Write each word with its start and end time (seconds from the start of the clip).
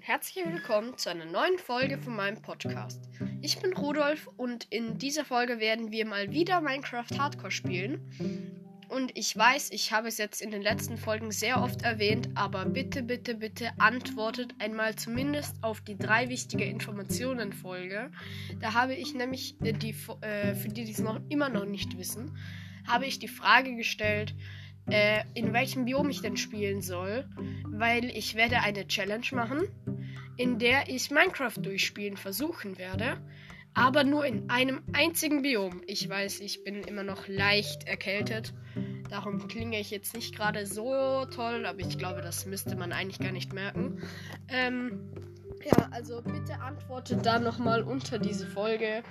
und 0.00 0.08
herzlich 0.08 0.46
willkommen 0.46 0.96
zu 0.96 1.10
einer 1.10 1.26
neuen 1.26 1.58
Folge 1.58 1.98
von 1.98 2.16
meinem 2.16 2.40
Podcast. 2.40 3.02
Ich 3.42 3.58
bin 3.58 3.74
Rudolf 3.74 4.30
und 4.38 4.64
in 4.70 4.96
dieser 4.96 5.26
Folge 5.26 5.60
werden 5.60 5.90
wir 5.90 6.06
mal 6.06 6.30
wieder 6.30 6.62
Minecraft 6.62 7.18
Hardcore 7.18 7.50
spielen. 7.50 8.00
Und 8.88 9.12
ich 9.14 9.36
weiß, 9.36 9.70
ich 9.72 9.92
habe 9.92 10.08
es 10.08 10.16
jetzt 10.16 10.40
in 10.40 10.52
den 10.52 10.62
letzten 10.62 10.96
Folgen 10.96 11.30
sehr 11.32 11.60
oft 11.60 11.82
erwähnt, 11.82 12.30
aber 12.34 12.64
bitte, 12.64 13.02
bitte, 13.02 13.34
bitte 13.34 13.72
antwortet 13.78 14.54
einmal 14.58 14.96
zumindest 14.96 15.62
auf 15.62 15.82
die 15.82 15.98
drei 15.98 16.30
wichtige 16.30 16.64
Informationen 16.64 17.52
Folge. 17.52 18.10
Da 18.58 18.72
habe 18.72 18.94
ich 18.94 19.12
nämlich, 19.12 19.60
äh, 19.60 19.74
die, 19.74 19.94
äh, 20.22 20.54
für 20.54 20.68
die, 20.68 20.84
die 20.86 20.92
es 20.92 21.00
noch 21.00 21.20
immer 21.28 21.50
noch 21.50 21.66
nicht 21.66 21.98
wissen, 21.98 22.38
habe 22.86 23.04
ich 23.04 23.18
die 23.18 23.28
Frage 23.28 23.76
gestellt, 23.76 24.34
äh, 24.90 25.22
in 25.34 25.52
welchem 25.52 25.84
Biom 25.84 26.10
ich 26.10 26.22
denn 26.22 26.36
spielen 26.36 26.82
soll, 26.82 27.28
weil 27.64 28.04
ich 28.04 28.34
werde 28.34 28.60
eine 28.60 28.86
Challenge 28.86 29.26
machen, 29.32 29.62
in 30.36 30.58
der 30.58 30.88
ich 30.88 31.10
Minecraft 31.10 31.58
durchspielen 31.60 32.16
versuchen 32.16 32.78
werde, 32.78 33.18
aber 33.74 34.04
nur 34.04 34.24
in 34.24 34.50
einem 34.50 34.82
einzigen 34.92 35.42
Biom. 35.42 35.82
Ich 35.86 36.08
weiß, 36.08 36.40
ich 36.40 36.64
bin 36.64 36.82
immer 36.82 37.02
noch 37.04 37.28
leicht 37.28 37.86
erkältet, 37.86 38.52
darum 39.08 39.48
klinge 39.48 39.78
ich 39.78 39.90
jetzt 39.90 40.14
nicht 40.14 40.34
gerade 40.34 40.66
so 40.66 41.24
toll, 41.26 41.66
aber 41.66 41.80
ich 41.80 41.98
glaube, 41.98 42.20
das 42.20 42.46
müsste 42.46 42.76
man 42.76 42.92
eigentlich 42.92 43.18
gar 43.18 43.32
nicht 43.32 43.52
merken. 43.52 44.02
Ähm, 44.48 45.10
ja, 45.64 45.88
also 45.90 46.22
bitte 46.22 46.60
antwortet 46.60 47.24
da 47.26 47.38
nochmal 47.38 47.82
unter 47.82 48.18
diese 48.18 48.46
Folge. 48.46 49.02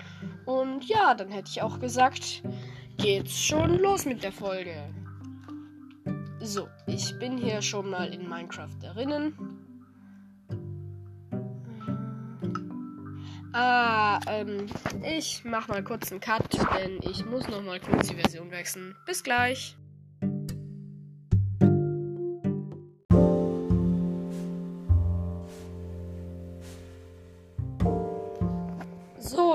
Und 0.45 0.85
ja, 0.85 1.13
dann 1.13 1.29
hätte 1.31 1.49
ich 1.51 1.61
auch 1.61 1.79
gesagt, 1.79 2.41
geht's 2.97 3.39
schon 3.39 3.77
los 3.79 4.05
mit 4.05 4.23
der 4.23 4.31
Folge. 4.31 4.89
So, 6.41 6.69
ich 6.87 7.17
bin 7.19 7.37
hier 7.37 7.61
schon 7.61 7.89
mal 7.89 8.13
in 8.13 8.27
Minecraft 8.27 8.77
erinnern. 8.81 9.33
Ah, 13.51 14.19
ähm, 14.27 14.67
ich 15.03 15.43
mach 15.43 15.67
mal 15.67 15.83
kurz 15.83 16.11
einen 16.11 16.21
Cut, 16.21 16.53
denn 16.77 16.99
ich 17.01 17.25
muss 17.25 17.47
noch 17.47 17.61
mal 17.61 17.79
kurz 17.79 18.07
die 18.07 18.15
Version 18.15 18.51
wechseln. 18.51 18.95
Bis 19.05 19.23
gleich. 19.23 19.75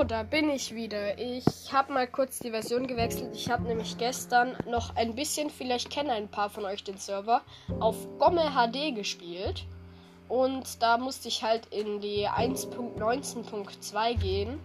Da 0.07 0.23
bin 0.23 0.49
ich 0.49 0.73
wieder. 0.73 1.17
Ich 1.17 1.73
habe 1.73 1.93
mal 1.93 2.07
kurz 2.07 2.39
die 2.39 2.51
Version 2.51 2.87
gewechselt. 2.87 3.35
Ich 3.35 3.49
habe 3.49 3.63
nämlich 3.63 3.97
gestern 3.97 4.55
noch 4.69 4.95
ein 4.95 5.15
bisschen, 5.15 5.49
vielleicht 5.49 5.89
kennen 5.89 6.11
ein 6.11 6.27
paar 6.27 6.49
von 6.49 6.65
euch 6.65 6.83
den 6.83 6.97
Server, 6.97 7.41
auf 7.79 7.95
Gomme 8.19 8.51
HD 8.51 8.95
gespielt. 8.95 9.65
Und 10.27 10.81
da 10.81 10.97
musste 10.97 11.27
ich 11.27 11.43
halt 11.43 11.67
in 11.67 12.01
die 12.01 12.27
1.19.2 12.27 14.17
gehen. 14.17 14.59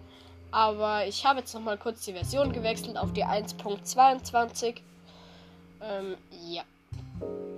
Aber 0.51 1.07
ich 1.07 1.25
habe 1.25 1.41
jetzt 1.41 1.55
noch 1.55 1.61
mal 1.61 1.79
kurz 1.79 2.05
die 2.05 2.13
Version 2.13 2.53
gewechselt 2.53 2.97
auf 2.97 3.13
die 3.13 3.25
1.22. 3.25 4.77
Ähm, 5.83 6.17
ja. 6.49 6.63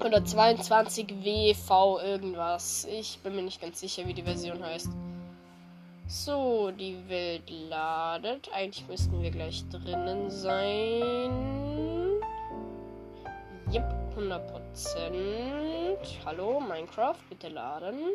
Oder 0.04 0.24
22 0.24 1.24
WV 1.24 2.00
irgendwas. 2.02 2.86
Ich 2.90 3.18
bin 3.20 3.36
mir 3.36 3.42
nicht 3.42 3.60
ganz 3.60 3.80
sicher, 3.80 4.06
wie 4.06 4.14
die 4.14 4.22
Version 4.22 4.62
heißt. 4.62 4.90
So, 6.06 6.70
die 6.70 7.08
Welt 7.08 7.48
ladet. 7.48 8.50
Eigentlich 8.52 8.86
müssten 8.88 9.22
wir 9.22 9.30
gleich 9.30 9.64
drinnen 9.70 10.30
sein. 10.30 12.20
Yep, 13.72 14.16
100%. 14.16 15.96
Hallo, 16.26 16.60
Minecraft, 16.60 17.16
bitte 17.30 17.48
laden. 17.48 18.14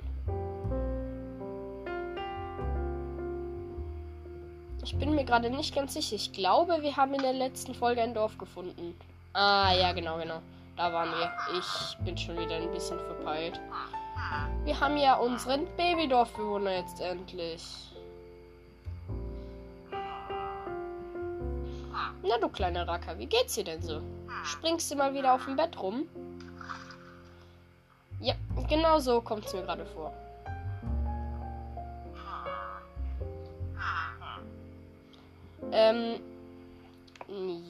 Ich 4.84 4.96
bin 4.98 5.16
mir 5.16 5.26
gerade 5.26 5.50
nicht 5.50 5.76
ganz 5.76 5.96
sicher. 5.96 6.16
Ich 6.16 6.32
glaube, 6.32 6.82
wir 6.82 6.96
haben 6.96 7.14
in 7.14 7.22
der 7.22 7.34
letzten 7.34 7.74
Folge 7.74 8.02
ein 8.02 8.14
Dorf 8.14 8.38
gefunden. 8.38 8.96
Ah, 9.34 9.74
ja, 9.74 9.92
genau, 9.92 10.18
genau. 10.18 10.40
Da 10.78 10.94
waren 10.94 11.10
wir. 11.10 11.32
Ich 11.58 11.98
bin 12.06 12.18
schon 12.18 12.38
wieder 12.38 12.56
ein 12.56 12.72
bisschen 12.72 13.00
verpeilt. 13.00 13.60
Wir 14.64 14.80
haben 14.80 14.98
ja 14.98 15.16
unseren 15.16 15.66
Babydorfbewohner 15.78 16.72
jetzt 16.72 17.00
endlich. 17.00 17.64
Na 22.24 22.38
du 22.38 22.50
kleiner 22.50 22.88
Racker, 22.88 23.18
wie 23.18 23.26
geht's 23.26 23.56
dir 23.56 23.64
denn 23.64 23.82
so? 23.82 24.02
Springst 24.44 24.92
du 24.92 24.96
mal 24.96 25.14
wieder 25.14 25.34
auf 25.34 25.46
dem 25.46 25.56
Bett 25.56 25.82
rum? 25.82 26.08
Ja, 28.20 28.34
genau 28.68 29.00
so 29.00 29.22
kommt's 29.22 29.54
mir 29.54 29.62
gerade 29.62 29.86
vor. 29.86 30.12
Ähm, 35.72 36.20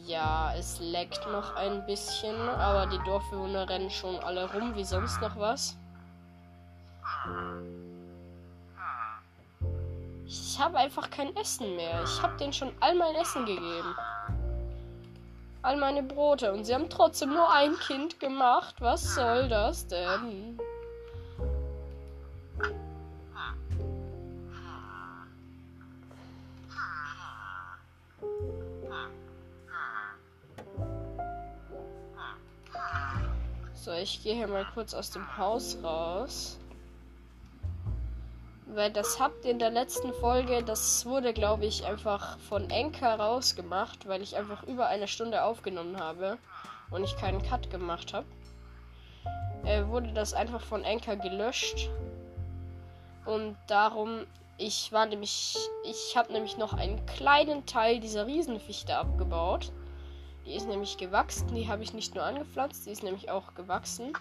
ja, 0.06 0.54
es 0.56 0.80
leckt 0.80 1.26
noch 1.32 1.56
ein 1.56 1.86
bisschen, 1.86 2.36
aber 2.36 2.88
die 2.88 3.04
Dorfbewohner 3.06 3.68
rennen 3.70 3.90
schon 3.90 4.18
alle 4.20 4.52
rum 4.54 4.76
wie 4.76 4.84
sonst 4.84 5.20
noch 5.22 5.38
was. 5.38 5.78
Ich 10.26 10.60
habe 10.60 10.78
einfach 10.78 11.10
kein 11.10 11.36
Essen 11.36 11.76
mehr. 11.76 12.04
Ich 12.04 12.22
habe 12.22 12.38
denen 12.38 12.54
schon 12.54 12.72
all 12.80 12.96
mein 12.96 13.16
Essen 13.16 13.46
gegeben 13.46 13.96
all 15.68 15.76
meine 15.76 16.02
Brote 16.02 16.54
und 16.54 16.64
sie 16.64 16.74
haben 16.74 16.90
trotzdem 16.90 17.34
nur 17.34 17.52
ein 17.52 17.78
Kind 17.78 18.22
gemacht. 18.22 18.76
Was 18.80 19.16
soll 19.16 19.50
das 19.50 19.86
denn? 19.88 20.58
So, 33.74 33.92
ich 33.92 34.24
gehe 34.24 34.36
hier 34.36 34.48
mal 34.48 34.66
kurz 34.74 34.94
aus 34.94 35.12
dem 35.12 35.38
Haus 35.38 35.78
raus. 35.84 36.58
Weil 38.70 38.92
das 38.92 39.20
habt 39.20 39.46
ihr 39.46 39.52
in 39.52 39.60
der 39.60 39.70
letzten 39.70 40.14
Folge, 40.14 40.62
das 40.62 41.06
wurde, 41.06 41.34
glaube 41.34 41.66
ich, 41.66 41.86
einfach 41.86 42.38
von 42.40 42.70
Enker 42.70 43.18
rausgemacht, 43.18 44.08
weil 44.08 44.22
ich 44.22 44.36
einfach 44.36 44.64
über 44.64 44.88
eine 44.88 45.08
Stunde 45.08 45.44
aufgenommen 45.44 45.98
habe 46.00 46.38
und 46.92 47.04
ich 47.04 47.16
keinen 47.16 47.42
Cut 47.42 47.70
gemacht 47.70 48.14
habe. 48.14 48.26
Äh, 49.64 49.88
wurde 49.88 50.12
das 50.12 50.34
einfach 50.34 50.62
von 50.62 50.84
Enker 50.84 51.16
gelöscht. 51.16 51.90
Und 53.26 53.56
darum, 53.68 54.26
ich 54.58 54.92
war 54.92 55.06
nämlich, 55.06 55.58
ich 55.86 56.18
habe 56.18 56.34
nämlich 56.34 56.58
noch 56.58 56.74
einen 56.74 57.06
kleinen 57.06 57.66
Teil 57.66 58.02
dieser 58.02 58.28
Riesenfichte 58.28 58.98
abgebaut. 58.98 59.72
Die 60.46 60.54
ist 60.54 60.68
nämlich 60.68 60.98
gewachsen, 60.98 61.56
die 61.56 61.70
habe 61.70 61.84
ich 61.84 61.94
nicht 61.94 62.16
nur 62.16 62.24
angepflanzt, 62.24 62.86
die 62.86 62.92
ist 62.92 63.04
nämlich 63.04 63.30
auch 63.30 63.56
gewachsen. 63.56 64.14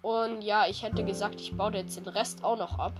Und 0.00 0.42
ja, 0.42 0.66
ich 0.66 0.82
hätte 0.82 1.04
gesagt, 1.04 1.40
ich 1.40 1.56
baue 1.56 1.74
jetzt 1.74 1.96
den 1.96 2.08
Rest 2.08 2.44
auch 2.44 2.56
noch 2.56 2.78
ab. 2.78 2.92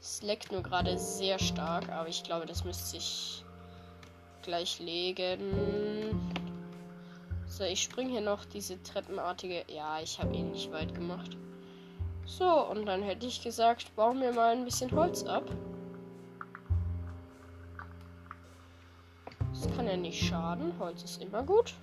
Es 0.00 0.22
leckt 0.22 0.50
nur 0.50 0.62
gerade 0.62 0.96
sehr 0.98 1.38
stark, 1.38 1.90
aber 1.90 2.08
ich 2.08 2.22
glaube, 2.22 2.46
das 2.46 2.64
müsste 2.64 2.96
ich 2.96 3.44
gleich 4.42 4.80
legen. 4.80 6.18
So, 7.46 7.64
ich 7.64 7.82
springe 7.82 8.12
hier 8.12 8.22
noch 8.22 8.46
diese 8.46 8.82
treppenartige. 8.82 9.64
Ja, 9.68 10.00
ich 10.00 10.18
habe 10.18 10.34
ihn 10.34 10.52
nicht 10.52 10.72
weit 10.72 10.94
gemacht. 10.94 11.36
So, 12.24 12.66
und 12.68 12.86
dann 12.86 13.02
hätte 13.02 13.26
ich 13.26 13.42
gesagt, 13.42 13.94
bauen 13.94 14.20
wir 14.20 14.32
mal 14.32 14.52
ein 14.52 14.64
bisschen 14.64 14.90
Holz 14.92 15.22
ab. 15.24 15.50
Das 19.52 19.76
kann 19.76 19.86
ja 19.86 19.96
nicht 19.96 20.24
schaden. 20.26 20.72
Holz 20.78 21.02
ist 21.02 21.20
immer 21.20 21.42
gut. 21.42 21.74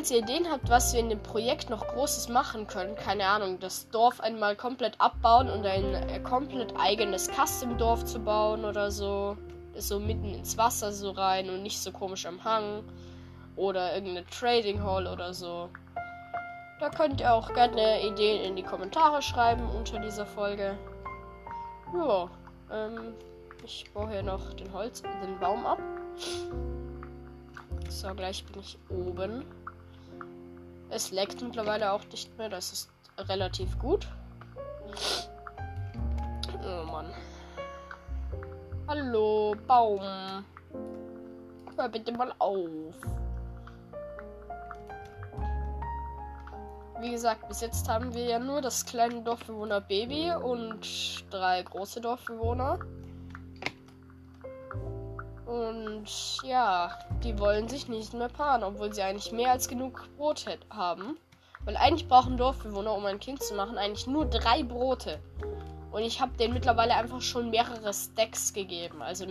Falls 0.00 0.10
ihr 0.10 0.18
Ideen 0.18 0.50
habt, 0.50 0.70
was 0.70 0.94
wir 0.94 1.00
in 1.00 1.10
dem 1.10 1.22
Projekt 1.22 1.68
noch 1.68 1.86
Großes 1.86 2.30
machen 2.30 2.66
können, 2.66 2.94
keine 2.96 3.26
Ahnung, 3.26 3.58
das 3.60 3.90
Dorf 3.90 4.20
einmal 4.20 4.56
komplett 4.56 4.98
abbauen 4.98 5.50
und 5.50 5.66
ein 5.66 5.94
äh, 5.94 6.20
komplett 6.20 6.72
eigenes 6.78 7.28
Custom-Dorf 7.28 8.06
zu 8.06 8.20
bauen 8.20 8.64
oder 8.64 8.90
so, 8.90 9.36
so 9.76 10.00
mitten 10.00 10.32
ins 10.32 10.56
Wasser 10.56 10.92
so 10.92 11.10
rein 11.10 11.50
und 11.50 11.62
nicht 11.62 11.78
so 11.80 11.92
komisch 11.92 12.24
am 12.24 12.42
Hang 12.44 12.82
oder 13.56 13.92
irgendeine 13.94 14.24
Trading 14.28 14.82
Hall 14.82 15.06
oder 15.06 15.34
so. 15.34 15.68
Da 16.78 16.88
könnt 16.88 17.20
ihr 17.20 17.34
auch 17.34 17.52
gerne 17.52 18.00
Ideen 18.06 18.42
in 18.42 18.56
die 18.56 18.62
Kommentare 18.62 19.20
schreiben 19.20 19.68
unter 19.68 19.98
dieser 19.98 20.24
Folge. 20.24 20.78
Ja, 21.94 22.30
ähm, 22.72 23.12
ich 23.64 23.90
baue 23.92 24.10
hier 24.10 24.22
noch 24.22 24.52
den 24.54 24.72
Holz, 24.72 25.02
und 25.02 25.20
den 25.22 25.38
Baum 25.38 25.66
ab. 25.66 25.78
So, 27.88 28.14
gleich 28.14 28.44
bin 28.46 28.60
ich 28.60 28.78
oben. 28.88 29.44
Es 30.88 31.10
leckt 31.10 31.42
mittlerweile 31.42 31.92
auch 31.92 32.04
nicht 32.10 32.36
mehr, 32.38 32.48
das 32.48 32.72
ist 32.72 32.90
relativ 33.18 33.78
gut. 33.78 34.06
Oh 36.64 36.84
Mann. 36.84 37.12
Hallo, 38.88 39.54
Baum. 39.66 40.00
Hör 41.76 41.88
bitte 41.88 42.12
mal 42.12 42.34
auf. 42.38 42.94
Wie 47.00 47.10
gesagt, 47.10 47.48
bis 47.48 47.60
jetzt 47.60 47.88
haben 47.88 48.12
wir 48.12 48.24
ja 48.24 48.38
nur 48.38 48.60
das 48.60 48.84
kleine 48.84 49.22
Dorfbewohner 49.22 49.80
Baby 49.80 50.32
und 50.34 51.24
drei 51.30 51.62
große 51.62 52.00
Dorfbewohner. 52.00 52.78
Und 55.70 56.42
ja, 56.42 56.98
die 57.22 57.38
wollen 57.38 57.68
sich 57.68 57.86
nicht 57.86 58.12
mehr 58.12 58.28
paaren, 58.28 58.64
obwohl 58.64 58.92
sie 58.92 59.02
eigentlich 59.02 59.30
mehr 59.30 59.52
als 59.52 59.68
genug 59.68 60.08
Brot 60.16 60.44
haben. 60.68 61.16
Weil 61.64 61.76
eigentlich 61.76 62.08
brauchen 62.08 62.36
Dorfbewohner, 62.36 62.92
um 62.92 63.06
ein 63.06 63.20
Kind 63.20 63.40
zu 63.40 63.54
machen, 63.54 63.78
eigentlich 63.78 64.08
nur 64.08 64.26
drei 64.26 64.64
Brote. 64.64 65.20
Und 65.92 66.02
ich 66.02 66.20
habe 66.20 66.36
denen 66.38 66.54
mittlerweile 66.54 66.94
einfach 66.94 67.20
schon 67.20 67.50
mehrere 67.50 67.94
Stacks 67.94 68.52
gegeben. 68.52 69.00
Also 69.00 69.26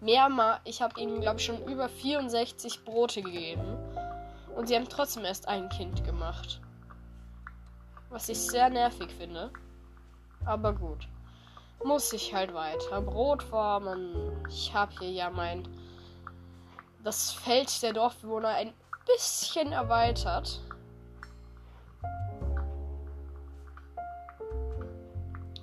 mehrmal. 0.00 0.60
Ich 0.64 0.82
habe 0.82 1.00
ihnen, 1.00 1.20
glaube 1.20 1.40
ich, 1.40 1.46
schon 1.46 1.64
über 1.64 1.88
64 1.88 2.84
Brote 2.84 3.22
gegeben. 3.22 3.76
Und 4.54 4.68
sie 4.68 4.76
haben 4.76 4.88
trotzdem 4.88 5.24
erst 5.24 5.48
ein 5.48 5.68
Kind 5.68 6.04
gemacht. 6.04 6.60
Was 8.10 8.28
ich 8.28 8.38
sehr 8.38 8.70
nervig 8.70 9.10
finde. 9.18 9.50
Aber 10.44 10.72
gut 10.72 11.08
muss 11.84 12.12
ich 12.12 12.34
halt 12.34 12.52
weiter 12.54 13.00
Brot 13.00 13.42
farmen. 13.42 14.44
Ich 14.48 14.72
habe 14.74 14.92
hier 14.98 15.10
ja 15.10 15.30
mein 15.30 15.68
das 17.04 17.32
Feld 17.32 17.82
der 17.82 17.92
Dorfbewohner 17.92 18.48
ein 18.48 18.74
bisschen 19.06 19.72
erweitert. 19.72 20.60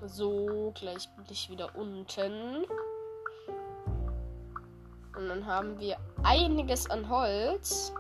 So, 0.06 0.72
gleich 0.76 1.10
bin 1.16 1.26
ich 1.30 1.50
wieder 1.50 1.76
unten. 1.76 2.66
Und 5.16 5.28
dann 5.30 5.46
haben 5.46 5.80
wir 5.80 5.98
einiges 6.24 6.90
an 6.90 7.10
Holz. 7.10 7.94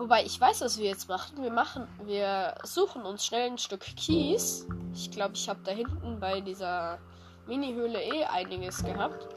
Wobei 0.00 0.24
ich 0.24 0.40
weiß, 0.40 0.62
was 0.62 0.78
wir 0.78 0.86
jetzt 0.86 1.10
machen. 1.10 1.42
Wir 1.42 1.52
machen, 1.52 1.86
wir 2.06 2.54
suchen 2.62 3.02
uns 3.02 3.26
schnell 3.26 3.50
ein 3.50 3.58
Stück 3.58 3.82
Kies. 3.82 4.66
Ich 4.94 5.10
glaube, 5.10 5.34
ich 5.34 5.46
habe 5.46 5.60
da 5.62 5.72
hinten 5.72 6.18
bei 6.18 6.40
dieser 6.40 6.98
Mini-Höhle 7.46 8.00
eh 8.02 8.24
einiges 8.24 8.82
gehabt. 8.82 9.28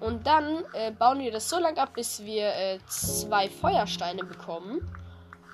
Und 0.00 0.26
dann 0.26 0.64
äh, 0.72 0.90
bauen 0.92 1.18
wir 1.18 1.30
das 1.30 1.50
so 1.50 1.58
lange 1.58 1.82
ab, 1.82 1.90
bis 1.92 2.24
wir 2.24 2.46
äh, 2.46 2.78
zwei 2.86 3.50
Feuersteine 3.50 4.24
bekommen. 4.24 4.90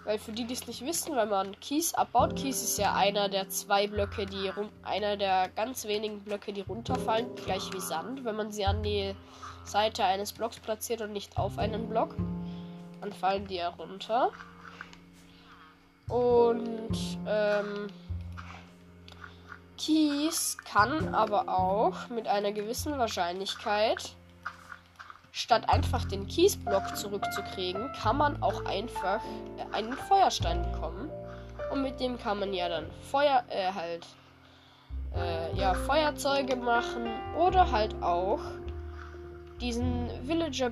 Weil 0.04 0.20
für 0.20 0.30
die, 0.30 0.44
die 0.44 0.54
es 0.54 0.68
nicht 0.68 0.86
wissen, 0.86 1.16
wenn 1.16 1.30
man 1.30 1.58
Kies 1.58 1.92
abbaut, 1.92 2.36
Kies 2.36 2.62
ist 2.62 2.78
ja 2.78 2.94
einer 2.94 3.28
der 3.28 3.48
zwei 3.48 3.88
Blöcke, 3.88 4.26
die 4.26 4.52
einer 4.84 5.16
der 5.16 5.48
ganz 5.48 5.88
wenigen 5.88 6.20
Blöcke, 6.22 6.52
die 6.52 6.60
runterfallen, 6.60 7.34
gleich 7.34 7.72
wie 7.72 7.80
Sand, 7.80 8.24
wenn 8.24 8.36
man 8.36 8.52
sie 8.52 8.64
an 8.64 8.84
die 8.84 9.16
Seite 9.64 10.04
eines 10.04 10.32
Blocks 10.32 10.60
platziert 10.60 11.00
und 11.00 11.12
nicht 11.12 11.36
auf 11.36 11.58
einen 11.58 11.88
Block. 11.88 12.14
Dann 13.00 13.12
fallen 13.12 13.46
die 13.46 13.56
ja 13.56 13.68
runter. 13.68 14.30
Und 16.08 17.18
ähm, 17.26 17.88
Kies 19.76 20.56
kann 20.64 21.14
aber 21.14 21.48
auch 21.48 22.08
mit 22.08 22.26
einer 22.26 22.52
gewissen 22.52 22.98
Wahrscheinlichkeit, 22.98 24.14
statt 25.30 25.68
einfach 25.68 26.04
den 26.04 26.26
Kiesblock 26.26 26.96
zurückzukriegen, 26.96 27.92
kann 28.02 28.16
man 28.16 28.42
auch 28.42 28.64
einfach 28.64 29.20
äh, 29.56 29.74
einen 29.76 29.92
Feuerstein 29.92 30.62
bekommen. 30.72 31.10
Und 31.70 31.82
mit 31.82 32.00
dem 32.00 32.18
kann 32.18 32.40
man 32.40 32.52
ja 32.52 32.68
dann 32.68 32.90
Feuer, 33.10 33.44
äh, 33.50 33.72
halt, 33.72 34.06
äh, 35.14 35.54
ja, 35.56 35.74
Feuerzeuge 35.74 36.56
machen 36.56 37.06
oder 37.36 37.70
halt 37.70 37.94
auch 38.02 38.40
diesen 39.60 40.08
Villager 40.26 40.70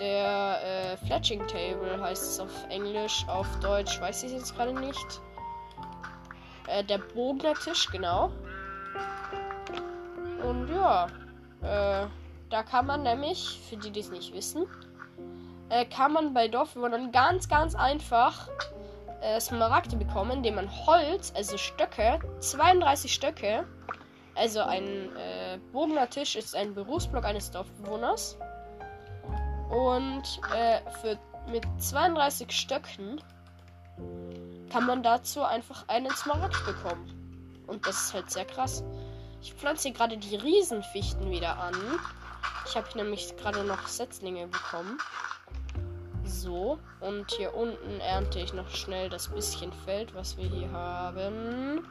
Der 0.00 0.58
äh, 0.62 0.96
Fletching 1.06 1.46
Table 1.46 2.00
heißt 2.00 2.22
es 2.22 2.40
auf 2.40 2.66
Englisch, 2.70 3.24
auf 3.28 3.46
Deutsch 3.60 4.00
weiß 4.00 4.24
ich 4.24 4.32
jetzt 4.32 4.56
gerade 4.56 4.72
nicht. 4.72 5.20
Äh, 6.66 6.84
der 6.84 6.98
Bognertisch, 6.98 7.88
genau. 7.90 8.32
Und 10.42 10.68
ja, 10.68 11.06
äh, 11.62 12.06
da 12.50 12.62
kann 12.62 12.86
man 12.86 13.02
nämlich, 13.02 13.60
für 13.68 13.76
die, 13.76 13.90
die 13.90 14.00
es 14.00 14.10
nicht 14.10 14.34
wissen, 14.34 14.66
äh, 15.68 15.84
kann 15.84 16.12
man 16.12 16.34
bei 16.34 16.48
Dorfbewohnern 16.48 17.12
ganz, 17.12 17.48
ganz 17.48 17.74
einfach 17.74 18.48
äh, 19.20 19.40
Smaragde 19.40 19.96
bekommen, 19.96 20.38
indem 20.38 20.56
man 20.56 20.86
Holz, 20.86 21.32
also 21.36 21.56
Stöcke, 21.56 22.18
32 22.40 23.12
Stöcke, 23.12 23.64
also 24.34 24.60
ein 24.60 25.14
äh, 25.16 25.58
Bogener 25.72 26.08
Tisch 26.08 26.36
ist 26.36 26.56
ein 26.56 26.74
Berufsblock 26.74 27.24
eines 27.24 27.50
Dorfbewohners. 27.50 28.38
Und 29.72 30.38
äh, 30.54 30.80
für, 31.00 31.18
mit 31.50 31.64
32 31.78 32.52
Stöcken 32.52 33.22
kann 34.70 34.86
man 34.86 35.02
dazu 35.02 35.42
einfach 35.42 35.88
einen 35.88 36.10
Smaragd 36.10 36.64
bekommen. 36.66 37.64
Und 37.66 37.86
das 37.86 38.04
ist 38.04 38.14
halt 38.14 38.30
sehr 38.30 38.44
krass. 38.44 38.84
Ich 39.40 39.54
pflanze 39.54 39.88
hier 39.88 39.96
gerade 39.96 40.18
die 40.18 40.36
Riesenfichten 40.36 41.30
wieder 41.30 41.58
an. 41.58 41.74
Ich 42.66 42.76
habe 42.76 42.86
nämlich 42.96 43.34
gerade 43.38 43.64
noch 43.64 43.86
Setzlinge 43.86 44.46
bekommen. 44.46 44.98
So, 46.24 46.78
und 47.00 47.30
hier 47.30 47.54
unten 47.54 47.98
ernte 48.00 48.40
ich 48.40 48.52
noch 48.52 48.68
schnell 48.68 49.08
das 49.08 49.28
bisschen 49.28 49.72
Feld, 49.84 50.14
was 50.14 50.36
wir 50.36 50.44
hier 50.44 50.70
haben. 50.70 51.86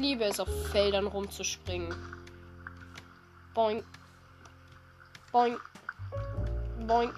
Liebe 0.00 0.24
es, 0.24 0.40
auf 0.40 0.48
Feldern 0.70 1.06
rumzuspringen. 1.06 1.94
Boing. 3.54 3.84
Boing. 5.30 5.56
Boing. 6.86 7.12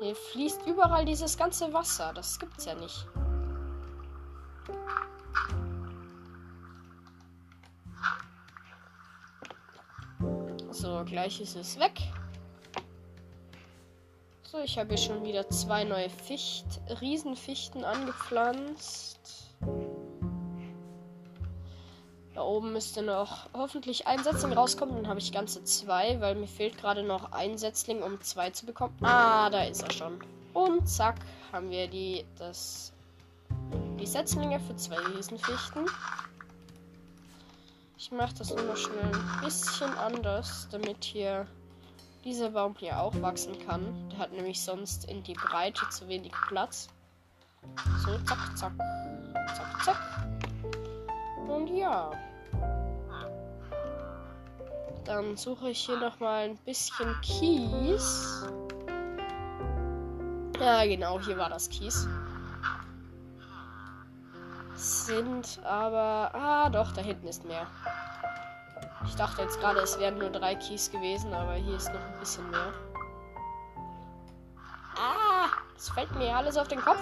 Hier 0.00 0.16
fließt 0.16 0.66
überall 0.66 1.04
dieses 1.04 1.36
ganze 1.36 1.72
Wasser. 1.72 2.12
Das 2.14 2.38
gibt's 2.38 2.64
ja 2.64 2.74
nicht. 2.74 3.06
So, 10.70 11.04
gleich 11.04 11.40
ist 11.40 11.54
es 11.54 11.78
weg. 11.78 12.11
So, 14.52 14.58
ich 14.58 14.76
habe 14.78 14.90
hier 14.90 14.98
schon 14.98 15.24
wieder 15.24 15.48
zwei 15.48 15.82
neue 15.82 16.10
Ficht 16.10 16.66
Riesenfichten 17.00 17.84
angepflanzt. 17.84 19.48
Da 22.34 22.42
oben 22.42 22.74
müsste 22.74 23.00
noch 23.00 23.48
hoffentlich 23.54 24.06
ein 24.06 24.22
Setzling 24.22 24.52
rauskommen. 24.52 24.94
Dann 24.94 25.08
habe 25.08 25.20
ich 25.20 25.32
ganze 25.32 25.64
zwei, 25.64 26.20
weil 26.20 26.34
mir 26.34 26.46
fehlt 26.46 26.76
gerade 26.76 27.02
noch 27.02 27.32
ein 27.32 27.56
Setzling, 27.56 28.02
um 28.02 28.20
zwei 28.20 28.50
zu 28.50 28.66
bekommen. 28.66 28.94
Ah, 29.00 29.48
da 29.48 29.62
ist 29.64 29.84
er 29.84 29.90
schon. 29.90 30.20
Und 30.52 30.86
zack, 30.86 31.16
haben 31.50 31.70
wir 31.70 31.88
die, 31.88 32.26
das, 32.38 32.92
die 33.98 34.06
Setzlinge 34.06 34.60
für 34.60 34.76
zwei 34.76 34.98
Riesenfichten. 34.98 35.86
Ich 37.96 38.12
mache 38.12 38.34
das 38.34 38.54
noch 38.54 38.76
schnell 38.76 39.14
ein 39.14 39.44
bisschen 39.44 39.96
anders, 39.96 40.68
damit 40.70 41.04
hier 41.04 41.46
dieser 42.24 42.50
Baum 42.50 42.74
hier 42.78 43.00
auch 43.00 43.14
wachsen 43.20 43.58
kann. 43.66 44.08
Der 44.10 44.18
hat 44.18 44.32
nämlich 44.32 44.62
sonst 44.62 45.04
in 45.06 45.22
die 45.22 45.34
Breite 45.34 45.88
zu 45.90 46.08
wenig 46.08 46.32
Platz. 46.48 46.88
So, 48.04 48.18
zack, 48.26 48.56
zack. 48.56 48.72
Zack, 49.54 49.84
zack. 49.84 50.26
Und 51.48 51.68
ja. 51.68 52.10
Dann 55.04 55.36
suche 55.36 55.70
ich 55.70 55.80
hier 55.84 55.98
noch 55.98 56.20
mal 56.20 56.50
ein 56.50 56.56
bisschen 56.58 57.14
Kies. 57.22 58.46
Ja, 60.60 60.84
genau, 60.84 61.18
hier 61.20 61.36
war 61.36 61.48
das 61.48 61.68
Kies. 61.68 62.06
Sind 64.76 65.60
aber. 65.64 66.30
Ah, 66.34 66.70
doch, 66.70 66.92
da 66.92 67.00
hinten 67.02 67.26
ist 67.26 67.44
mehr. 67.44 67.66
Ich 69.04 69.16
dachte 69.16 69.42
jetzt 69.42 69.60
gerade, 69.60 69.80
es 69.80 69.98
wären 69.98 70.18
nur 70.18 70.30
drei 70.30 70.54
Keys 70.54 70.90
gewesen, 70.90 71.32
aber 71.32 71.54
hier 71.54 71.76
ist 71.76 71.92
noch 71.92 72.00
ein 72.00 72.18
bisschen 72.20 72.48
mehr. 72.50 72.72
Ah, 74.96 75.48
es 75.76 75.90
fällt 75.90 76.14
mir 76.16 76.36
alles 76.36 76.56
auf 76.56 76.68
den 76.68 76.80
Kopf. 76.80 77.00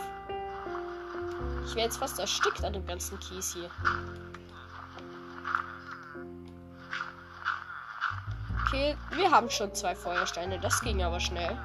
Ich 1.66 1.74
wäre 1.74 1.86
jetzt 1.86 1.98
fast 1.98 2.18
erstickt 2.18 2.64
an 2.64 2.72
dem 2.72 2.86
ganzen 2.86 3.18
Kies 3.20 3.52
hier. 3.52 3.70
Okay, 8.66 8.96
wir 9.12 9.30
haben 9.30 9.50
schon 9.50 9.74
zwei 9.74 9.94
Feuersteine. 9.94 10.58
Das 10.60 10.80
ging 10.80 11.02
aber 11.02 11.20
schnell. 11.20 11.56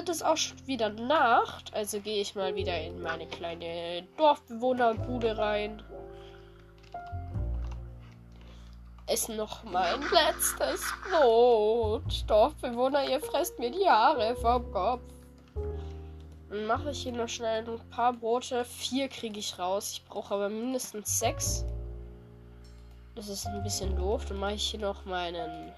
Wird 0.00 0.08
es 0.08 0.22
auch 0.22 0.38
schon 0.38 0.66
wieder 0.66 0.88
Nacht. 0.88 1.74
Also 1.74 2.00
gehe 2.00 2.22
ich 2.22 2.34
mal 2.34 2.54
wieder 2.54 2.80
in 2.80 3.02
meine 3.02 3.26
kleine 3.26 4.02
Dorfbewohnerbude 4.16 5.36
rein. 5.36 5.82
Essen 9.06 9.36
noch 9.36 9.62
mein 9.64 10.00
letztes 10.00 10.82
Brot. 11.04 12.24
Dorfbewohner, 12.26 13.10
ihr 13.10 13.20
fresst 13.20 13.58
mir 13.58 13.70
die 13.70 13.86
Haare 13.86 14.34
vom 14.36 14.72
Kopf. 14.72 15.02
Dann 16.48 16.64
mache 16.64 16.92
ich 16.92 17.02
hier 17.02 17.12
noch 17.12 17.28
schnell 17.28 17.68
ein 17.68 17.90
paar 17.90 18.14
Brote. 18.14 18.64
Vier 18.64 19.06
kriege 19.08 19.38
ich 19.38 19.58
raus. 19.58 19.92
Ich 19.92 20.04
brauche 20.06 20.32
aber 20.32 20.48
mindestens 20.48 21.18
sechs. 21.18 21.66
Das 23.16 23.28
ist 23.28 23.46
ein 23.46 23.62
bisschen 23.62 23.94
doof. 23.96 24.24
Dann 24.24 24.38
mache 24.38 24.54
ich 24.54 24.70
hier 24.70 24.80
noch 24.80 25.04
meinen 25.04 25.74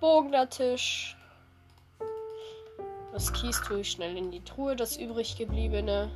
Bognertisch. 0.00 1.16
Das 3.16 3.32
Kies 3.32 3.62
tue 3.62 3.80
ich 3.80 3.92
schnell 3.92 4.14
in 4.14 4.30
die 4.30 4.44
Truhe, 4.44 4.76
das 4.76 4.98
übrig 4.98 5.38
gebliebene. 5.38 6.10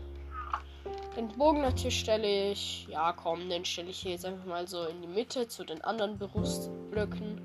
Den 1.16 1.28
Bognertisch 1.28 1.98
stelle 1.98 2.50
ich. 2.50 2.86
Ja, 2.90 3.14
komm, 3.14 3.48
den 3.48 3.64
stelle 3.64 3.88
ich 3.88 4.00
hier 4.00 4.10
jetzt 4.10 4.26
einfach 4.26 4.44
mal 4.44 4.68
so 4.68 4.84
in 4.84 5.00
die 5.00 5.08
Mitte 5.08 5.48
zu 5.48 5.64
den 5.64 5.82
anderen 5.82 6.18
Berufsblöcken. 6.18 7.40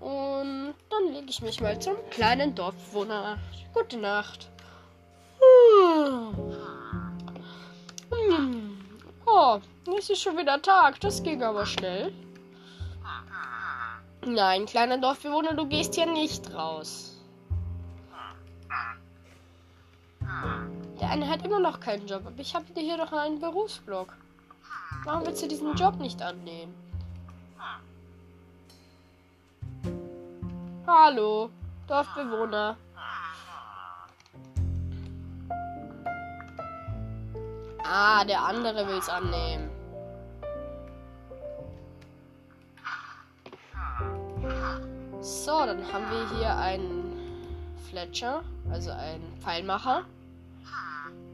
Und 0.00 0.74
dann 0.90 1.12
lege 1.12 1.26
ich 1.28 1.42
mich 1.42 1.60
mal 1.60 1.78
zum 1.78 1.94
kleinen 2.10 2.56
Dorfbewohner. 2.56 3.38
Gute 3.72 3.98
Nacht. 3.98 4.48
Hm. 8.10 8.80
Oh, 9.26 9.60
es 9.96 10.10
ist 10.10 10.22
schon 10.22 10.36
wieder 10.36 10.60
Tag. 10.60 10.98
Das 10.98 11.22
ging 11.22 11.40
aber 11.40 11.66
schnell. 11.66 12.12
Nein, 14.26 14.66
kleiner 14.66 14.98
Dorfbewohner, 14.98 15.54
du 15.54 15.68
gehst 15.68 15.94
hier 15.94 16.06
nicht 16.06 16.52
raus. 16.52 17.13
Der 21.04 21.10
eine 21.10 21.28
hat 21.28 21.44
immer 21.44 21.60
noch 21.60 21.80
keinen 21.80 22.06
Job, 22.06 22.22
aber 22.24 22.38
ich 22.38 22.54
habe 22.54 22.64
dir 22.72 22.80
hier 22.80 22.96
doch 22.96 23.12
einen 23.12 23.38
Berufsblock. 23.38 24.16
Warum 25.04 25.26
willst 25.26 25.42
du 25.42 25.48
diesen 25.48 25.74
Job 25.74 25.96
nicht 26.00 26.22
annehmen? 26.22 26.74
Hallo, 30.86 31.50
Dorfbewohner. 31.86 32.78
Ah, 37.82 38.24
der 38.24 38.42
andere 38.42 38.88
will 38.88 38.96
es 38.96 39.08
annehmen. 39.10 39.68
So, 45.20 45.66
dann 45.66 45.92
haben 45.92 46.10
wir 46.10 46.38
hier 46.38 46.56
einen 46.56 47.74
Fletcher, 47.90 48.42
also 48.70 48.90
einen 48.90 49.36
Pfeilmacher. 49.42 50.06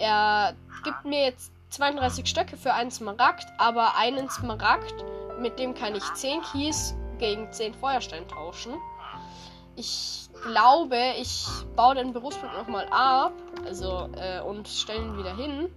Er 0.00 0.54
gibt 0.82 1.04
mir 1.04 1.24
jetzt 1.26 1.52
32 1.70 2.26
Stöcke 2.26 2.56
für 2.56 2.72
einen 2.72 2.90
Smaragd, 2.90 3.46
aber 3.58 3.96
einen 3.96 4.30
Smaragd, 4.30 4.94
mit 5.38 5.58
dem 5.58 5.74
kann 5.74 5.94
ich 5.94 6.02
10 6.14 6.40
Kies 6.42 6.94
gegen 7.18 7.52
10 7.52 7.74
Feuerstein 7.74 8.26
tauschen. 8.26 8.72
Ich 9.76 10.30
glaube, 10.42 10.96
ich 11.18 11.46
baue 11.76 11.94
den 11.96 12.14
Berufspunkt 12.14 12.56
nochmal 12.56 12.88
ab, 12.90 13.32
also 13.66 14.08
äh, 14.16 14.40
und 14.40 14.66
stelle 14.68 15.02
ihn 15.02 15.18
wieder 15.18 15.36
hin, 15.36 15.70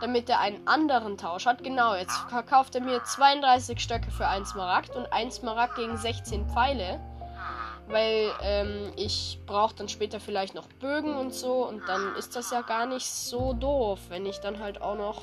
damit 0.00 0.28
er 0.28 0.40
einen 0.40 0.66
anderen 0.66 1.16
Tausch 1.16 1.46
hat. 1.46 1.62
Genau, 1.62 1.94
jetzt 1.94 2.16
verkauft 2.28 2.74
er 2.74 2.80
mir 2.80 3.04
32 3.04 3.78
Stöcke 3.78 4.10
für 4.10 4.26
einen 4.26 4.44
Smaragd 4.44 4.94
und 4.96 5.12
einen 5.12 5.30
Smaragd 5.30 5.76
gegen 5.76 5.96
16 5.96 6.48
Pfeile. 6.48 7.00
Weil 7.88 8.32
ähm, 8.42 8.92
ich 8.96 9.38
brauche 9.46 9.74
dann 9.76 9.88
später 9.88 10.18
vielleicht 10.18 10.54
noch 10.54 10.66
Bögen 10.80 11.16
und 11.16 11.32
so. 11.32 11.66
Und 11.66 11.86
dann 11.88 12.16
ist 12.16 12.34
das 12.34 12.50
ja 12.50 12.62
gar 12.62 12.86
nicht 12.86 13.06
so 13.06 13.52
doof, 13.52 14.00
wenn 14.08 14.26
ich 14.26 14.38
dann 14.40 14.58
halt 14.58 14.82
auch 14.82 14.96
noch 14.96 15.22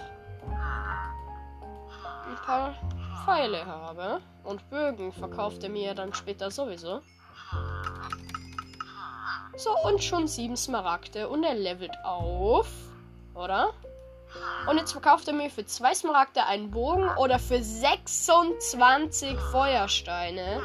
ein 2.29 2.36
paar 2.46 2.74
Pfeile 3.25 3.65
habe. 3.65 4.22
Und 4.43 4.70
Bögen 4.70 5.12
verkauft 5.12 5.63
er 5.63 5.70
mir 5.70 5.93
dann 5.93 6.13
später 6.13 6.51
sowieso. 6.51 7.01
So, 9.55 9.77
und 9.84 10.03
schon 10.03 10.27
sieben 10.27 10.58
Smaragde. 10.58 11.27
Und 11.29 11.43
er 11.43 11.55
levelt 11.55 11.96
auf. 12.03 12.67
Oder? 13.36 13.74
Und 14.67 14.77
jetzt 14.77 14.93
verkauft 14.93 15.27
er 15.27 15.34
mir 15.34 15.50
für 15.50 15.65
zwei 15.65 15.93
Smaragde 15.93 16.46
einen 16.46 16.72
Bogen 16.72 17.10
oder 17.17 17.38
für 17.39 17.62
26 17.62 19.38
Feuersteine 19.51 20.62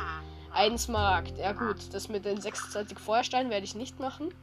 einen 0.52 0.78
Smaragd. 0.78 1.38
Ja 1.38 1.52
gut, 1.52 1.76
das 1.92 2.08
mit 2.08 2.24
den 2.24 2.40
26 2.40 2.98
Feuersteinen 2.98 3.50
werde 3.50 3.64
ich 3.64 3.74
nicht 3.74 3.98
machen. 3.98 4.34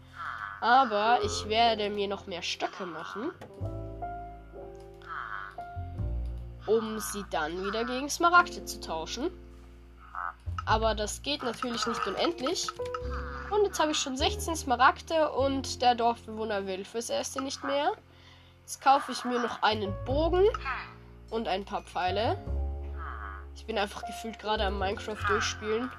Aber 0.61 1.19
ich 1.23 1.47
werde 1.49 1.89
mir 1.89 2.07
noch 2.07 2.27
mehr 2.27 2.41
Stöcke 2.41 2.85
machen. 2.85 3.31
Um 6.65 6.99
sie 6.99 7.23
dann 7.29 7.63
wieder 7.63 7.85
gegen 7.85 8.09
Smaragde 8.09 8.65
zu 8.65 8.79
tauschen. 8.79 9.29
Aber 10.65 10.95
das 10.95 11.21
geht 11.21 11.43
natürlich 11.43 11.85
nicht 11.85 12.07
unendlich. 12.07 12.67
Und 13.51 13.65
jetzt 13.65 13.79
habe 13.79 13.91
ich 13.91 13.99
schon 13.99 14.17
16 14.17 14.55
Smaragde 14.55 15.31
und 15.31 15.81
der 15.81 15.93
Dorfbewohner 15.93 16.65
will 16.65 16.83
fürs 16.83 17.09
erste 17.09 17.41
nicht 17.41 17.63
mehr. 17.63 17.91
Jetzt 18.61 18.81
kaufe 18.81 19.11
ich 19.11 19.23
mir 19.25 19.39
noch 19.39 19.61
einen 19.61 19.93
Bogen 20.05 20.43
und 21.29 21.47
ein 21.47 21.65
paar 21.65 21.83
Pfeile. 21.83 22.37
Ich 23.55 23.65
bin 23.65 23.77
einfach 23.77 24.05
gefühlt 24.05 24.37
gerade 24.37 24.65
am 24.65 24.77
Minecraft 24.77 25.23
durchspielen. 25.27 25.91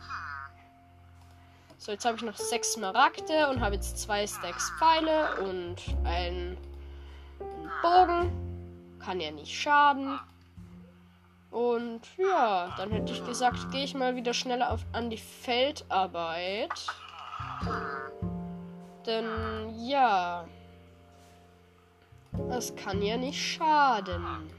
So, 1.78 1.92
jetzt 1.92 2.04
habe 2.04 2.16
ich 2.16 2.22
noch 2.22 2.36
sechs 2.36 2.72
Smaragde 2.72 3.48
und 3.48 3.60
habe 3.60 3.74
jetzt 3.74 3.98
zwei 3.98 4.26
Stacks 4.26 4.70
Pfeile 4.78 5.40
und 5.42 5.76
einen 6.04 6.56
Bogen. 7.82 8.98
Kann 8.98 9.20
ja 9.20 9.30
nicht 9.30 9.54
schaden. 9.54 10.18
Und 11.50 12.02
ja, 12.18 12.74
dann 12.76 12.90
hätte 12.90 13.12
ich 13.12 13.24
gesagt, 13.24 13.70
gehe 13.70 13.84
ich 13.84 13.94
mal 13.94 14.16
wieder 14.16 14.34
schneller 14.34 14.72
auf, 14.72 14.84
an 14.92 15.10
die 15.10 15.18
Feldarbeit. 15.18 16.86
Denn 19.06 19.86
ja, 19.86 20.44
das 22.48 22.74
kann 22.76 23.00
ja 23.00 23.16
nicht 23.16 23.40
schaden. 23.40 24.50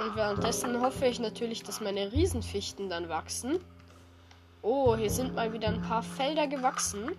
Und 0.00 0.16
währenddessen 0.16 0.80
hoffe 0.80 1.06
ich 1.06 1.20
natürlich, 1.20 1.62
dass 1.62 1.82
meine 1.82 2.10
Riesenfichten 2.10 2.88
dann 2.88 3.10
wachsen. 3.10 3.60
Oh, 4.62 4.96
hier 4.96 5.10
sind 5.10 5.34
mal 5.34 5.52
wieder 5.52 5.68
ein 5.68 5.82
paar 5.82 6.02
Felder 6.02 6.46
gewachsen. 6.46 7.10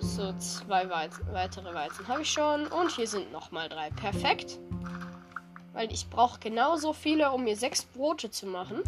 So, 0.00 0.34
zwei 0.34 0.88
Weiz 0.90 1.18
weitere 1.32 1.72
Weizen 1.72 2.06
habe 2.06 2.22
ich 2.22 2.30
schon. 2.30 2.66
Und 2.66 2.90
hier 2.90 3.08
sind 3.08 3.32
nochmal 3.32 3.70
drei. 3.70 3.88
Perfekt. 3.90 4.58
Weil 5.72 5.90
ich 5.90 6.10
brauche 6.10 6.38
genauso 6.38 6.92
viele, 6.92 7.32
um 7.32 7.44
mir 7.44 7.56
sechs 7.56 7.84
Brote 7.84 8.30
zu 8.30 8.46
machen. 8.46 8.82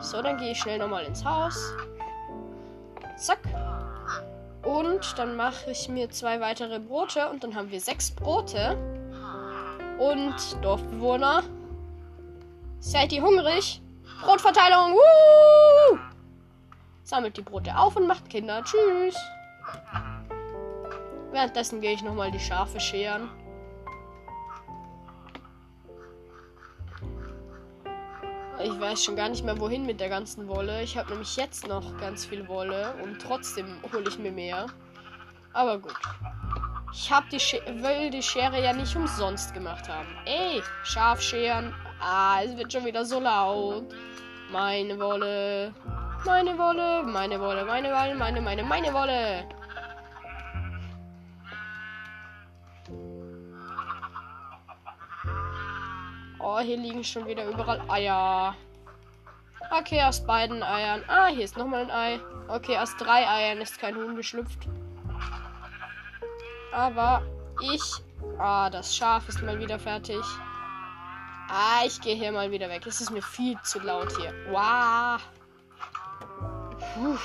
So, 0.00 0.20
dann 0.20 0.36
gehe 0.36 0.52
ich 0.52 0.58
schnell 0.58 0.78
nochmal 0.78 1.04
ins 1.04 1.24
Haus. 1.24 1.72
Zack. 3.16 3.40
Und 4.62 5.18
dann 5.18 5.34
mache 5.34 5.70
ich 5.70 5.88
mir 5.88 6.10
zwei 6.10 6.40
weitere 6.40 6.78
Brote 6.78 7.30
und 7.30 7.42
dann 7.42 7.54
haben 7.54 7.70
wir 7.70 7.80
sechs 7.80 8.10
Brote. 8.10 8.76
Und 9.98 10.34
Dorfbewohner, 10.62 11.42
seid 12.80 13.12
ihr 13.12 13.22
hungrig? 13.22 13.80
Brotverteilung. 14.22 14.92
Woo! 14.92 15.98
Sammelt 17.02 17.36
die 17.36 17.42
Brote 17.42 17.76
auf 17.76 17.96
und 17.96 18.06
macht 18.06 18.28
Kinder. 18.28 18.62
Tschüss. 18.62 19.16
Währenddessen 21.32 21.80
gehe 21.80 21.92
ich 21.92 22.02
nochmal 22.02 22.30
die 22.30 22.40
Schafe 22.40 22.80
scheren. 22.80 23.30
Ich 28.62 28.80
weiß 28.80 29.04
schon 29.04 29.16
gar 29.16 29.28
nicht 29.28 29.44
mehr 29.44 29.60
wohin 29.60 29.86
mit 29.86 30.00
der 30.00 30.08
ganzen 30.08 30.48
Wolle. 30.48 30.82
Ich 30.82 30.96
habe 30.96 31.10
nämlich 31.10 31.36
jetzt 31.36 31.68
noch 31.68 31.98
ganz 31.98 32.24
viel 32.24 32.48
Wolle 32.48 32.94
und 33.02 33.20
trotzdem 33.20 33.66
hole 33.92 34.08
ich 34.08 34.18
mir 34.18 34.32
mehr. 34.32 34.66
Aber 35.52 35.78
gut. 35.78 35.94
Ich 36.98 37.12
habe 37.12 37.26
die 37.30 37.38
Sch 37.38 37.60
will 37.66 38.08
die 38.10 38.22
Schere 38.22 38.58
ja 38.64 38.72
nicht 38.72 38.96
umsonst 38.96 39.52
gemacht 39.52 39.86
haben. 39.86 40.08
Ey, 40.24 40.62
Schafscheren. 40.82 41.74
Ah, 42.00 42.40
es 42.42 42.56
wird 42.56 42.72
schon 42.72 42.86
wieder 42.86 43.04
so 43.04 43.20
laut. 43.20 43.94
Meine 44.50 44.98
Wolle. 44.98 45.74
Meine 46.24 46.56
Wolle. 46.56 47.02
Meine 47.04 47.38
Wolle. 47.38 47.66
Meine 47.66 47.90
Wolle. 47.90 48.14
Meine, 48.14 48.40
meine, 48.40 48.62
meine 48.64 48.94
Wolle. 48.94 49.46
Oh, 56.38 56.60
hier 56.60 56.78
liegen 56.78 57.04
schon 57.04 57.26
wieder 57.26 57.44
überall 57.44 57.82
Eier. 57.90 58.56
Okay, 59.70 60.02
aus 60.02 60.24
beiden 60.24 60.62
Eiern. 60.62 61.04
Ah, 61.08 61.26
hier 61.26 61.44
ist 61.44 61.58
nochmal 61.58 61.82
ein 61.82 61.90
Ei. 61.90 62.20
Okay, 62.48 62.78
aus 62.78 62.96
drei 62.96 63.28
Eiern 63.28 63.58
ist 63.58 63.78
kein 63.78 63.96
Huhn 63.96 64.16
geschlüpft. 64.16 64.66
Aber 66.76 67.22
ich 67.60 67.82
Ah, 68.38 68.68
das 68.68 68.94
Schaf 68.94 69.28
ist 69.28 69.42
mal 69.42 69.58
wieder 69.58 69.78
fertig. 69.78 70.22
Ah, 71.48 71.82
ich 71.86 72.00
gehe 72.00 72.14
hier 72.14 72.32
mal 72.32 72.50
wieder 72.50 72.68
weg. 72.68 72.86
Es 72.86 73.00
ist 73.00 73.10
mir 73.10 73.22
viel 73.22 73.56
zu 73.62 73.78
laut 73.78 74.14
hier. 74.18 74.34
Wow. 74.50 75.22
Puh. 76.94 77.18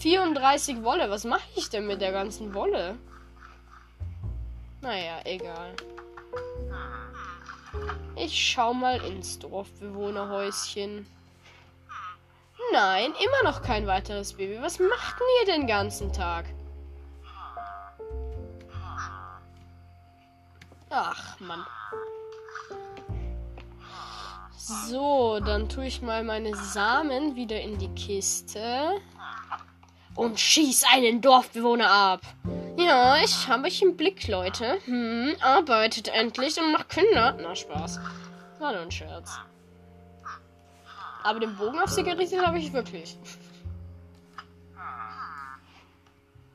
34 0.00 0.82
Wolle. 0.82 1.10
Was 1.10 1.24
mache 1.24 1.48
ich 1.56 1.68
denn 1.70 1.86
mit 1.86 2.00
der 2.00 2.12
ganzen 2.12 2.54
Wolle? 2.54 2.96
Naja, 4.80 5.20
egal. 5.24 5.74
Ich 8.16 8.52
schau 8.52 8.72
mal 8.72 9.02
ins 9.04 9.38
Dorfbewohnerhäuschen. 9.38 11.06
Nein, 12.72 13.12
immer 13.24 13.50
noch 13.50 13.62
kein 13.62 13.86
weiteres 13.86 14.34
Baby. 14.34 14.58
Was 14.60 14.78
macht 14.78 15.16
denn 15.18 15.26
ihr 15.40 15.54
den 15.54 15.66
ganzen 15.66 16.12
Tag? 16.12 16.44
Ach, 20.90 21.38
Mann. 21.38 21.64
So, 24.88 25.40
dann 25.40 25.68
tue 25.68 25.86
ich 25.86 26.02
mal 26.02 26.24
meine 26.24 26.54
Samen 26.56 27.36
wieder 27.36 27.60
in 27.60 27.78
die 27.78 27.88
Kiste. 27.94 29.00
Und 30.16 30.38
schieß 30.38 30.84
einen 30.92 31.20
Dorfbewohner 31.20 31.88
ab. 31.88 32.22
Ja, 32.76 33.16
ich 33.22 33.46
habe 33.46 33.68
euch 33.68 33.80
im 33.82 33.96
Blick, 33.96 34.26
Leute. 34.26 34.80
Hm, 34.84 35.36
arbeitet 35.40 36.08
endlich 36.08 36.58
und 36.60 36.72
macht 36.72 36.88
Kinder. 36.88 37.36
Na, 37.40 37.54
Spaß. 37.54 38.00
War 38.58 38.72
nur 38.72 38.82
ein 38.82 38.90
Scherz. 38.90 39.38
Aber 41.22 41.38
den 41.38 41.56
Bogen 41.56 41.78
auf 41.78 41.90
sie 41.90 42.02
gerichtet 42.02 42.44
habe 42.44 42.58
ich 42.58 42.72
wirklich. 42.72 43.16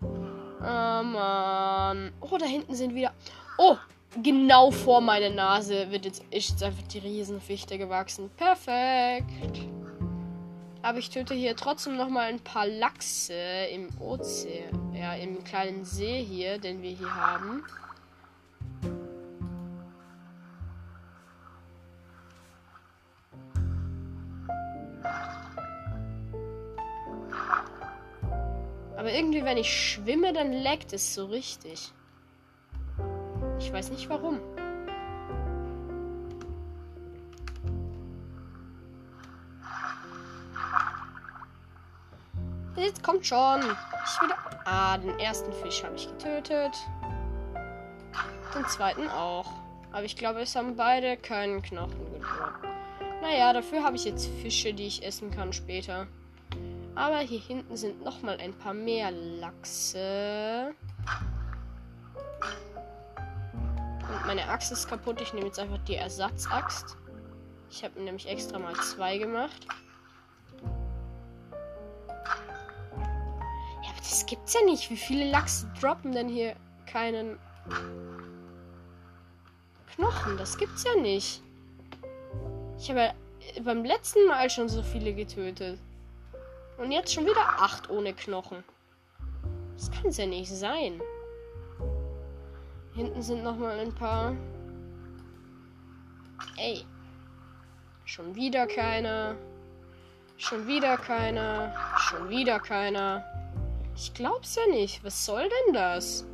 Oh 0.01 1.03
Mann. 1.03 2.11
Oh, 2.19 2.37
da 2.37 2.45
hinten 2.45 2.75
sind 2.75 2.95
wieder. 2.95 3.13
Oh, 3.57 3.77
genau 4.21 4.71
vor 4.71 5.01
meiner 5.01 5.29
Nase 5.29 5.91
wird 5.91 6.05
jetzt, 6.05 6.23
ist 6.31 6.49
jetzt 6.49 6.63
einfach 6.63 6.83
die 6.87 6.99
Riesenfichte 6.99 7.77
gewachsen. 7.77 8.29
Perfekt. 8.37 9.61
Aber 10.81 10.99
ich 10.99 11.09
töte 11.09 11.33
hier 11.33 11.55
trotzdem 11.55 11.97
noch 11.97 12.09
mal 12.09 12.27
ein 12.27 12.39
paar 12.39 12.67
Lachse 12.67 13.33
im 13.73 13.89
Ozean. 13.99 14.93
Ja, 14.93 15.15
im 15.15 15.43
kleinen 15.43 15.83
See 15.83 16.23
hier, 16.23 16.59
den 16.59 16.81
wir 16.81 16.91
hier 16.91 17.15
haben. 17.15 17.63
Aber 28.95 29.11
irgendwie, 29.11 29.43
wenn 29.43 29.57
ich 29.57 29.71
schwimme, 29.71 30.33
dann 30.33 30.51
leckt 30.51 30.93
es 30.93 31.13
so 31.13 31.25
richtig. 31.25 31.91
Ich 33.65 33.73
weiß 33.73 33.89
nicht 33.89 34.07
warum. 34.09 34.39
Jetzt 42.75 43.01
kommt 43.01 43.25
schon. 43.25 43.61
Ich 43.61 44.21
wieder. 44.21 44.37
Ah, 44.65 44.99
den 44.99 45.17
ersten 45.17 45.51
Fisch 45.51 45.83
habe 45.83 45.95
ich 45.95 46.07
getötet. 46.07 46.75
Den 48.53 48.65
zweiten 48.67 49.09
auch. 49.09 49.51
Aber 49.91 50.03
ich 50.03 50.15
glaube, 50.15 50.41
es 50.41 50.55
haben 50.55 50.75
beide 50.75 51.17
keinen 51.17 51.63
Knochen 51.63 52.13
gedroppt. 52.13 52.67
Naja, 53.23 53.51
dafür 53.51 53.83
habe 53.83 53.95
ich 53.95 54.05
jetzt 54.05 54.27
Fische, 54.43 54.75
die 54.75 54.85
ich 54.85 55.03
essen 55.03 55.31
kann 55.31 55.51
später. 55.53 56.05
Aber 56.93 57.17
hier 57.17 57.39
hinten 57.39 57.75
sind 57.75 58.03
noch 58.03 58.21
mal 58.21 58.37
ein 58.37 58.53
paar 58.53 58.75
mehr 58.75 59.09
Lachse. 59.09 60.75
Meine 64.25 64.47
Axt 64.49 64.71
ist 64.71 64.87
kaputt. 64.87 65.21
Ich 65.21 65.33
nehme 65.33 65.47
jetzt 65.47 65.59
einfach 65.59 65.77
die 65.87 65.95
Ersatzaxt. 65.95 66.97
Ich 67.69 67.83
habe 67.83 68.01
nämlich 68.01 68.27
extra 68.27 68.57
mal 68.57 68.73
zwei 68.75 69.17
gemacht. 69.17 69.67
Ja, 73.83 73.89
aber 73.89 73.97
das 73.97 74.25
gibt's 74.25 74.53
ja 74.53 74.61
nicht. 74.65 74.89
Wie 74.89 74.97
viele 74.97 75.29
Lachse 75.29 75.71
droppen 75.79 76.11
denn 76.11 76.27
hier 76.27 76.55
keinen 76.85 77.37
Knochen? 79.93 80.37
Das 80.37 80.57
gibt's 80.57 80.83
ja 80.83 80.95
nicht. 80.95 81.41
Ich 82.79 82.89
habe 82.89 82.99
ja 83.01 83.13
beim 83.63 83.85
letzten 83.85 84.25
Mal 84.27 84.49
schon 84.49 84.69
so 84.69 84.81
viele 84.81 85.13
getötet. 85.13 85.79
Und 86.77 86.91
jetzt 86.91 87.13
schon 87.13 87.25
wieder 87.25 87.61
acht 87.61 87.89
ohne 87.89 88.13
Knochen. 88.13 88.63
Das 89.77 89.91
kann 89.91 90.07
es 90.07 90.17
ja 90.17 90.25
nicht 90.25 90.49
sein. 90.49 90.99
Hinten 92.95 93.21
sind 93.21 93.43
noch 93.43 93.57
mal 93.57 93.77
ein 93.77 93.93
paar. 93.93 94.33
Ey. 96.55 96.85
Schon 98.05 98.33
wieder 98.35 98.67
keiner. 98.67 99.35
Schon 100.37 100.65
wieder 100.65 100.95
keiner. 100.95 101.75
Schon 101.97 102.29
wieder 102.29 102.57
keiner. 102.61 103.25
Ich 103.97 104.13
glaub's 104.13 104.55
ja 104.55 104.65
nicht. 104.67 105.03
Was 105.03 105.25
soll 105.25 105.43
denn 105.43 105.73
das? 105.73 106.25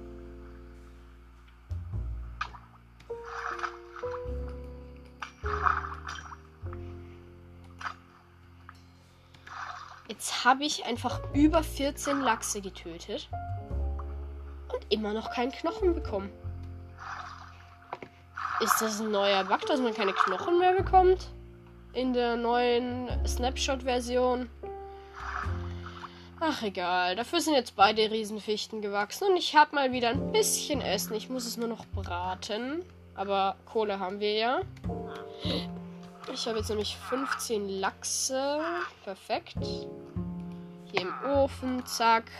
Jetzt 10.07 10.45
habe 10.45 10.63
ich 10.63 10.85
einfach 10.85 11.21
über 11.33 11.63
14 11.63 12.21
Lachse 12.21 12.61
getötet. 12.61 13.29
Und 14.71 14.85
immer 14.89 15.13
noch 15.13 15.31
keinen 15.31 15.51
Knochen 15.51 15.95
bekommen. 15.95 16.29
Ist 18.61 18.79
das 18.79 19.01
ein 19.01 19.09
neuer 19.09 19.43
Bug, 19.43 19.65
dass 19.65 19.79
man 19.79 19.93
keine 19.93 20.13
Knochen 20.13 20.59
mehr 20.59 20.73
bekommt? 20.73 21.29
In 21.93 22.13
der 22.13 22.35
neuen 22.35 23.09
Snapshot-Version. 23.25 24.49
Ach 26.39 26.61
egal, 26.61 27.15
dafür 27.15 27.41
sind 27.41 27.53
jetzt 27.55 27.75
beide 27.75 28.09
Riesenfichten 28.09 28.81
gewachsen 28.81 29.27
und 29.29 29.37
ich 29.37 29.55
habe 29.55 29.75
mal 29.75 29.91
wieder 29.91 30.09
ein 30.09 30.31
bisschen 30.31 30.81
Essen. 30.81 31.13
Ich 31.15 31.29
muss 31.29 31.45
es 31.45 31.57
nur 31.57 31.67
noch 31.67 31.85
braten. 31.87 32.83
Aber 33.15 33.57
Kohle 33.65 33.99
haben 33.99 34.19
wir 34.19 34.33
ja. 34.33 34.61
Ich 36.33 36.47
habe 36.47 36.59
jetzt 36.59 36.69
nämlich 36.69 36.95
15 37.09 37.67
Lachse. 37.67 38.61
Perfekt. 39.03 39.55
Hier 40.91 41.01
im 41.01 41.13
Ofen, 41.25 41.85
zack. 41.85 42.31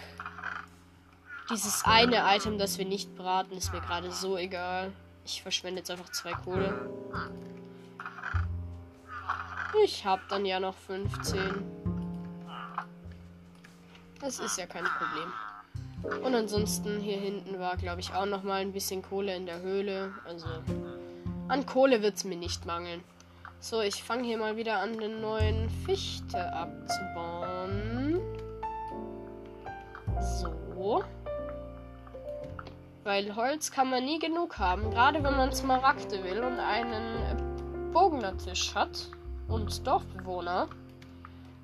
Dieses 1.50 1.84
eine 1.84 2.24
Item, 2.36 2.58
das 2.58 2.78
wir 2.78 2.86
nicht 2.86 3.16
braten, 3.16 3.58
ist 3.58 3.74
mir 3.74 3.82
gerade 3.82 4.12
so 4.12 4.38
egal. 4.38 4.94
Ich 5.26 5.42
verschwende 5.42 5.80
jetzt 5.80 5.92
einfach 5.92 6.10
zwei 6.10 6.34
Kohle. 6.34 6.90
Ich 9.84 10.06
habe 10.06 10.22
dann 10.30 10.46
ja 10.46 10.60
noch 10.60 10.76
15. 10.76 11.40
Das 14.20 14.40
ist 14.40 14.58
ja 14.58 14.66
kein 14.66 14.84
Problem. 14.84 16.24
Und 16.24 16.36
ansonsten 16.36 17.00
hier 17.00 17.18
hinten 17.18 17.60
war, 17.60 17.78
glaube 17.78 18.02
ich, 18.02 18.14
auch 18.14 18.26
noch 18.26 18.44
mal 18.44 18.62
ein 18.62 18.74
bisschen 18.74 19.02
Kohle 19.02 19.36
in 19.36 19.46
der 19.46 19.62
Höhle. 19.62 20.14
Also 20.26 20.48
an 21.48 21.66
Kohle 21.66 22.02
wird 22.02 22.16
es 22.16 22.24
mir 22.24 22.38
nicht 22.38 22.66
mangeln. 22.66 23.04
So, 23.60 23.82
ich 23.82 24.04
fange 24.04 24.24
hier 24.24 24.38
mal 24.38 24.58
wieder 24.58 24.80
an, 24.80 24.98
den 24.98 25.22
neuen 25.22 25.70
Fichte 25.86 26.52
abzubauen. 26.54 28.20
So. 30.20 31.04
Weil 33.04 33.36
Holz 33.36 33.72
kann 33.72 33.90
man 33.90 34.06
nie 34.06 34.20
genug 34.20 34.60
haben. 34.60 34.92
Gerade 34.92 35.24
wenn 35.24 35.36
man 35.36 35.52
Smaragde 35.54 36.24
will 36.24 36.44
und 36.44 36.60
einen 36.60 37.92
Bogenertisch 37.92 38.76
hat 38.76 39.08
und 39.48 39.86
Dorfbewohner, 39.86 40.68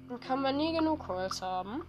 dann 0.10 0.20
kann 0.20 0.42
man 0.42 0.58
nie 0.58 0.74
genug 0.74 1.08
Holz 1.08 1.42
haben. 1.42 1.84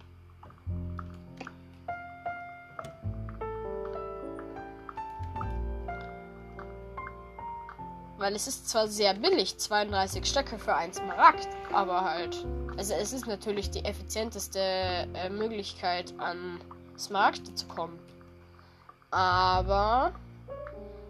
Weil 8.19 8.35
es 8.35 8.47
ist 8.47 8.69
zwar 8.69 8.87
sehr 8.87 9.13
billig, 9.13 9.57
32 9.57 10.25
Stöcke 10.25 10.59
für 10.59 10.75
ein 10.75 10.93
Smaragd, 10.93 11.47
aber 11.71 12.03
halt. 12.03 12.45
Also 12.77 12.93
es 12.93 13.13
ist 13.13 13.25
natürlich 13.25 13.71
die 13.71 13.83
effizienteste 13.85 14.59
äh, 14.59 15.29
Möglichkeit 15.29 16.13
an 16.19 16.59
Smaragde 16.97 17.55
zu 17.55 17.65
kommen. 17.67 17.97
Aber 19.11 20.13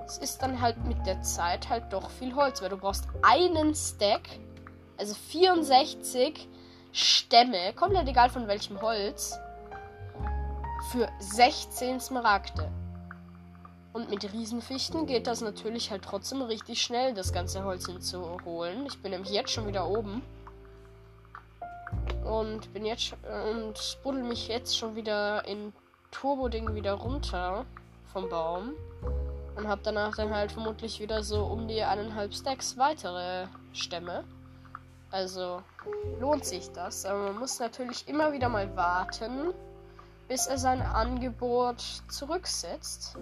es 0.05 0.17
ist 0.17 0.41
dann 0.41 0.61
halt 0.61 0.83
mit 0.85 1.05
der 1.05 1.21
Zeit 1.21 1.69
halt 1.69 1.91
doch 1.91 2.09
viel 2.09 2.35
Holz, 2.35 2.61
weil 2.61 2.69
du 2.69 2.77
brauchst 2.77 3.05
einen 3.21 3.75
Stack, 3.75 4.27
also 4.97 5.13
64 5.13 6.47
Stämme, 6.91 7.73
komplett 7.73 8.07
egal 8.07 8.29
von 8.29 8.47
welchem 8.47 8.81
Holz, 8.81 9.37
für 10.91 11.07
16 11.19 11.99
Smaragde. 11.99 12.71
Und 13.91 14.09
mit 14.09 14.31
Riesenfichten 14.31 15.05
geht 15.05 15.27
das 15.27 15.41
natürlich 15.41 15.91
halt 15.91 16.03
trotzdem 16.03 16.41
richtig 16.41 16.81
schnell, 16.81 17.13
das 17.13 17.33
ganze 17.33 17.63
Holz 17.63 17.85
hinzuholen. 17.85 18.85
Ich 18.85 19.01
bin 19.01 19.11
nämlich 19.11 19.31
jetzt 19.31 19.51
schon 19.51 19.67
wieder 19.67 19.87
oben. 19.87 20.21
Und 22.23 22.71
bin 22.73 22.85
jetzt 22.85 23.15
und 23.23 23.97
buddel 24.03 24.23
mich 24.23 24.47
jetzt 24.47 24.77
schon 24.77 24.95
wieder 24.95 25.45
in 25.47 25.73
Turbo-Ding 26.11 26.75
wieder 26.75 26.93
runter. 26.93 27.65
Vom 28.13 28.29
Baum. 28.29 28.73
Und 29.55 29.67
habe 29.67 29.81
danach 29.83 30.15
dann 30.15 30.33
halt 30.33 30.51
vermutlich 30.51 30.99
wieder 30.99 31.23
so 31.23 31.43
um 31.45 31.67
die 31.67 31.83
eineinhalb 31.83 32.33
Stacks 32.33 32.77
weitere 32.77 33.47
Stämme. 33.73 34.23
Also 35.11 35.61
lohnt 36.19 36.45
sich 36.45 36.71
das. 36.71 37.05
Aber 37.05 37.19
man 37.23 37.39
muss 37.39 37.59
natürlich 37.59 38.07
immer 38.07 38.31
wieder 38.31 38.47
mal 38.47 38.75
warten, 38.75 39.53
bis 40.27 40.47
er 40.47 40.57
sein 40.57 40.81
Angebot 40.81 41.81
zurücksetzt. 42.09 43.17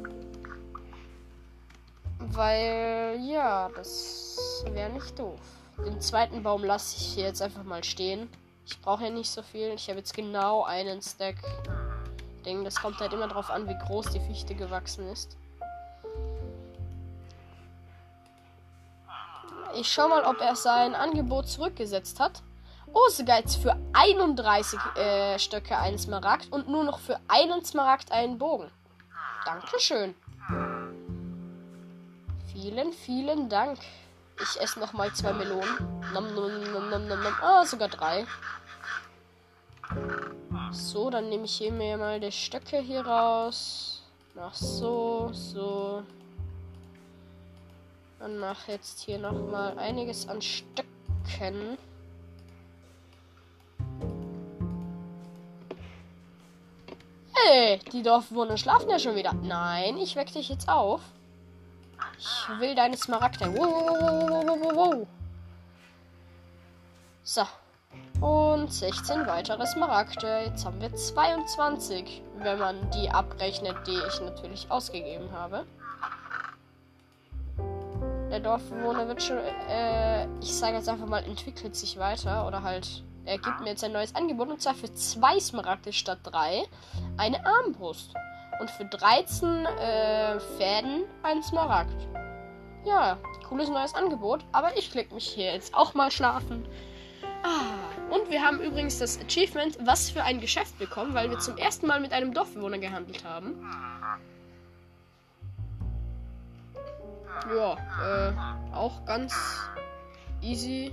Weil, 2.19 3.19
ja, 3.21 3.69
das 3.75 4.63
wäre 4.71 4.91
nicht 4.91 5.17
doof. 5.17 5.39
Den 5.85 6.01
zweiten 6.01 6.43
Baum 6.43 6.63
lasse 6.63 6.97
ich 6.97 7.13
hier 7.13 7.25
jetzt 7.25 7.41
einfach 7.41 7.63
mal 7.63 7.83
stehen. 7.83 8.29
Ich 8.65 8.81
brauche 8.81 9.05
ja 9.05 9.09
nicht 9.09 9.29
so 9.29 9.41
viel. 9.43 9.69
Ich 9.69 9.87
habe 9.87 9.99
jetzt 9.99 10.13
genau 10.13 10.63
einen 10.63 11.01
Stack. 11.01 11.37
Denke, 12.47 12.63
das 12.63 12.75
kommt 12.81 13.01
halt 13.01 13.11
immer 13.11 13.27
darauf 13.27 13.49
an, 13.49 13.67
wie 13.67 13.77
groß 13.77 14.11
die 14.11 14.21
Fichte 14.21 14.55
gewachsen 14.55 15.05
ist. 15.09 15.35
Ich 19.75 19.91
schau 19.91 20.07
mal, 20.07 20.23
ob 20.23 20.39
er 20.39 20.55
sein 20.55 20.95
Angebot 20.95 21.49
zurückgesetzt 21.49 22.21
hat. 22.21 22.41
Oh, 22.93 23.09
sogar 23.09 23.39
jetzt 23.39 23.57
für 23.57 23.75
31 23.91 24.79
äh, 24.95 25.37
Stöcke 25.37 25.77
einen 25.77 25.99
Smaragd 25.99 26.49
und 26.49 26.69
nur 26.69 26.85
noch 26.85 26.99
für 26.99 27.19
einen 27.27 27.65
Smaragd 27.65 28.13
einen 28.13 28.37
Bogen. 28.37 28.71
Dankeschön. 29.43 30.15
Vielen, 32.53 32.93
vielen 32.93 33.49
Dank. 33.49 33.77
Ich 34.41 34.61
esse 34.61 34.79
noch 34.79 34.93
mal 34.93 35.13
zwei 35.13 35.33
Melonen. 35.33 36.01
Nom, 36.13 36.33
nom, 36.33 36.63
nom, 36.71 36.89
nom, 36.89 37.07
nom. 37.07 37.33
Ah, 37.41 37.65
sogar 37.65 37.89
drei. 37.89 38.25
So, 40.71 41.09
dann 41.09 41.29
nehme 41.29 41.45
ich 41.45 41.55
hier 41.55 41.71
mir 41.71 41.97
mal 41.97 42.19
die 42.19 42.31
Stöcke 42.31 42.79
hier 42.79 43.05
raus. 43.05 44.03
Mach 44.35 44.53
so, 44.53 45.29
so. 45.31 46.03
Dann 48.19 48.37
mach 48.37 48.67
jetzt 48.67 49.01
hier 49.01 49.17
noch 49.19 49.33
mal 49.33 49.77
einiges 49.77 50.27
an 50.27 50.41
Stöcken. 50.41 51.77
Hey, 57.33 57.79
die 57.91 58.01
Dorfbewohner 58.01 58.57
schlafen 58.57 58.89
ja 58.89 58.99
schon 58.99 59.15
wieder. 59.15 59.33
Nein, 59.33 59.97
ich 59.97 60.15
weck 60.15 60.31
dich 60.33 60.49
jetzt 60.49 60.67
auf. 60.67 61.01
Ich 62.17 62.59
will 62.59 62.75
deine 62.75 62.97
Smaragde. 62.97 63.53
Wow, 63.55 63.59
wow, 63.59 64.29
wow, 64.29 64.59
wow, 64.61 64.75
wow. 64.75 65.07
So. 67.23 67.43
Und 68.21 68.73
16 68.73 69.27
weitere 69.27 69.65
Smaragde. 69.67 70.45
Jetzt 70.45 70.65
haben 70.65 70.81
wir 70.81 70.93
22, 70.93 72.23
wenn 72.39 72.57
man 72.57 72.89
die 72.91 73.09
abrechnet, 73.09 73.75
die 73.85 73.97
ich 74.07 74.21
natürlich 74.21 74.71
ausgegeben 74.71 75.31
habe. 75.31 75.65
Der 78.31 78.39
Dorfbewohner 78.39 79.07
wird 79.07 79.21
schon, 79.21 79.37
äh, 79.37 80.25
ich 80.41 80.53
sage 80.53 80.77
jetzt 80.77 80.89
einfach 80.89 81.05
mal, 81.05 81.23
entwickelt 81.23 81.75
sich 81.75 81.97
weiter. 81.99 82.47
Oder 82.47 82.63
halt, 82.63 83.03
er 83.25 83.37
gibt 83.37 83.59
mir 83.61 83.69
jetzt 83.69 83.83
ein 83.83 83.93
neues 83.93 84.15
Angebot. 84.15 84.49
Und 84.49 84.61
zwar 84.61 84.73
für 84.73 84.91
zwei 84.93 85.39
Smaragde 85.39 85.93
statt 85.93 86.19
drei 86.23 86.63
eine 87.17 87.45
Armbrust. 87.45 88.13
Und 88.59 88.71
für 88.71 88.85
13 88.85 89.65
äh, 89.65 90.39
Fäden 90.57 91.03
ein 91.21 91.43
Smaragd. 91.43 92.07
Ja, 92.83 93.17
cooles 93.47 93.69
neues 93.69 93.93
Angebot. 93.93 94.43
Aber 94.51 94.75
ich 94.75 94.89
klicke 94.91 95.13
mich 95.13 95.27
hier 95.27 95.53
jetzt 95.53 95.75
auch 95.75 95.93
mal 95.93 96.09
schlafen. 96.09 96.67
Ah, 97.43 97.86
und 98.09 98.29
wir 98.29 98.41
haben 98.41 98.59
übrigens 98.59 98.99
das 98.99 99.19
Achievement 99.19 99.77
Was 99.81 100.09
für 100.09 100.23
ein 100.23 100.39
Geschäft 100.39 100.77
bekommen, 100.79 101.13
weil 101.13 101.29
wir 101.29 101.39
zum 101.39 101.57
ersten 101.57 101.87
Mal 101.87 101.99
mit 101.99 102.11
einem 102.13 102.33
Dorfbewohner 102.33 102.77
gehandelt 102.79 103.23
haben. 103.23 103.55
Ja, 107.55 107.77
äh, 108.03 108.75
auch 108.75 109.05
ganz 109.05 109.33
easy. 110.41 110.91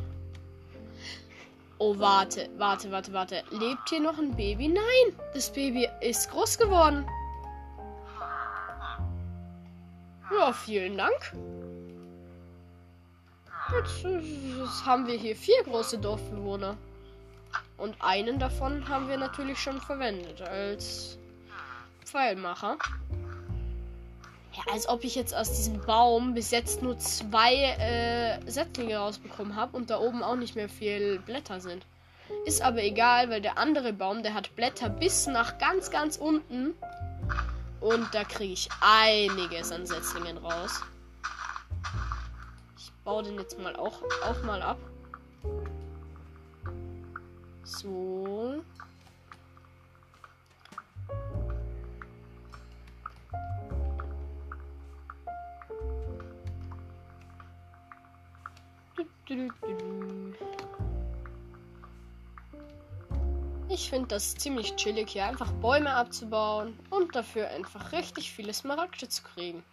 Oh, 1.78 1.98
warte, 1.98 2.48
warte, 2.56 2.90
warte, 2.90 3.12
warte. 3.12 3.42
Lebt 3.50 3.88
hier 3.88 4.00
noch 4.00 4.18
ein 4.18 4.34
Baby? 4.36 4.68
Nein, 4.68 5.16
das 5.32 5.50
Baby 5.50 5.88
ist 6.00 6.30
groß 6.30 6.58
geworden. 6.58 7.06
Ja, 10.30 10.52
vielen 10.52 10.96
Dank. 10.96 11.32
Jetzt, 13.72 14.02
jetzt 14.02 14.86
haben 14.86 15.06
wir 15.06 15.14
hier 15.14 15.34
vier 15.34 15.62
große 15.64 15.98
Dorfbewohner. 15.98 16.76
Und 17.76 17.96
einen 18.00 18.38
davon 18.38 18.88
haben 18.88 19.08
wir 19.08 19.16
natürlich 19.16 19.58
schon 19.58 19.80
verwendet 19.80 20.40
als 20.42 21.18
Pfeilmacher. 22.04 22.78
Ja, 24.52 24.72
als 24.72 24.88
ob 24.88 25.02
ich 25.02 25.16
jetzt 25.16 25.34
aus 25.34 25.50
diesem 25.50 25.80
Baum 25.80 26.34
bis 26.34 26.52
jetzt 26.52 26.80
nur 26.80 26.96
zwei 26.98 27.54
äh, 27.54 28.38
Setzlinge 28.48 28.96
rausbekommen 28.98 29.56
habe 29.56 29.76
und 29.76 29.90
da 29.90 29.98
oben 29.98 30.22
auch 30.22 30.36
nicht 30.36 30.54
mehr 30.54 30.68
viel 30.68 31.18
Blätter 31.18 31.60
sind. 31.60 31.84
Ist 32.46 32.62
aber 32.62 32.82
egal, 32.82 33.30
weil 33.30 33.40
der 33.40 33.58
andere 33.58 33.92
Baum, 33.92 34.22
der 34.22 34.34
hat 34.34 34.54
Blätter 34.54 34.88
bis 34.88 35.26
nach 35.26 35.58
ganz, 35.58 35.90
ganz 35.90 36.16
unten. 36.16 36.74
Und 37.80 38.14
da 38.14 38.24
kriege 38.24 38.52
ich 38.52 38.68
einiges 38.80 39.72
an 39.72 39.84
Setzlingen 39.86 40.38
raus. 40.38 40.80
Ich 42.78 42.92
baue 43.04 43.24
den 43.24 43.38
jetzt 43.38 43.58
mal 43.58 43.74
auch, 43.76 44.02
auch 44.24 44.42
mal 44.44 44.62
ab. 44.62 44.78
So. 47.64 48.62
Ich 63.68 63.90
finde 63.90 64.08
das 64.08 64.34
ziemlich 64.34 64.76
chillig, 64.76 65.10
hier 65.10 65.24
einfach 65.24 65.50
Bäume 65.52 65.94
abzubauen 65.94 66.78
und 66.90 67.14
dafür 67.16 67.48
einfach 67.48 67.92
richtig 67.92 68.30
viele 68.30 68.52
Smaragde 68.52 69.08
zu 69.08 69.22
kriegen. 69.22 69.64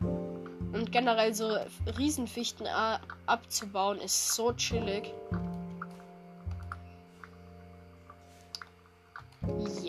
Und 0.00 0.92
generell 0.92 1.34
so 1.34 1.56
Riesenfichten 1.98 2.68
abzubauen 3.26 3.98
ist 3.98 4.34
so 4.34 4.52
chillig. 4.52 5.12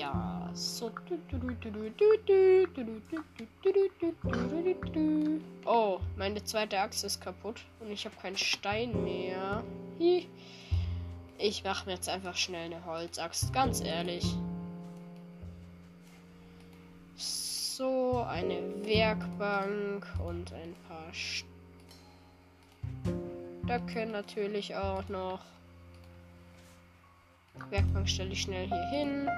Ja, 0.02 0.50
so. 0.56 0.92
Oh, 5.66 6.00
meine 6.18 6.44
zweite 6.44 6.80
Achse 6.80 7.06
ist 7.06 7.22
kaputt 7.22 7.62
und 7.80 7.92
ich 7.92 8.04
habe 8.06 8.16
keinen 8.16 8.36
Stein 8.36 9.04
mehr. 9.04 9.64
Ich 11.38 11.64
mache 11.64 11.86
mir 11.86 11.94
jetzt 11.94 12.10
einfach 12.10 12.36
schnell 12.36 12.66
eine 12.66 12.84
Holzaxt, 12.84 13.54
ganz 13.54 13.80
ehrlich. 13.82 14.26
So, 17.16 18.26
eine 18.28 18.84
Werkbank 18.84 20.08
und 20.26 20.52
ein 20.52 20.74
paar 20.88 21.14
Stöcke 23.68 24.08
natürlich 24.08 24.76
auch 24.76 25.08
noch. 25.10 25.42
Werkbank 27.70 28.10
stelle 28.10 28.32
ich 28.32 28.42
schnell 28.42 28.68
hier 28.68 28.90
hin. 28.90 29.30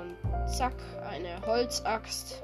Und 0.00 0.16
zack, 0.48 0.74
eine 1.06 1.44
Holzaxt. 1.46 2.42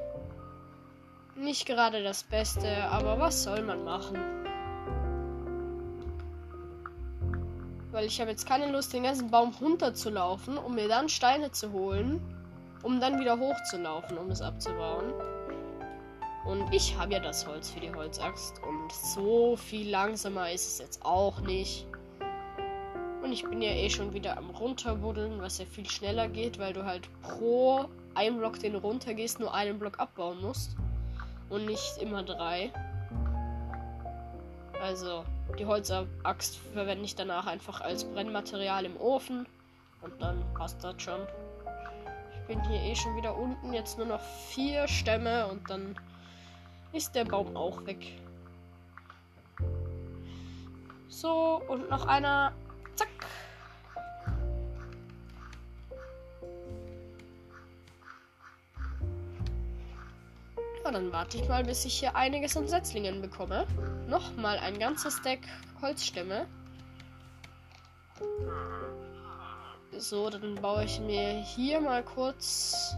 Nicht 1.37 1.67
gerade 1.67 2.03
das 2.03 2.23
Beste, 2.23 2.69
aber 2.91 3.19
was 3.19 3.43
soll 3.43 3.63
man 3.63 3.85
machen? 3.85 4.19
Weil 7.93 8.07
ich 8.07 8.21
habe 8.21 8.31
jetzt 8.31 8.47
keine 8.47 8.71
Lust, 8.71 8.93
den 8.93 9.05
ganzen 9.05 9.31
Baum 9.31 9.55
runterzulaufen, 9.61 10.59
um 10.59 10.75
mir 10.75 10.89
dann 10.89 11.09
Steine 11.09 11.51
zu 11.51 11.73
holen, 11.73 12.21
um 12.83 13.01
dann 13.01 13.19
wieder 13.21 13.39
hochzulaufen, 13.39 14.19
um 14.19 14.31
es 14.31 14.43
abzubauen. 14.43 15.15
Und 16.45 16.73
ich 16.73 16.97
habe 16.97 17.15
ja 17.15 17.21
das 17.21 17.47
Holz 17.47 17.71
für 17.71 17.81
die 17.81 17.93
Holzaxt. 17.93 18.63
Und 18.63 18.93
so 18.93 19.57
viel 19.57 19.89
langsamer 19.91 20.51
ist 20.53 20.67
es 20.67 20.79
jetzt 20.79 21.05
auch 21.05 21.41
nicht. 21.41 21.87
Und 23.27 23.33
ich 23.33 23.43
bin 23.43 23.61
ja 23.61 23.71
eh 23.73 23.91
schon 23.91 24.15
wieder 24.15 24.39
am 24.39 24.51
runterbuddeln, 24.51 25.43
was 25.43 25.59
ja 25.59 25.65
viel 25.65 25.91
schneller 25.91 26.29
geht, 26.29 26.61
weil 26.61 26.73
du 26.73 26.85
halt 26.85 27.09
pro 27.23 27.87
einen 28.15 28.39
Block, 28.39 28.61
den 28.61 28.75
du 28.75 28.79
runtergehst, 28.79 29.41
nur 29.41 29.53
einen 29.53 29.81
Block 29.81 29.99
abbauen 29.99 30.41
musst. 30.41 30.77
Und 31.49 31.67
nicht 31.67 31.99
immer 32.01 32.23
drei. 32.23 32.71
Also, 34.81 35.25
die 35.59 35.67
Holzaxt 35.67 36.57
verwende 36.73 37.05
ich 37.05 37.17
danach 37.17 37.49
einfach 37.49 37.81
als 37.81 38.05
Brennmaterial 38.05 38.85
im 38.85 38.97
Ofen. 38.97 39.45
Und 40.03 40.23
dann 40.23 40.45
passt 40.55 40.85
das 40.85 40.95
schon. 41.03 41.19
Ich 42.33 42.47
bin 42.47 42.63
hier 42.69 42.81
eh 42.81 42.95
schon 42.95 43.17
wieder 43.17 43.37
unten. 43.37 43.73
Jetzt 43.73 43.99
nur 43.99 44.07
noch 44.07 44.21
vier 44.21 44.87
Stämme 44.87 45.49
und 45.49 45.69
dann 45.69 45.99
ist 46.93 47.17
der 47.17 47.25
Baum 47.25 47.57
auch 47.57 47.85
weg. 47.87 48.07
So, 51.09 51.61
und 51.67 51.91
noch 51.91 52.07
einer. 52.07 52.53
Zack. 52.97 53.09
Na, 60.85 60.91
dann 60.91 61.13
warte 61.13 61.37
ich 61.39 61.49
mal, 61.49 61.65
bis 61.65 61.85
ich 61.85 61.99
hier 61.99 62.15
einiges 62.17 62.57
an 62.57 62.69
Setzlingen 62.69 63.21
bekomme. 63.21 63.67
Nochmal 64.09 64.59
ein 64.59 64.79
ganzes 64.79 65.21
Deck 65.23 65.41
Holzstämme. 65.81 66.47
So, 69.99 70.31
dann 70.31 70.55
baue 70.57 70.85
ich 70.85 71.01
mir 71.01 71.43
hier 71.43 71.81
mal 71.81 72.03
kurz 72.03 72.95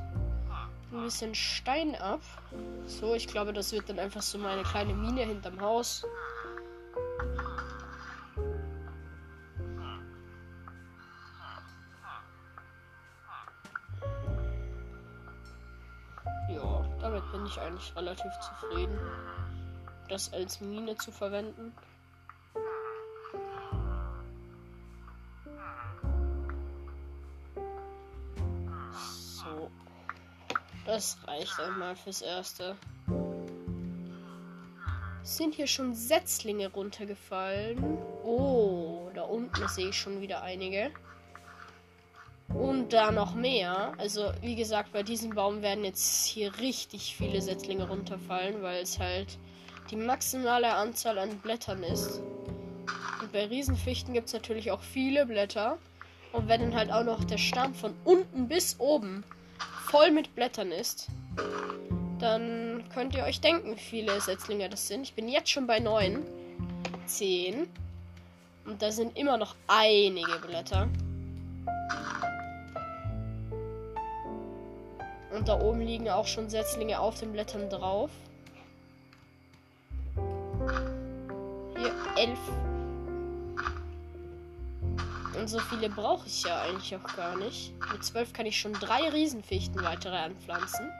ein 0.93 1.03
bisschen 1.03 1.35
Stein 1.35 1.95
ab. 1.97 2.21
So, 2.87 3.15
ich 3.15 3.27
glaube, 3.27 3.53
das 3.53 3.73
wird 3.73 3.89
dann 3.89 3.99
einfach 3.99 4.23
so 4.23 4.39
meine 4.39 4.63
kleine 4.63 4.95
Mine 4.95 5.23
hinterm 5.23 5.61
Haus. 5.61 6.05
Damit 17.09 17.33
bin 17.33 17.47
ich 17.47 17.59
eigentlich 17.59 17.97
relativ 17.97 18.31
zufrieden, 18.41 18.99
das 20.09 20.31
als 20.33 20.61
Mine 20.61 20.95
zu 20.97 21.11
verwenden. 21.11 21.73
So. 28.93 29.71
Das 30.85 31.17
reicht 31.27 31.59
einmal 31.61 31.97
fürs 31.97 32.21
Erste. 32.21 32.77
Sind 35.23 35.55
hier 35.55 35.67
schon 35.67 35.95
Setzlinge 35.95 36.71
runtergefallen? 36.71 37.99
Oh, 38.23 39.11
da 39.15 39.23
unten 39.23 39.67
sehe 39.69 39.89
ich 39.89 39.99
schon 39.99 40.21
wieder 40.21 40.43
einige. 40.43 40.91
Und 42.55 42.93
da 42.93 43.11
noch 43.11 43.35
mehr. 43.35 43.93
Also, 43.99 44.33
wie 44.41 44.57
gesagt, 44.57 44.93
bei 44.93 45.03
diesem 45.03 45.31
Baum 45.35 45.63
werden 45.63 45.85
jetzt 45.85 46.27
hier 46.27 46.59
richtig 46.59 47.15
viele 47.17 47.43
Setzlinge 47.43 47.89
runterfallen, 47.89 48.63
weil 48.63 48.83
es 48.83 48.99
halt 48.99 49.39
die 49.91 49.97
maximale 49.97 50.73
Anzahl 50.73 51.19
an 51.19 51.39
Blättern 51.39 51.83
ist. 51.83 52.21
Und 53.21 53.33
bei 53.33 53.47
Riesenfichten 53.47 54.15
gibt 54.15 54.29
es 54.29 54.33
natürlich 54.33 54.71
auch 54.71 54.81
viele 54.81 55.27
Blätter. 55.27 55.79
Und 56.33 56.49
wenn 56.49 56.61
dann 56.61 56.75
halt 56.75 56.91
auch 56.91 57.05
noch 57.05 57.25
der 57.25 57.39
Stamm 57.39 57.75
von 57.75 57.95
unten 58.05 58.49
bis 58.49 58.79
oben 58.79 59.25
voll 59.91 60.11
mit 60.11 60.35
Blättern 60.35 60.73
ist, 60.73 61.09
dann 62.19 62.85
könnt 62.93 63.15
ihr 63.15 63.25
euch 63.25 63.41
denken, 63.41 63.77
wie 63.77 63.81
viele 63.81 64.21
Setzlinge 64.21 64.69
das 64.69 64.89
sind. 64.89 65.03
Ich 65.03 65.15
bin 65.15 65.29
jetzt 65.29 65.51
schon 65.51 65.67
bei 65.67 65.79
9, 65.79 66.25
10. 67.07 67.69
Und 68.67 68.83
da 68.83 68.91
sind 68.91 69.17
immer 69.17 69.37
noch 69.37 69.55
einige 69.67 70.39
Blätter. 70.47 70.89
Und 75.39 75.47
da 75.47 75.61
oben 75.61 75.81
liegen 75.81 76.11
auch 76.11 76.27
schon 76.27 76.51
Setzlinge 76.51 76.99
auf 76.99 77.21
den 77.21 77.31
Blättern 77.31 77.71
drauf. 77.71 78.11
Hier 81.77 81.95
elf. 82.17 82.39
Und 85.39 85.47
so 85.47 85.61
viele 85.61 85.91
brauche 85.91 86.27
ich 86.27 86.43
ja 86.43 86.63
eigentlich 86.63 86.97
auch 86.97 87.15
gar 87.15 87.37
nicht. 87.37 87.73
Mit 87.93 88.05
zwölf 88.05 88.33
kann 88.33 88.47
ich 88.47 88.59
schon 88.59 88.73
drei 88.73 89.09
Riesenfichten 89.11 89.81
weitere 89.85 90.17
anpflanzen. 90.17 90.91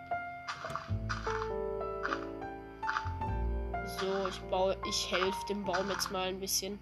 So, 3.99 4.29
ich 4.29 4.39
baue, 4.53 4.77
ich 4.89 5.11
helfe 5.11 5.47
dem 5.49 5.65
Baum 5.65 5.91
jetzt 5.91 6.13
mal 6.13 6.29
ein 6.29 6.39
bisschen. 6.39 6.79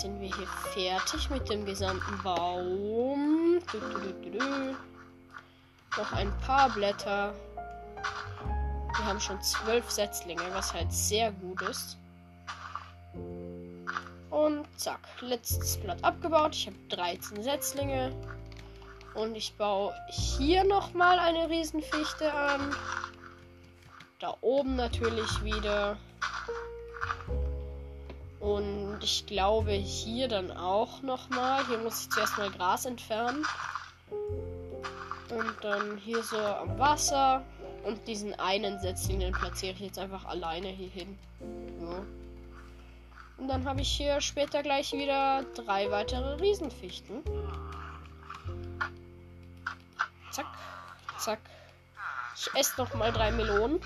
Sind 0.00 0.20
wir 0.20 0.28
hier 0.28 0.46
fertig 0.72 1.28
mit 1.28 1.48
dem 1.50 1.64
gesamten 1.64 2.22
Baum. 2.22 3.58
Du, 3.72 3.78
du, 3.80 4.30
du, 4.30 4.76
Noch 5.96 6.12
ein 6.12 6.32
paar 6.46 6.70
Blätter. 6.70 7.34
Wir 8.96 9.04
haben 9.04 9.20
schon 9.20 9.42
zwölf 9.42 9.90
Setzlinge, 9.90 10.42
was 10.52 10.72
halt 10.72 10.92
sehr 10.92 11.32
gut 11.32 11.62
ist. 11.62 11.96
Und 14.30 14.66
zack, 14.76 15.00
letztes 15.20 15.76
Blatt 15.78 16.02
abgebaut. 16.04 16.54
Ich 16.54 16.68
habe 16.68 16.76
13 16.90 17.42
Setzlinge. 17.42 18.12
Und 19.14 19.34
ich 19.34 19.56
baue 19.56 19.92
hier 20.10 20.62
nochmal 20.62 21.18
eine 21.18 21.48
Riesenfichte 21.48 22.32
an. 22.32 22.72
Da 24.20 24.36
oben 24.42 24.76
natürlich 24.76 25.42
wieder. 25.42 25.96
Und 28.40 28.98
ich 29.02 29.26
glaube 29.26 29.72
hier 29.72 30.28
dann 30.28 30.50
auch 30.50 31.02
nochmal. 31.02 31.66
Hier 31.66 31.78
muss 31.78 32.02
ich 32.02 32.10
zuerst 32.10 32.38
mal 32.38 32.50
Gras 32.50 32.84
entfernen. 32.84 33.44
Und 35.30 35.54
dann 35.62 35.98
hier 35.98 36.22
so 36.22 36.38
am 36.38 36.78
Wasser. 36.78 37.44
Und 37.84 38.06
diesen 38.06 38.38
einen 38.38 38.78
Setzling, 38.80 39.20
den 39.20 39.32
platziere 39.32 39.72
ich 39.72 39.80
jetzt 39.80 39.98
einfach 39.98 40.24
alleine 40.24 40.68
hier 40.68 40.90
hin. 40.90 41.18
Ja. 41.80 42.02
Und 43.38 43.48
dann 43.48 43.64
habe 43.66 43.80
ich 43.80 43.88
hier 43.88 44.20
später 44.20 44.62
gleich 44.62 44.92
wieder 44.92 45.44
drei 45.54 45.90
weitere 45.90 46.34
Riesenfichten. 46.34 47.22
Zack, 50.30 50.46
zack. 51.18 51.38
Ich 52.36 52.50
esse 52.54 52.80
noch 52.80 52.92
mal 52.94 53.12
drei 53.12 53.30
Melonen. 53.30 53.80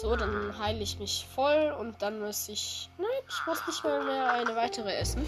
So, 0.00 0.14
dann 0.14 0.56
heile 0.56 0.80
ich 0.80 1.00
mich 1.00 1.26
voll 1.34 1.74
und 1.80 2.00
dann 2.02 2.20
muss 2.20 2.48
ich. 2.48 2.88
Nein, 2.98 3.08
ich 3.28 3.46
muss 3.46 3.66
nicht 3.66 3.82
mal 3.82 4.04
mehr 4.04 4.32
eine 4.32 4.54
weitere 4.54 4.94
essen. 4.94 5.26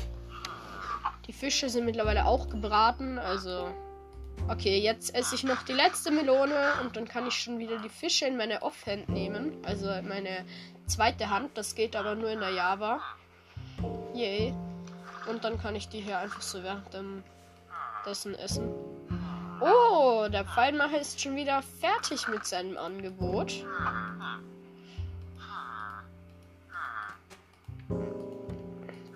Die 1.26 1.32
Fische 1.32 1.68
sind 1.68 1.86
mittlerweile 1.86 2.24
auch 2.24 2.48
gebraten, 2.48 3.18
also. 3.18 3.74
Okay, 4.48 4.78
jetzt 4.78 5.12
esse 5.12 5.34
ich 5.34 5.42
noch 5.42 5.62
die 5.64 5.72
letzte 5.72 6.12
Melone 6.12 6.74
und 6.82 6.96
dann 6.96 7.08
kann 7.08 7.26
ich 7.26 7.34
schon 7.34 7.58
wieder 7.58 7.78
die 7.78 7.88
Fische 7.88 8.26
in 8.26 8.36
meine 8.36 8.62
Offhand 8.62 9.08
nehmen. 9.08 9.58
Also 9.64 9.88
meine 10.02 10.44
zweite 10.86 11.30
Hand. 11.30 11.58
Das 11.58 11.74
geht 11.74 11.96
aber 11.96 12.14
nur 12.14 12.30
in 12.30 12.38
der 12.38 12.50
Java. 12.50 13.00
Yay. 14.14 14.54
Und 15.28 15.42
dann 15.42 15.58
kann 15.60 15.74
ich 15.74 15.88
die 15.88 16.00
hier 16.00 16.18
einfach 16.18 16.42
so 16.42 16.62
während 16.62 16.94
dem 16.94 17.24
dessen 18.06 18.36
essen. 18.36 18.72
Oh, 19.60 20.28
der 20.32 20.44
Pfeilmacher 20.44 21.00
ist 21.00 21.20
schon 21.20 21.34
wieder 21.34 21.60
fertig 21.80 22.28
mit 22.28 22.46
seinem 22.46 22.78
Angebot. 22.78 23.66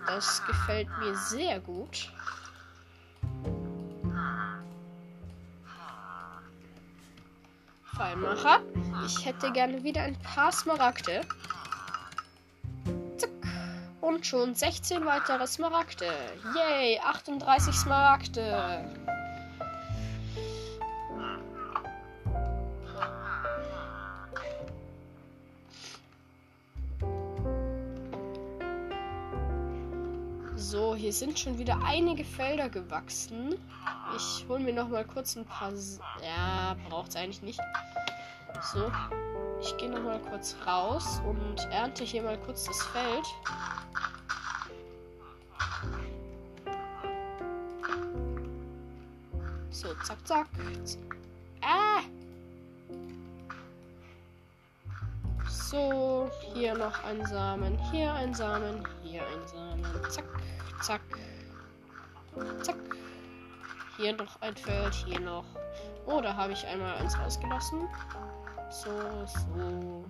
Das 0.06 0.44
gefällt 0.46 0.88
mir 0.98 1.14
sehr 1.16 1.60
gut. 1.60 2.12
Pfeilmacher. 7.94 8.60
Ich 9.06 9.24
hätte 9.24 9.52
gerne 9.52 9.82
wieder 9.84 10.02
ein 10.02 10.18
paar 10.20 10.52
Smaragde. 10.52 11.20
Zack. 13.16 13.30
Und 14.00 14.26
schon 14.26 14.54
16 14.54 15.04
weitere 15.06 15.46
Smaragde. 15.46 16.12
Yay, 16.54 17.00
38 17.00 17.74
Smaragde. 17.74 18.84
So, 30.56 30.94
hier 30.94 31.12
sind 31.12 31.38
schon 31.38 31.58
wieder 31.58 31.78
einige 31.84 32.24
Felder 32.24 32.68
gewachsen. 32.68 33.56
Ich 34.16 34.46
hole 34.48 34.60
mir 34.60 34.72
noch 34.72 34.88
mal 34.88 35.04
kurz 35.04 35.34
ein 35.36 35.44
paar. 35.44 35.72
Ja, 36.22 36.76
braucht 36.88 37.08
es 37.08 37.16
eigentlich 37.16 37.42
nicht. 37.42 37.60
So, 38.72 38.90
ich 39.60 39.76
gehe 39.78 39.90
noch 39.90 40.02
mal 40.02 40.20
kurz 40.20 40.54
raus 40.64 41.20
und 41.26 41.58
ernte 41.72 42.04
hier 42.04 42.22
mal 42.22 42.38
kurz 42.38 42.64
das 42.64 42.82
Feld. 42.84 43.26
So, 49.70 49.88
zack, 50.04 50.24
zack. 50.24 50.46
Ah! 51.62 52.00
So, 55.48 56.30
hier 56.54 56.78
noch 56.78 57.02
ein 57.02 57.26
Samen, 57.26 57.76
hier 57.90 58.12
ein 58.12 58.32
Samen, 58.34 58.86
hier 59.14 59.22
ein 59.28 59.46
Samen. 59.46 60.10
Zack, 60.10 60.24
zack, 60.82 61.00
zack. 62.62 62.76
Hier 63.96 64.12
noch 64.16 64.42
ein 64.42 64.56
Feld, 64.56 64.92
hier 64.92 65.20
noch. 65.20 65.44
Oh, 66.06 66.20
da 66.20 66.34
habe 66.34 66.52
ich 66.52 66.66
einmal 66.66 66.96
eins 66.96 67.16
rausgelassen. 67.16 67.88
So, 68.70 68.90
so. 69.26 70.04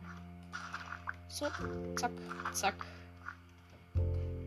So, 1.29 1.47
zack, 1.97 2.12
zack. 2.53 2.75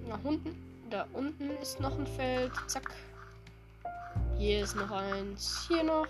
Nach 0.08 0.24
unten. 0.24 0.56
Da 0.90 1.06
unten 1.14 1.52
ist 1.62 1.80
noch 1.80 1.96
ein 2.00 2.08
Feld. 2.08 2.52
Zack. 2.66 2.90
Hier 4.40 4.64
ist 4.64 4.76
noch 4.76 4.90
eins. 4.90 5.68
Hier 5.68 5.84
noch. 5.84 6.08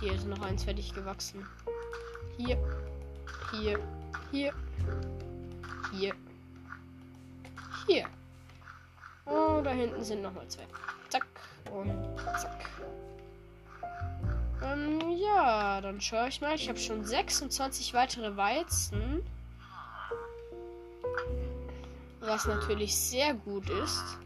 Hier 0.00 0.14
ist 0.14 0.26
noch 0.26 0.40
eins 0.40 0.64
fertig 0.64 0.92
gewachsen. 0.92 1.46
Hier. 2.36 2.58
Hier. 3.52 3.78
Hier. 4.32 4.52
Hier. 5.92 6.14
Hier. 7.86 8.06
Oh, 9.26 9.60
da 9.62 9.70
hinten 9.70 10.02
sind 10.04 10.22
nochmal 10.22 10.48
zwei. 10.48 10.66
Zack. 11.08 11.26
Und 11.70 11.92
zack. 12.40 12.64
Ähm, 14.62 15.10
ja, 15.18 15.80
dann 15.80 16.00
schaue 16.00 16.28
ich 16.28 16.40
mal. 16.40 16.54
Ich 16.54 16.68
habe 16.68 16.78
schon 16.78 17.04
26 17.04 17.94
weitere 17.94 18.36
Weizen. 18.36 19.22
Was 22.20 22.46
natürlich 22.46 22.96
sehr 22.96 23.34
gut 23.34 23.68
ist. 23.70 24.18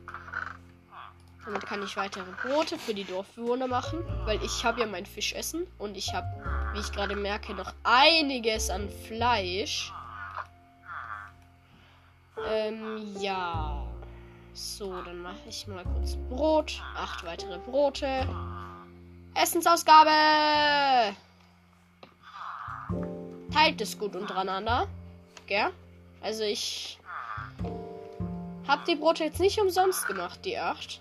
Damit 1.45 1.67
kann 1.67 1.83
ich 1.83 1.97
weitere 1.97 2.31
Brote 2.43 2.79
für 2.79 2.95
die 2.95 3.05
Dorfbewohner 3.05 3.67
machen, 3.67 3.99
weil 4.25 4.43
ich 4.45 4.65
habe 4.65 4.81
ja 4.81 4.87
mein 4.87 5.07
Fischessen 5.07 5.67
und 5.79 5.97
ich 5.97 6.15
habe, 6.15 6.27
wie 6.73 6.81
ich 6.81 6.93
gerade 6.93 7.17
merke, 7.17 7.53
noch 7.55 7.73
einiges 7.83 8.71
an 8.71 8.89
Fleisch. 8.89 9.93
Ähm, 12.49 13.15
ja. 13.19 13.87
So, 14.55 15.01
dann 15.03 15.23
mache 15.23 15.49
ich 15.49 15.67
mal 15.67 15.85
kurz 15.85 16.17
Brot. 16.29 16.83
Acht 16.95 17.25
weitere 17.25 17.59
Brote. 17.59 18.27
Essensausgabe! 19.35 21.17
Teilt 23.53 23.81
es 23.81 23.99
gut 23.99 24.15
untereinander. 24.15 24.89
Gell? 25.47 25.71
Also 26.21 26.43
ich 26.45 26.99
hab 28.69 28.85
die 28.85 28.97
Brote 28.97 29.25
jetzt 29.25 29.41
nicht 29.41 29.59
umsonst 29.59 30.07
gemacht, 30.07 30.45
die 30.45 30.59
acht. 30.59 31.01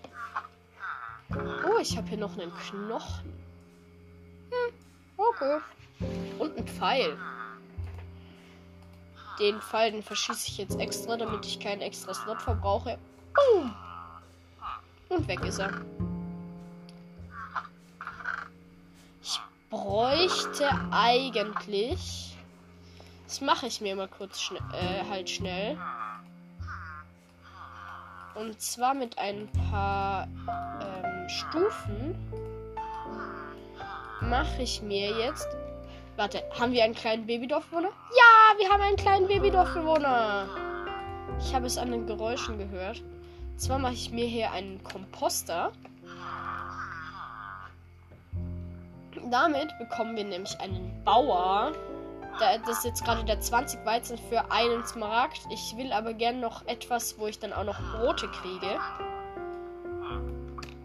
Oh, 1.29 1.79
ich 1.79 1.95
habe 1.97 2.07
hier 2.07 2.17
noch 2.17 2.37
einen 2.37 2.53
Knochen. 2.53 3.33
Hm, 4.49 4.73
okay. 5.17 5.59
Und 6.39 6.57
ein 6.57 6.67
Pfeil. 6.67 7.17
Den 9.39 9.61
Pfeil, 9.61 9.91
den 9.91 10.03
verschieße 10.03 10.47
ich 10.49 10.57
jetzt 10.57 10.79
extra, 10.79 11.17
damit 11.17 11.45
ich 11.45 11.59
keinen 11.59 11.81
extra 11.81 12.13
Slot 12.13 12.41
verbrauche. 12.41 12.97
Boom. 13.33 13.73
Und 15.09 15.27
weg 15.27 15.43
ist 15.43 15.59
er. 15.59 15.81
Ich 19.21 19.39
bräuchte 19.69 20.69
eigentlich. 20.91 22.35
Das 23.27 23.41
mache 23.41 23.67
ich 23.67 23.81
mir 23.81 23.95
mal 23.95 24.09
kurz 24.09 24.41
schn 24.41 24.57
äh, 24.73 25.09
halt 25.09 25.29
schnell. 25.29 25.77
Und 28.35 28.59
zwar 28.61 28.93
mit 28.93 29.17
ein 29.17 29.49
paar 29.69 30.27
ähm, 30.27 31.29
Stufen 31.29 32.15
mache 34.21 34.61
ich 34.61 34.81
mir 34.81 35.17
jetzt. 35.17 35.47
Warte, 36.21 36.43
haben 36.59 36.71
wir 36.71 36.83
einen 36.83 36.93
kleinen 36.93 37.25
Babydorfbewohner? 37.25 37.87
Ja, 37.87 38.59
wir 38.59 38.69
haben 38.69 38.81
einen 38.83 38.95
kleinen 38.95 39.27
Babydorfbewohner. 39.27 40.45
Ich 41.39 41.55
habe 41.55 41.65
es 41.65 41.79
an 41.79 41.89
den 41.89 42.05
Geräuschen 42.05 42.59
gehört. 42.59 43.01
Und 43.01 43.59
zwar 43.59 43.79
mache 43.79 43.93
ich 43.93 44.11
mir 44.11 44.27
hier 44.27 44.51
einen 44.51 44.83
Komposter. 44.83 45.71
Damit 49.31 49.75
bekommen 49.79 50.15
wir 50.15 50.23
nämlich 50.23 50.59
einen 50.59 51.03
Bauer 51.03 51.71
das 52.39 52.77
ist 52.77 52.85
jetzt 52.85 53.03
gerade 53.03 53.23
der 53.23 53.39
20 53.39 53.83
Weizen 53.85 54.17
für 54.29 54.51
einen 54.51 54.85
Smaragd. 54.85 55.41
Ich 55.51 55.75
will 55.75 55.91
aber 55.91 56.13
gern 56.13 56.39
noch 56.39 56.67
etwas, 56.67 57.17
wo 57.17 57.27
ich 57.27 57.39
dann 57.39 57.51
auch 57.51 57.63
noch 57.63 57.79
Brote 57.93 58.27
kriege. 58.27 58.79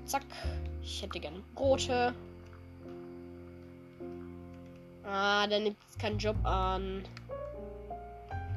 Zack. 0.07 0.23
Ich 0.83 1.03
hätte 1.03 1.21
gerne 1.21 1.43
Brote. 1.55 2.15
Ah, 5.07 5.47
der 5.47 5.61
nimmt 5.61 5.77
jetzt 5.87 5.99
keinen 6.01 6.19
Job 6.19 6.37
an. 6.45 7.05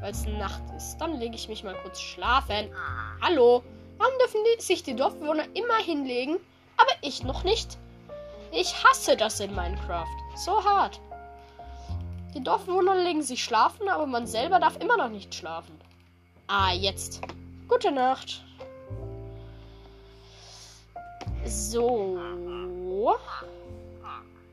Weil 0.02 0.12
es 0.12 0.26
Nacht 0.26 0.64
ist. 0.76 0.98
Dann 0.98 1.20
lege 1.20 1.36
ich 1.36 1.48
mich 1.48 1.64
mal 1.64 1.76
kurz 1.84 2.00
schlafen. 2.02 2.70
Hallo? 3.22 3.64
Warum 3.98 4.14
dürfen 4.20 4.42
die, 4.58 4.62
sich 4.62 4.82
die 4.82 4.96
Dorfbewohner 4.96 5.44
immer 5.54 5.78
hinlegen, 5.78 6.38
aber 6.78 6.92
ich 7.02 7.24
noch 7.24 7.44
nicht? 7.44 7.78
Ich 8.52 8.74
hasse 8.84 9.18
das 9.18 9.42
in 9.42 9.54
Minecraft. 9.54 10.08
So 10.36 10.64
hart. 10.64 11.00
Die 12.34 12.42
Dorfbewohner 12.42 12.96
legen 12.96 13.22
sich 13.22 13.44
schlafen, 13.44 13.90
aber 13.90 14.06
man 14.06 14.26
selber 14.26 14.60
darf 14.60 14.78
immer 14.78 14.98
noch 14.98 15.10
nicht 15.10 15.36
schlafen. 15.36 15.78
Ah, 16.48 16.72
jetzt. 16.72 17.22
Gute 17.68 17.92
Nacht. 17.92 18.44
So. 21.46 22.18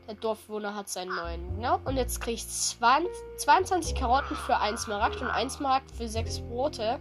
Der 0.07 0.15
Dorfbewohner 0.15 0.73
hat 0.73 0.87
seinen 0.87 1.13
neuen. 1.13 1.55
Genau. 1.55 1.81
Und 1.83 1.97
jetzt 1.97 2.21
kriege 2.21 2.35
ich 2.35 2.47
20, 2.47 3.11
22 3.37 3.95
Karotten 3.95 4.37
für 4.37 4.57
1 4.57 4.83
Smaragd 4.83 5.21
und 5.21 5.27
1 5.27 5.55
Smaragd 5.55 5.91
für 5.91 6.07
6 6.07 6.39
Brote. 6.41 6.99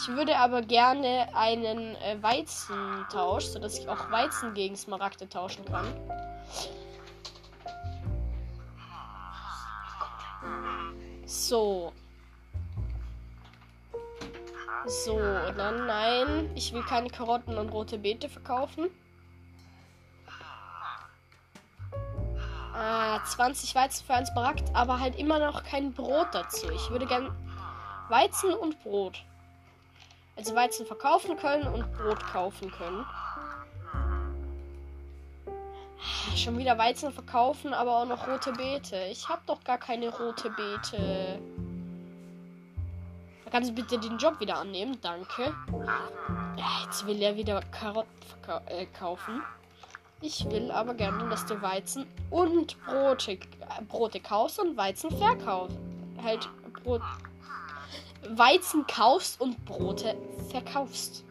Ich 0.00 0.08
würde 0.08 0.36
aber 0.36 0.62
gerne 0.62 1.28
einen 1.34 1.96
äh, 1.96 2.22
Weizentausch, 2.22 3.44
sodass 3.44 3.78
ich 3.78 3.88
auch 3.88 4.10
Weizen 4.10 4.52
gegen 4.52 4.76
Smaragde 4.76 5.28
tauschen 5.28 5.64
kann. 5.64 5.86
So. 11.24 11.92
So, 14.86 15.16
dann 15.56 15.86
nein. 15.86 16.50
Ich 16.54 16.72
will 16.72 16.82
keine 16.82 17.08
Karotten 17.08 17.56
und 17.56 17.70
rote 17.70 17.98
Beete 17.98 18.28
verkaufen. 18.28 18.90
Ah, 22.84 23.22
20 23.24 23.76
Weizen 23.76 24.04
für 24.04 24.14
ein 24.14 24.26
Smaragd, 24.26 24.74
aber 24.74 24.98
halt 24.98 25.16
immer 25.16 25.38
noch 25.38 25.62
kein 25.62 25.92
Brot 25.92 26.26
dazu. 26.32 26.68
Ich 26.70 26.90
würde 26.90 27.06
gern 27.06 27.30
Weizen 28.08 28.52
und 28.54 28.82
Brot. 28.82 29.22
Also 30.34 30.56
Weizen 30.56 30.84
verkaufen 30.84 31.36
können 31.36 31.68
und 31.68 31.92
Brot 31.92 32.18
kaufen 32.26 32.72
können. 32.72 33.06
Schon 36.34 36.58
wieder 36.58 36.76
Weizen 36.76 37.12
verkaufen, 37.12 37.72
aber 37.72 37.98
auch 37.98 38.06
noch 38.06 38.26
rote 38.26 38.52
Beete. 38.52 38.96
Ich 39.12 39.28
habe 39.28 39.42
doch 39.46 39.62
gar 39.62 39.78
keine 39.78 40.08
rote 40.08 40.50
Beete. 40.50 41.38
Kannst 43.52 43.70
du 43.70 43.74
bitte 43.76 43.96
den 44.00 44.18
Job 44.18 44.40
wieder 44.40 44.56
annehmen? 44.56 44.98
Danke. 45.02 45.54
Jetzt 46.84 47.06
will 47.06 47.22
er 47.22 47.36
wieder 47.36 47.60
Karotten 47.70 48.10
äh, 48.66 48.86
kaufen. 48.86 49.40
Ich 50.24 50.48
will 50.48 50.70
aber 50.70 50.94
gerne, 50.94 51.28
dass 51.28 51.44
du 51.46 51.60
Weizen 51.60 52.06
und 52.30 52.76
Brote, 52.86 53.38
Brote 53.88 54.20
kaufst 54.20 54.60
und 54.60 54.76
Weizen 54.76 55.10
verkaufst. 55.10 55.76
Halt 56.22 56.48
Brot. 56.84 57.02
Weizen 58.28 58.86
kaufst 58.86 59.40
und 59.40 59.64
Brote 59.64 60.16
verkaufst. 60.48 61.24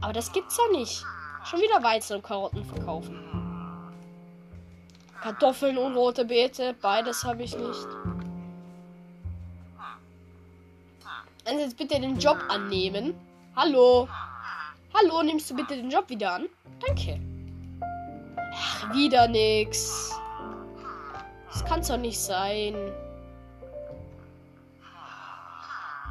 Aber 0.00 0.12
das 0.12 0.32
gibt's 0.32 0.56
ja 0.56 0.78
nicht. 0.78 1.04
Schon 1.44 1.60
wieder 1.60 1.82
Weizen 1.82 2.16
und 2.16 2.22
Karotten 2.22 2.64
verkaufen. 2.64 3.18
Kartoffeln 5.22 5.76
und 5.76 5.96
rote 5.96 6.24
Beete. 6.24 6.76
Beides 6.80 7.24
habe 7.24 7.42
ich 7.42 7.56
nicht. 7.56 7.86
Also 11.44 11.60
jetzt 11.60 11.76
bitte 11.76 12.00
den 12.00 12.18
Job 12.18 12.38
annehmen. 12.48 13.14
Hallo. 13.56 14.08
Hallo, 14.94 15.22
nimmst 15.24 15.50
du 15.50 15.56
bitte 15.56 15.76
den 15.76 15.90
Job 15.90 16.08
wieder 16.08 16.34
an? 16.34 16.48
Danke. 16.80 17.20
Ach, 18.56 18.94
wieder 18.94 19.28
nix. 19.28 20.12
Das 21.52 21.64
kann's 21.64 21.88
doch 21.88 21.96
nicht 21.96 22.18
sein. 22.18 22.74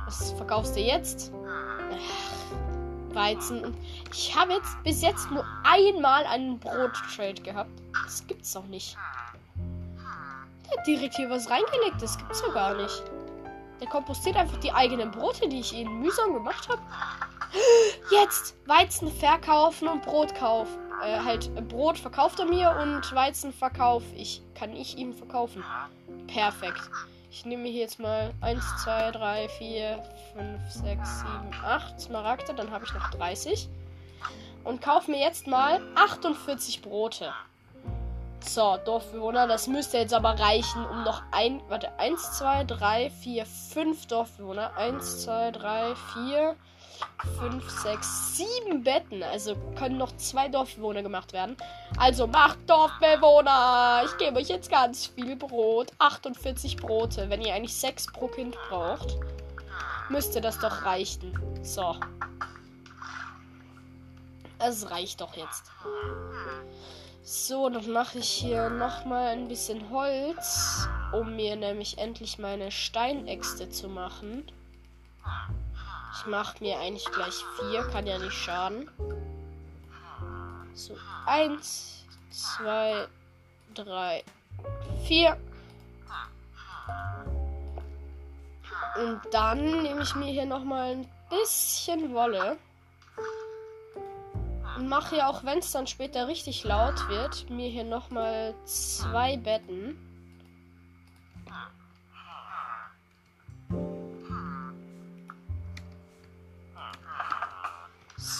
Was 0.05 0.31
verkaufst 0.33 0.75
du 0.75 0.81
jetzt? 0.81 1.31
Ach, 1.91 3.15
Weizen. 3.15 3.75
Ich 4.11 4.35
habe 4.35 4.53
jetzt 4.53 4.83
bis 4.83 5.01
jetzt 5.01 5.31
nur 5.31 5.45
einmal 5.63 6.25
einen 6.25 6.59
Brottrade 6.59 7.41
gehabt. 7.41 7.71
Das 8.05 8.25
gibt's 8.27 8.53
doch 8.53 8.65
nicht. 8.65 8.95
Der 10.65 10.77
hat 10.77 10.87
direkt 10.87 11.15
hier 11.15 11.29
was 11.29 11.49
reingelegt. 11.49 12.01
Das 12.01 12.17
gibt's 12.17 12.41
doch 12.41 12.53
gar 12.53 12.75
nicht. 12.75 13.03
Der 13.81 13.87
kompostiert 13.87 14.35
einfach 14.35 14.57
die 14.57 14.71
eigenen 14.71 15.11
Brote, 15.11 15.47
die 15.49 15.59
ich 15.59 15.73
ihnen 15.73 15.99
mühsam 15.99 16.33
gemacht 16.33 16.69
habe. 16.69 16.81
Jetzt 18.11 18.55
Weizen 18.67 19.11
verkaufen 19.11 19.87
und 19.87 20.03
Brot 20.03 20.35
kaufen. 20.35 20.84
Äh, 21.05 21.19
halt 21.23 21.53
Brot 21.69 21.97
verkauft 21.99 22.39
er 22.39 22.45
mir 22.45 22.75
und 22.81 23.13
Weizen 23.13 23.53
verkaufe 23.53 24.15
ich. 24.15 24.41
Kann 24.55 24.75
ich 24.75 24.97
ihm 24.97 25.13
verkaufen. 25.13 25.63
Perfekt. 26.27 26.81
Ich 27.29 27.45
nehme 27.45 27.67
hier 27.67 27.81
jetzt 27.81 27.99
mal 27.99 28.33
1, 28.41 28.63
2, 28.83 29.11
3, 29.11 29.49
4, 29.49 30.03
5, 30.33 30.71
6, 30.71 31.19
7, 31.19 31.29
8 31.63 32.01
Smaragde. 32.01 32.53
Dann 32.55 32.71
habe 32.71 32.85
ich 32.85 32.93
noch 32.93 33.11
30. 33.11 33.69
Und 34.63 34.81
kaufe 34.81 35.11
mir 35.11 35.19
jetzt 35.19 35.45
mal 35.45 35.79
48 35.95 36.81
Brote. 36.81 37.31
So, 38.39 38.77
Dorfbewohner, 38.85 39.47
das 39.47 39.67
müsste 39.67 39.97
jetzt 39.97 40.13
aber 40.13 40.39
reichen, 40.39 40.85
um 40.85 41.03
noch 41.03 41.21
ein. 41.31 41.61
Warte, 41.67 41.99
1, 41.99 42.37
2, 42.37 42.63
3, 42.63 43.09
4, 43.09 43.45
5 43.45 44.07
Dorfbewohner. 44.07 44.75
1, 44.77 45.23
2, 45.23 45.51
3, 45.51 45.95
4, 46.13 46.55
5, 47.39 47.69
6, 47.69 48.37
7 48.37 48.83
Betten. 48.83 49.23
Also 49.23 49.55
können 49.77 49.97
noch 49.97 50.15
zwei 50.17 50.47
Dorfbewohner 50.47 51.03
gemacht 51.03 51.33
werden. 51.33 51.57
Also 51.97 52.27
macht 52.27 52.59
Dorfbewohner! 52.69 54.03
Ich 54.05 54.17
gebe 54.17 54.37
euch 54.37 54.49
jetzt 54.49 54.69
ganz 54.69 55.07
viel 55.07 55.35
Brot. 55.35 55.91
48 55.99 56.77
Brote. 56.77 57.29
Wenn 57.29 57.41
ihr 57.41 57.53
eigentlich 57.53 57.75
6 57.75 58.07
pro 58.07 58.27
Kind 58.27 58.57
braucht, 58.69 59.17
müsste 60.09 60.41
das 60.41 60.59
doch 60.59 60.85
reichen. 60.85 61.37
So. 61.63 61.95
Es 64.59 64.89
reicht 64.89 65.21
doch 65.21 65.35
jetzt. 65.35 65.71
So, 67.23 67.69
dann 67.69 67.91
mache 67.91 68.19
ich 68.19 68.29
hier 68.29 68.69
nochmal 68.69 69.29
ein 69.29 69.47
bisschen 69.47 69.89
Holz, 69.89 70.87
um 71.11 71.35
mir 71.35 71.55
nämlich 71.55 71.97
endlich 71.97 72.37
meine 72.37 72.69
Steinäxte 72.69 73.69
zu 73.69 73.89
machen. 73.89 74.45
Ich 76.15 76.25
mache 76.27 76.63
mir 76.63 76.79
eigentlich 76.79 77.05
gleich 77.11 77.43
vier, 77.59 77.83
kann 77.89 78.07
ja 78.07 78.17
nicht 78.17 78.33
schaden. 78.33 78.89
So, 80.73 80.97
eins, 81.25 82.05
zwei, 82.29 83.07
drei, 83.73 84.23
vier. 85.05 85.37
Und 88.97 89.21
dann 89.31 89.83
nehme 89.83 90.03
ich 90.03 90.15
mir 90.15 90.31
hier 90.31 90.45
nochmal 90.45 90.91
ein 90.91 91.09
bisschen 91.29 92.13
Wolle. 92.13 92.57
Und 94.77 94.87
mache 94.87 95.15
hier, 95.15 95.27
auch 95.27 95.43
wenn 95.43 95.59
es 95.59 95.71
dann 95.71 95.85
später 95.85 96.27
richtig 96.27 96.63
laut 96.63 97.07
wird, 97.09 97.49
mir 97.49 97.69
hier 97.69 97.83
nochmal 97.83 98.55
zwei 98.65 99.35
Betten. 99.37 99.97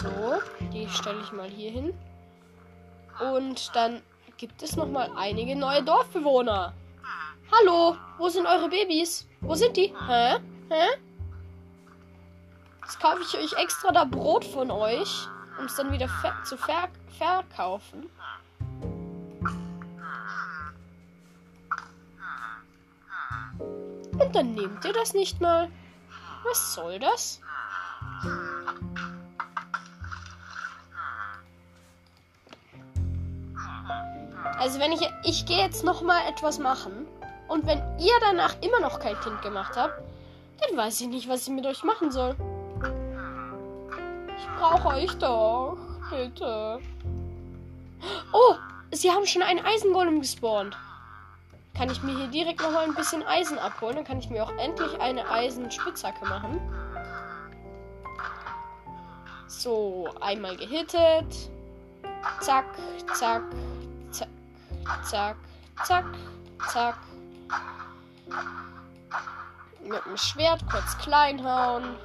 So, 0.06 0.42
die 0.72 0.88
stelle 0.88 1.20
ich 1.22 1.32
mal 1.32 1.50
hier 1.50 1.72
hin. 1.72 1.94
Und 3.20 3.76
dann 3.76 4.02
gibt 4.38 4.62
es 4.62 4.76
nochmal 4.76 5.10
einige 5.16 5.56
neue 5.56 5.84
Dorfbewohner. 5.84 6.74
Hallo, 7.52 7.98
wo 8.18 8.30
sind 8.30 8.46
eure 8.46 8.70
Babys? 8.70 9.28
Wo 9.42 9.56
sind 9.56 9.76
die? 9.76 9.94
Hä? 10.08 10.38
Hä? 10.70 10.88
Jetzt 12.82 13.00
kaufe 13.00 13.22
ich 13.22 13.38
euch 13.38 13.60
extra 13.60 13.92
da 13.92 14.04
Brot 14.04 14.46
von 14.46 14.70
euch 14.70 15.28
um 15.58 15.66
es 15.66 15.76
dann 15.76 15.92
wieder 15.92 16.08
ver 16.08 16.36
zu 16.44 16.58
ver 16.58 16.90
verkaufen. 17.18 18.10
Und 24.20 24.36
dann 24.36 24.54
nehmt 24.54 24.84
ihr 24.84 24.94
das 24.94 25.14
nicht 25.14 25.42
mal. 25.42 25.70
Was 26.44 26.74
soll 26.74 27.00
das? 27.00 27.42
Also 34.60 34.80
wenn 34.80 34.92
ich 34.92 35.02
ich 35.24 35.46
gehe 35.46 35.60
jetzt 35.60 35.84
noch 35.84 36.02
mal 36.02 36.22
etwas 36.28 36.60
machen 36.60 37.08
und 37.48 37.66
wenn 37.68 37.80
ihr 38.00 38.14
danach 38.22 38.56
immer 38.62 38.80
noch 38.80 39.00
kein 39.00 39.20
Kind 39.20 39.42
gemacht 39.42 39.76
habt, 39.76 40.02
dann 40.62 40.78
weiß 40.78 41.02
ich 41.02 41.08
nicht, 41.08 41.28
was 41.28 41.48
ich 41.48 41.54
mit 41.54 41.66
euch 41.66 41.84
machen 41.84 42.12
soll 42.12 42.36
brauche 44.58 44.88
euch 44.90 45.14
doch. 45.18 45.78
Bitte. 46.10 46.80
Oh, 48.32 48.56
sie 48.92 49.12
haben 49.12 49.26
schon 49.26 49.42
einen 49.42 49.66
Eisengolem 49.66 50.22
gespawnt. 50.22 50.78
Kann 51.76 51.90
ich 51.90 52.02
mir 52.04 52.16
hier 52.16 52.28
direkt 52.28 52.62
noch 52.62 52.72
mal 52.72 52.86
ein 52.86 52.96
bisschen 52.96 53.24
Eisen 53.24 53.60
abholen? 53.60 53.96
Dann 53.96 54.06
kann 54.06 54.20
ich 54.20 54.30
mir 54.30 54.44
auch 54.44 54.54
endlich 54.58 55.00
eine 55.02 55.30
Eisenspitzhacke 55.30 56.26
machen. 56.26 56.60
So, 59.48 60.10
einmal 60.22 60.56
gehittet. 60.56 61.50
Zack, 62.40 62.66
zack, 63.14 63.44
zack, 65.04 65.38
zack, 65.84 66.06
zack. 66.72 66.98
Mit 69.82 70.06
dem 70.06 70.18
Schwert 70.18 70.66
kurz 70.70 70.98
klein 70.98 71.44
hauen. 71.44 71.96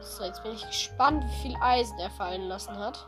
So, 0.00 0.24
jetzt 0.24 0.42
bin 0.42 0.52
ich 0.52 0.66
gespannt, 0.66 1.24
wie 1.24 1.42
viel 1.42 1.56
Eisen 1.60 1.96
er 2.00 2.10
fallen 2.10 2.48
lassen 2.48 2.76
hat. 2.76 3.06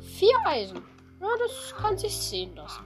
Vier 0.00 0.36
Eisen. 0.46 0.84
Ja, 1.20 1.28
das 1.40 1.74
kann 1.76 1.98
sich 1.98 2.16
sehen 2.16 2.54
lassen. 2.54 2.84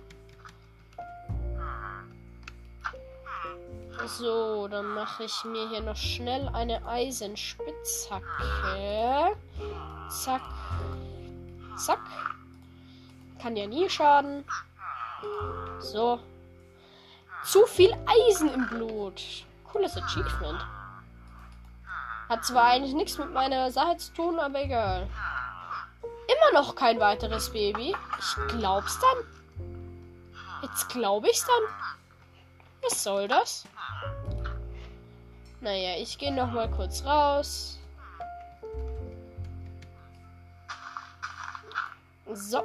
So, 4.07 4.68
dann 4.68 4.94
mache 4.94 5.24
ich 5.24 5.44
mir 5.44 5.68
hier 5.68 5.80
noch 5.80 5.96
schnell 5.96 6.48
eine 6.52 6.86
Eisenspitzhacke. 6.86 9.36
Zack. 10.09 10.42
Zack. 11.76 12.00
Kann 13.40 13.57
ja 13.57 13.66
nie 13.66 13.88
schaden. 13.88 14.44
So, 15.78 16.20
zu 17.44 17.66
viel 17.66 17.96
Eisen 18.07 18.52
im 18.52 18.66
Blut. 18.68 19.22
Cooles 19.72 19.96
Achievement. 19.96 20.61
Hat 22.28 22.44
zwar 22.44 22.64
eigentlich 22.64 22.94
nichts 22.94 23.18
mit 23.18 23.32
meiner 23.32 23.70
Sache 23.70 23.96
zu 23.98 24.12
tun, 24.14 24.38
aber 24.38 24.62
egal. 24.62 25.09
Immer 26.26 26.61
noch 26.61 26.74
kein 26.74 27.00
weiteres 27.00 27.50
Baby. 27.50 27.94
Ich 28.18 28.36
glaub's 28.48 28.98
dann. 28.98 29.24
Jetzt 30.62 30.88
glaube 30.88 31.28
ich's 31.28 31.46
dann. 31.46 31.64
Was 32.82 33.02
soll 33.02 33.28
das? 33.28 33.64
Naja, 35.64 35.96
ich 35.98 36.18
gehe 36.18 36.32
noch 36.32 36.52
mal 36.52 36.70
kurz 36.70 37.02
raus. 37.06 37.78
So 42.34 42.62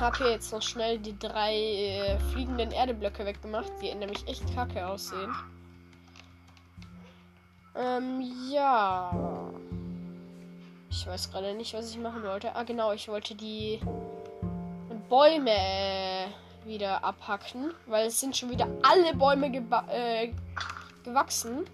habe 0.00 0.16
hier 0.16 0.30
jetzt 0.30 0.52
noch 0.52 0.62
schnell 0.62 0.98
die 0.98 1.18
drei 1.18 1.54
äh, 1.54 2.18
fliegenden 2.32 2.72
Erdeblöcke 2.72 3.26
weggemacht, 3.26 3.70
die 3.82 3.94
nämlich 3.94 4.26
echt 4.26 4.42
kacke 4.54 4.86
aussehen. 4.86 5.34
Ähm, 7.76 8.22
ja. 8.50 9.50
Ich 10.90 11.06
weiß 11.06 11.30
gerade 11.30 11.54
nicht, 11.54 11.74
was 11.74 11.90
ich 11.90 11.98
machen 11.98 12.22
wollte. 12.22 12.54
Ah, 12.54 12.62
genau, 12.62 12.92
ich 12.92 13.08
wollte 13.08 13.34
die 13.34 13.80
Bäume 15.08 15.50
äh, 15.50 16.26
wieder 16.64 17.04
abhacken, 17.04 17.72
weil 17.86 18.06
es 18.06 18.20
sind 18.20 18.36
schon 18.36 18.50
wieder 18.50 18.68
alle 18.82 19.14
Bäume 19.14 19.48
äh, 19.90 20.32
gewachsen. 21.08 21.64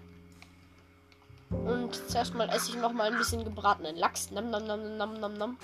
Und 1.49 1.95
zuerst 2.09 2.33
mal 2.33 2.49
esse 2.49 2.71
ich 2.71 2.77
noch 2.77 2.91
mal 2.91 3.11
ein 3.11 3.17
bisschen 3.17 3.43
gebratenen 3.43 3.95
Lachs. 3.95 4.31
Nam, 4.31 4.49
nam, 4.49 4.65
nam, 4.65 4.97
nam, 4.97 5.19
nam, 5.19 5.33
nam. 5.33 5.57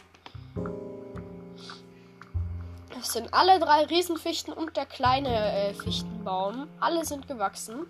Es 2.99 3.13
sind 3.13 3.33
alle 3.33 3.59
drei 3.59 3.85
Riesenfichten 3.85 4.53
und 4.53 4.77
der 4.77 4.85
kleine 4.85 5.29
äh, 5.29 5.73
Fichtenbaum. 5.73 6.67
Alle 6.79 7.03
sind 7.03 7.27
gewachsen. 7.27 7.87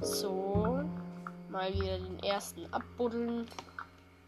So. 0.00 0.84
Mal 1.48 1.72
wieder 1.74 1.98
den 1.98 2.22
ersten 2.22 2.66
abbuddeln. 2.72 3.46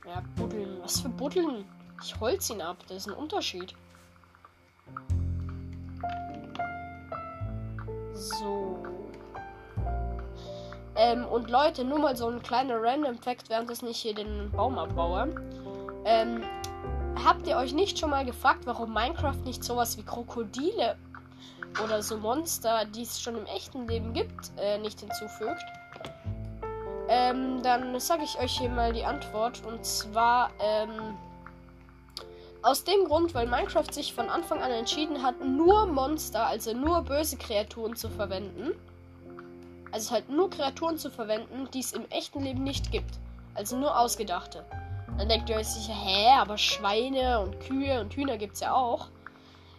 Ja, 0.06 0.22
buddeln. 0.36 0.78
Was 0.82 1.00
für 1.00 1.08
buddeln? 1.08 1.64
Ich 2.02 2.18
holz 2.20 2.48
ihn 2.50 2.60
ab. 2.60 2.76
Das 2.88 2.98
ist 2.98 3.08
ein 3.08 3.14
Unterschied. 3.14 3.74
So. 8.14 8.99
Ähm, 11.00 11.24
und 11.24 11.48
Leute, 11.48 11.82
nur 11.82 11.98
mal 11.98 12.14
so 12.14 12.28
ein 12.28 12.42
kleiner 12.42 12.74
Random 12.78 13.16
Fact, 13.16 13.48
während 13.48 13.70
ich 13.70 13.80
nicht 13.80 13.96
hier 13.96 14.14
den 14.14 14.50
Baum 14.50 14.78
abbaue. 14.78 15.34
Ähm, 16.04 16.42
habt 17.24 17.46
ihr 17.46 17.56
euch 17.56 17.72
nicht 17.72 17.98
schon 17.98 18.10
mal 18.10 18.26
gefragt, 18.26 18.66
warum 18.66 18.92
Minecraft 18.92 19.42
nicht 19.46 19.64
sowas 19.64 19.96
wie 19.96 20.02
Krokodile 20.02 20.98
oder 21.82 22.02
so 22.02 22.18
Monster, 22.18 22.84
die 22.84 23.00
es 23.00 23.18
schon 23.18 23.34
im 23.34 23.46
echten 23.46 23.88
Leben 23.88 24.12
gibt, 24.12 24.52
äh, 24.58 24.76
nicht 24.76 25.00
hinzufügt? 25.00 25.64
Ähm, 27.08 27.62
dann 27.62 27.98
sage 27.98 28.24
ich 28.24 28.38
euch 28.38 28.58
hier 28.58 28.68
mal 28.68 28.92
die 28.92 29.04
Antwort. 29.06 29.62
Und 29.64 29.82
zwar, 29.86 30.50
ähm, 30.60 31.16
aus 32.60 32.84
dem 32.84 33.06
Grund, 33.06 33.34
weil 33.34 33.46
Minecraft 33.46 33.90
sich 33.90 34.12
von 34.12 34.28
Anfang 34.28 34.60
an 34.60 34.70
entschieden 34.70 35.22
hat, 35.22 35.42
nur 35.42 35.86
Monster, 35.86 36.46
also 36.46 36.74
nur 36.74 37.00
böse 37.00 37.38
Kreaturen 37.38 37.96
zu 37.96 38.10
verwenden. 38.10 38.72
Also 39.92 40.12
halt 40.12 40.28
nur 40.28 40.50
Kreaturen 40.50 40.98
zu 40.98 41.10
verwenden, 41.10 41.68
die 41.72 41.80
es 41.80 41.92
im 41.92 42.08
echten 42.10 42.42
Leben 42.42 42.62
nicht 42.62 42.92
gibt. 42.92 43.18
Also 43.54 43.76
nur 43.76 43.98
ausgedachte. 43.98 44.64
Dann 45.18 45.28
denkt 45.28 45.50
ihr 45.50 45.56
euch 45.56 45.66
sicher, 45.66 45.94
hä, 45.94 46.28
aber 46.38 46.56
Schweine 46.56 47.40
und 47.40 47.60
Kühe 47.60 48.00
und 48.00 48.14
Hühner 48.14 48.38
gibt 48.38 48.54
es 48.54 48.60
ja 48.60 48.72
auch. 48.72 49.08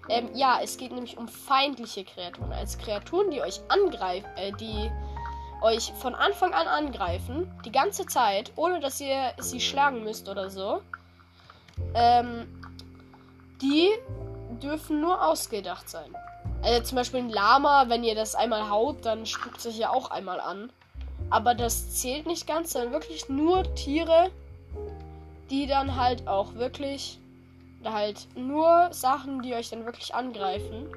Ähm, 0.09 0.30
ja, 0.36 0.59
es 0.62 0.78
geht 0.78 0.91
nämlich 0.91 1.18
um 1.18 1.28
feindliche 1.28 2.03
Kreaturen. 2.03 2.51
Als 2.51 2.78
Kreaturen, 2.78 3.32
die 3.32 3.41
euch 3.41 3.62
angreifen, 3.70 4.28
äh, 4.36 4.51
die 4.53 4.91
euch 5.62 5.93
von 5.93 6.16
Anfang 6.16 6.53
an 6.53 6.68
angreifen, 6.68 7.51
die 7.66 7.72
ganze 7.72 8.05
Zeit, 8.07 8.51
ohne 8.55 8.80
dass 8.80 8.99
ihr 8.99 9.34
sie 9.39 9.62
schlagen 9.62 10.03
müsst 10.03 10.28
oder 10.28 10.49
so. 10.49 10.82
Ähm, 11.93 12.47
die 13.62 13.89
dürfen 14.62 15.01
nur 15.01 15.24
ausgedacht 15.24 15.88
sein. 15.89 16.16
Also 16.64 16.84
zum 16.84 16.95
Beispiel 16.97 17.22
ein 17.22 17.30
Lama, 17.30 17.86
wenn 17.88 18.03
ihr 18.03 18.16
das 18.16 18.36
einmal 18.36 18.70
haut, 18.70 19.05
dann 19.05 19.26
spuckt 19.26 19.62
sich 19.62 19.78
ja 19.78 19.89
auch 19.89 20.12
einmal 20.12 20.39
an. 20.39 20.72
Aber 21.30 21.55
das 21.55 21.95
zählt 21.95 22.28
nicht 22.28 22.45
ganz, 22.45 22.74
sondern 22.74 22.91
wirklich 22.91 23.30
nur 23.30 23.64
Tiere, 23.76 24.30
die 25.49 25.66
dann 25.66 25.95
halt 25.95 26.28
auch 26.28 26.55
wirklich 26.55 27.20
halt 27.84 28.28
nur 28.36 28.89
Sachen, 28.91 29.41
die 29.41 29.53
euch 29.53 29.70
dann 29.70 29.86
wirklich 29.86 30.14
angreifen, 30.14 30.88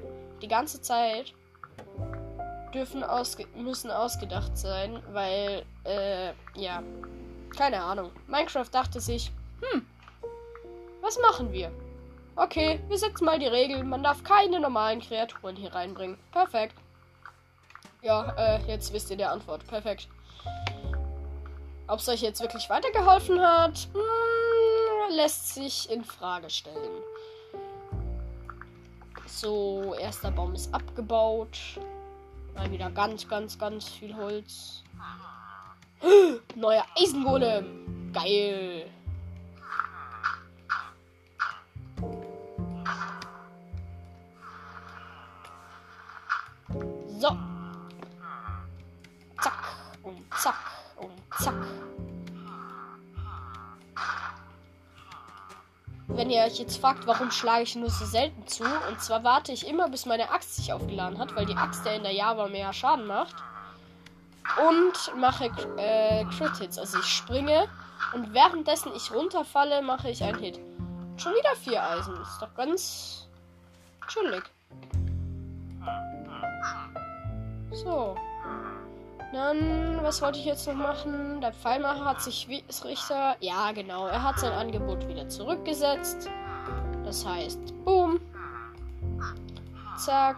die 0.41 0.47
ganze 0.47 0.81
Zeit 0.81 1.33
dürfen 2.73 3.03
ausge 3.03 3.47
müssen 3.55 3.89
ausgedacht 3.89 4.57
sein, 4.57 5.01
weil 5.11 5.63
äh, 5.85 6.33
ja, 6.55 6.83
keine 7.55 7.81
Ahnung. 7.81 8.11
Minecraft 8.27 8.67
dachte 8.71 8.99
sich, 8.99 9.31
hm, 9.61 9.85
was 11.01 11.17
machen 11.19 11.51
wir? 11.53 11.71
Okay, 12.37 12.81
wir 12.89 12.97
setzen 12.97 13.23
mal 13.23 13.39
die 13.39 13.47
Regel, 13.47 13.83
man 13.83 14.03
darf 14.03 14.23
keine 14.23 14.59
normalen 14.59 14.99
Kreaturen 14.99 15.55
hier 15.55 15.73
reinbringen. 15.73 16.17
Perfekt. 16.31 16.75
Ja, 18.01 18.33
äh, 18.37 18.59
jetzt 18.67 18.91
wisst 18.91 19.09
ihr 19.09 19.17
die 19.17 19.25
Antwort. 19.25 19.65
Perfekt. 19.67 20.09
Ob 21.87 21.99
es 21.99 22.09
euch 22.09 22.21
jetzt 22.21 22.41
wirklich 22.41 22.69
weitergeholfen 22.69 23.39
hat? 23.39 23.87
Hm, 23.93 25.15
lässt 25.15 25.53
sich 25.53 25.89
in 25.89 26.03
Frage 26.03 26.49
stellen. 26.49 26.91
So, 29.27 29.95
erster 29.95 30.31
Baum 30.31 30.53
ist 30.55 30.73
abgebaut. 30.73 31.57
Mal 32.53 32.69
wieder 32.69 32.89
ganz, 32.89 33.27
ganz, 33.27 33.57
ganz 33.57 33.87
viel 33.87 34.15
Holz. 34.15 34.83
Neuer 36.55 36.85
Eisengolem. 36.97 38.11
Geil. 38.13 38.89
Wenn 56.25 56.31
ihr 56.31 56.41
euch 56.41 56.57
jetzt 56.57 56.81
fragt, 56.81 57.05
warum 57.05 57.29
schlage 57.29 57.61
ich 57.61 57.75
nur 57.75 57.91
so 57.91 58.03
selten 58.03 58.47
zu, 58.47 58.63
und 58.63 58.99
zwar 58.99 59.23
warte 59.23 59.51
ich 59.51 59.67
immer, 59.67 59.89
bis 59.89 60.07
meine 60.07 60.31
Axt 60.31 60.55
sich 60.55 60.73
aufgeladen 60.73 61.19
hat, 61.19 61.35
weil 61.35 61.45
die 61.45 61.55
Axt 61.55 61.85
ja 61.85 61.91
in 61.91 62.01
der 62.01 62.13
Java 62.13 62.47
mehr 62.47 62.73
Schaden 62.73 63.05
macht. 63.05 63.35
Und 64.67 65.19
mache 65.19 65.51
äh, 65.77 66.25
Crit-Hits. 66.25 66.79
Also 66.79 66.97
ich 66.97 67.05
springe 67.05 67.67
und 68.15 68.33
währenddessen 68.33 68.91
ich 68.95 69.11
runterfalle, 69.11 69.83
mache 69.83 70.09
ich 70.09 70.23
einen 70.23 70.39
Hit. 70.39 70.59
Schon 71.17 71.33
wieder 71.33 71.55
vier 71.63 71.83
Eisen. 71.83 72.19
Ist 72.19 72.41
doch 72.41 72.55
ganz 72.55 73.27
chillig. 74.07 74.43
So. 77.71 78.15
Dann, 79.35 80.01
was 80.01 80.21
wollte 80.21 80.39
ich 80.39 80.45
jetzt 80.45 80.65
noch 80.65 80.75
machen? 80.75 81.41
Der 81.41 81.51
Pfeilmacher 81.51 82.05
hat 82.05 82.21
sich 82.21 82.47
wie 82.47 82.63
Richter. 82.85 83.35
Ja, 83.41 83.73
genau. 83.73 84.07
Er 84.07 84.23
hat 84.23 84.39
sein 84.39 84.53
Angebot 84.53 85.05
wieder 85.09 85.27
zurückgesetzt. 85.27 86.29
Das 87.03 87.25
heißt, 87.25 87.59
boom. 87.83 88.21
Zack. 89.97 90.37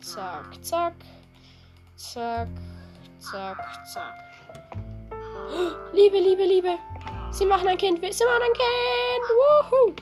Zack, 0.00 0.64
zack. 0.64 0.94
Zack. 1.96 2.48
Zack, 3.18 3.86
zack. 3.92 4.14
Liebe, 5.92 6.20
Liebe, 6.20 6.44
Liebe. 6.44 6.78
Sie 7.32 7.44
machen 7.44 7.68
ein 7.68 7.76
Kind. 7.76 7.98
Sie 7.98 8.24
machen 8.24 8.42
ein 8.42 8.54
Kind. 8.54 9.72
Wuhu. 9.72 9.94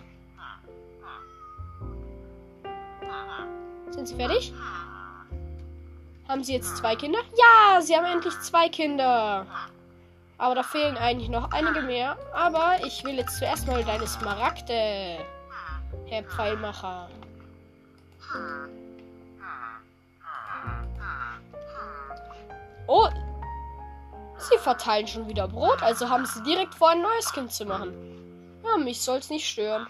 Sind 3.90 4.06
Sie 4.06 4.14
fertig? 4.14 4.52
Haben 6.28 6.44
sie 6.44 6.52
jetzt 6.52 6.76
zwei 6.76 6.94
Kinder? 6.94 7.18
Ja, 7.36 7.80
sie 7.80 7.96
haben 7.96 8.04
endlich 8.04 8.38
zwei 8.40 8.68
Kinder. 8.68 9.46
Aber 10.36 10.54
da 10.54 10.62
fehlen 10.62 10.96
eigentlich 10.98 11.30
noch 11.30 11.50
einige 11.52 11.80
mehr. 11.80 12.16
Aber 12.34 12.76
ich 12.84 13.02
will 13.02 13.16
jetzt 13.16 13.38
zuerst 13.38 13.66
mal 13.66 13.82
deine 13.82 14.06
Smaragde, 14.06 15.18
Herr 16.06 16.22
Pfeilmacher. 16.24 17.08
Oh, 22.86 23.08
sie 24.38 24.58
verteilen 24.58 25.06
schon 25.06 25.28
wieder 25.28 25.48
Brot, 25.48 25.82
also 25.82 26.08
haben 26.08 26.24
sie 26.24 26.42
direkt 26.42 26.74
vor, 26.74 26.90
ein 26.90 27.02
neues 27.02 27.32
Kind 27.32 27.52
zu 27.52 27.64
machen. 27.64 27.92
Ja, 28.64 28.76
mich 28.76 29.00
soll's 29.00 29.30
nicht 29.30 29.46
stören. 29.46 29.86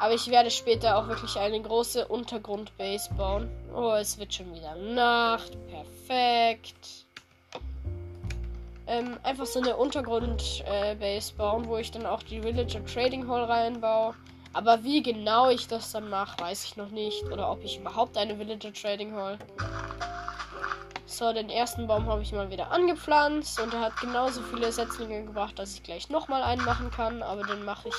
Aber 0.00 0.14
ich 0.14 0.28
werde 0.30 0.50
später 0.50 0.96
auch 0.96 1.08
wirklich 1.08 1.36
eine 1.36 1.60
große 1.60 2.06
Untergrundbase 2.06 3.12
bauen. 3.14 3.50
Oh, 3.74 3.92
es 3.92 4.18
wird 4.18 4.32
schon 4.32 4.54
wieder 4.54 4.76
Nacht. 4.76 5.56
Perfekt. 5.68 7.04
Ähm, 8.86 9.18
einfach 9.22 9.46
so 9.46 9.60
eine 9.60 9.76
Untergrundbase 9.76 10.64
äh, 10.64 11.36
bauen, 11.36 11.66
wo 11.66 11.76
ich 11.76 11.90
dann 11.90 12.06
auch 12.06 12.22
die 12.22 12.42
Villager 12.42 12.84
Trading 12.86 13.28
Hall 13.28 13.44
reinbaue. 13.44 14.14
Aber 14.52 14.82
wie 14.82 15.02
genau 15.02 15.50
ich 15.50 15.68
das 15.68 15.92
dann 15.92 16.08
mache, 16.08 16.40
weiß 16.40 16.64
ich 16.64 16.76
noch 16.76 16.90
nicht. 16.90 17.24
Oder 17.24 17.50
ob 17.50 17.62
ich 17.64 17.78
überhaupt 17.78 18.16
eine 18.16 18.38
Villager 18.38 18.72
Trading 18.72 19.14
Hall. 19.14 19.38
So, 21.06 21.32
den 21.32 21.50
ersten 21.50 21.86
Baum 21.86 22.06
habe 22.06 22.22
ich 22.22 22.32
mal 22.32 22.50
wieder 22.50 22.70
angepflanzt 22.70 23.60
und 23.60 23.74
er 23.74 23.80
hat 23.80 23.96
genauso 24.00 24.42
viele 24.42 24.70
Setzlinge 24.70 25.24
gebracht, 25.24 25.58
dass 25.58 25.74
ich 25.74 25.82
gleich 25.82 26.08
nochmal 26.08 26.42
einen 26.42 26.64
machen 26.64 26.90
kann. 26.90 27.22
Aber 27.22 27.42
den 27.42 27.64
mache 27.64 27.88
ich 27.88 27.94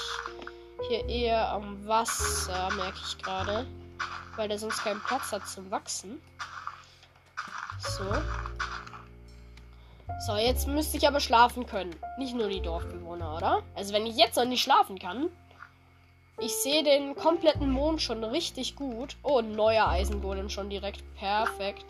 hier 0.88 1.08
eher 1.08 1.50
am 1.50 1.86
Wasser, 1.88 2.70
merke 2.76 3.00
ich 3.06 3.18
gerade. 3.18 3.66
Weil 4.36 4.48
der 4.48 4.60
sonst 4.60 4.84
keinen 4.84 5.02
Platz 5.02 5.32
hat 5.32 5.48
zum 5.48 5.70
Wachsen. 5.70 6.22
So. 7.80 8.06
So, 10.26 10.36
jetzt 10.36 10.68
müsste 10.68 10.98
ich 10.98 11.08
aber 11.08 11.20
schlafen 11.20 11.66
können. 11.66 11.96
Nicht 12.18 12.36
nur 12.36 12.50
die 12.50 12.62
Dorfbewohner, 12.62 13.36
oder? 13.36 13.64
Also 13.76 13.94
wenn 13.94 14.06
ich 14.06 14.16
jetzt 14.16 14.36
noch 14.36 14.46
nicht 14.46 14.62
schlafen 14.62 15.00
kann. 15.00 15.30
Ich 16.42 16.56
sehe 16.56 16.84
den 16.84 17.16
kompletten 17.16 17.70
Mond 17.70 18.02
schon 18.02 18.24
richtig 18.24 18.76
gut. 18.76 19.18
Oh, 19.24 19.42
neuer 19.42 19.88
Eisengolem 19.88 20.50
schon 20.50 20.70
direkt. 20.70 21.04
Perfekt. 21.16 21.86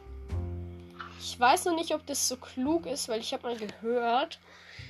Ich 1.19 1.39
weiß 1.39 1.65
noch 1.65 1.75
nicht, 1.75 1.93
ob 1.93 2.05
das 2.07 2.27
so 2.27 2.37
klug 2.37 2.85
ist, 2.85 3.09
weil 3.09 3.19
ich 3.19 3.33
habe 3.33 3.43
mal 3.43 3.57
gehört. 3.57 4.39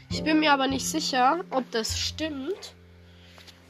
Ich 0.09 0.23
bin 0.23 0.39
mir 0.39 0.53
aber 0.53 0.67
nicht 0.67 0.87
sicher, 0.87 1.41
ob 1.49 1.69
das 1.71 1.97
stimmt. 1.97 2.73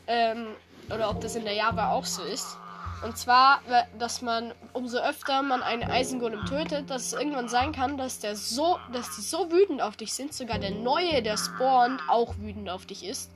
Ähm, 0.09 0.47
oder 0.93 1.09
ob 1.09 1.21
das 1.21 1.35
in 1.35 1.45
der 1.45 1.53
Java 1.53 1.91
auch 1.91 2.05
so 2.05 2.23
ist. 2.23 2.57
Und 3.03 3.17
zwar, 3.17 3.61
dass 3.97 4.21
man 4.21 4.53
umso 4.73 4.97
öfter 4.97 5.41
man 5.41 5.61
einen 5.63 5.83
Eisengolem 5.83 6.45
tötet, 6.45 6.89
dass 6.89 7.07
es 7.07 7.13
irgendwann 7.13 7.47
sein 7.47 7.71
kann, 7.71 7.97
dass 7.97 8.19
der 8.19 8.35
so, 8.35 8.77
dass 8.91 9.15
die 9.15 9.21
so 9.21 9.49
wütend 9.51 9.81
auf 9.81 9.95
dich 9.95 10.13
sind, 10.13 10.33
sogar 10.33 10.59
der 10.59 10.71
neue, 10.71 11.21
der 11.21 11.37
spawnt, 11.37 12.01
auch 12.09 12.37
wütend 12.39 12.69
auf 12.69 12.85
dich 12.85 13.05
ist. 13.05 13.31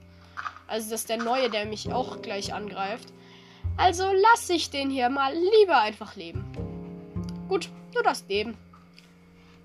Also 0.68 0.90
dass 0.90 1.06
der 1.06 1.18
neue, 1.18 1.50
der 1.50 1.66
mich 1.66 1.94
auch 1.94 2.22
gleich 2.22 2.54
angreift. 2.54 3.14
Also 3.78 4.12
lass 4.32 4.50
ich 4.50 4.70
den 4.70 4.90
hier 4.90 5.10
mal 5.10 5.34
lieber 5.34 5.80
einfach 5.80 6.16
leben. 6.16 6.44
Gut, 7.48 7.70
du 7.94 8.02
darfst 8.02 8.28
leben. 8.28 8.58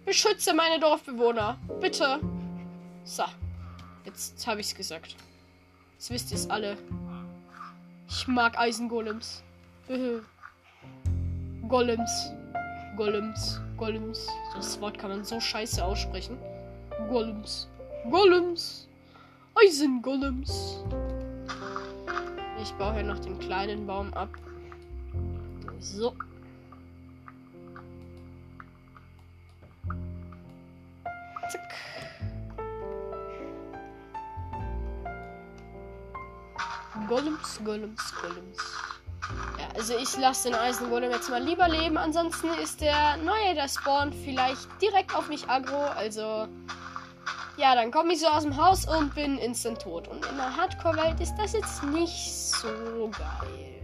Beschütze 0.04 0.54
meine 0.54 0.78
Dorfbewohner. 0.78 1.58
Bitte. 1.80 2.20
So. 3.04 3.24
Jetzt 4.04 4.46
habe 4.46 4.60
ich 4.60 4.68
es 4.68 4.74
gesagt. 4.74 5.16
Jetzt 5.98 6.10
wisst 6.10 6.30
ihr 6.30 6.36
es 6.36 6.48
alle. 6.48 6.78
Ich 8.08 8.28
mag 8.28 8.56
Eisengolems. 8.56 9.42
Golems. 11.68 12.32
Golems. 12.96 13.60
Golems. 13.76 14.28
Das 14.54 14.80
Wort 14.80 14.96
kann 14.96 15.10
man 15.10 15.24
so 15.24 15.40
scheiße 15.40 15.84
aussprechen. 15.84 16.38
Golems. 17.08 17.66
Golems. 18.08 18.86
Eisengolems. 19.56 20.84
Ich 22.62 22.70
baue 22.74 22.94
hier 22.94 23.02
noch 23.02 23.18
den 23.18 23.36
kleinen 23.40 23.84
Baum 23.84 24.14
ab. 24.14 24.28
So. 25.80 26.14
Golems, 37.64 38.12
Golems. 38.20 38.58
Ja, 39.58 39.68
also 39.74 39.96
ich 39.96 40.16
lasse 40.16 40.48
den 40.48 40.58
Eisengolem 40.58 41.10
jetzt 41.10 41.28
mal 41.28 41.42
lieber 41.42 41.68
leben. 41.68 41.98
Ansonsten 41.98 42.48
ist 42.62 42.80
der 42.80 43.16
neue, 43.18 43.54
der 43.54 43.68
spawnt 43.68 44.14
vielleicht 44.24 44.68
direkt 44.80 45.14
auf 45.14 45.28
mich 45.28 45.48
aggro. 45.48 45.84
Also 45.96 46.48
ja, 47.58 47.74
dann 47.74 47.90
komme 47.90 48.12
ich 48.12 48.20
so 48.20 48.28
aus 48.28 48.44
dem 48.44 48.56
Haus 48.56 48.86
und 48.86 49.14
bin 49.14 49.36
instant 49.38 49.82
tot. 49.82 50.06
Und 50.06 50.24
in 50.26 50.36
der 50.36 50.56
Hardcore-Welt 50.56 51.20
ist 51.20 51.34
das 51.36 51.52
jetzt 51.54 51.82
nicht 51.82 52.32
so 52.32 53.10
geil. 53.18 53.78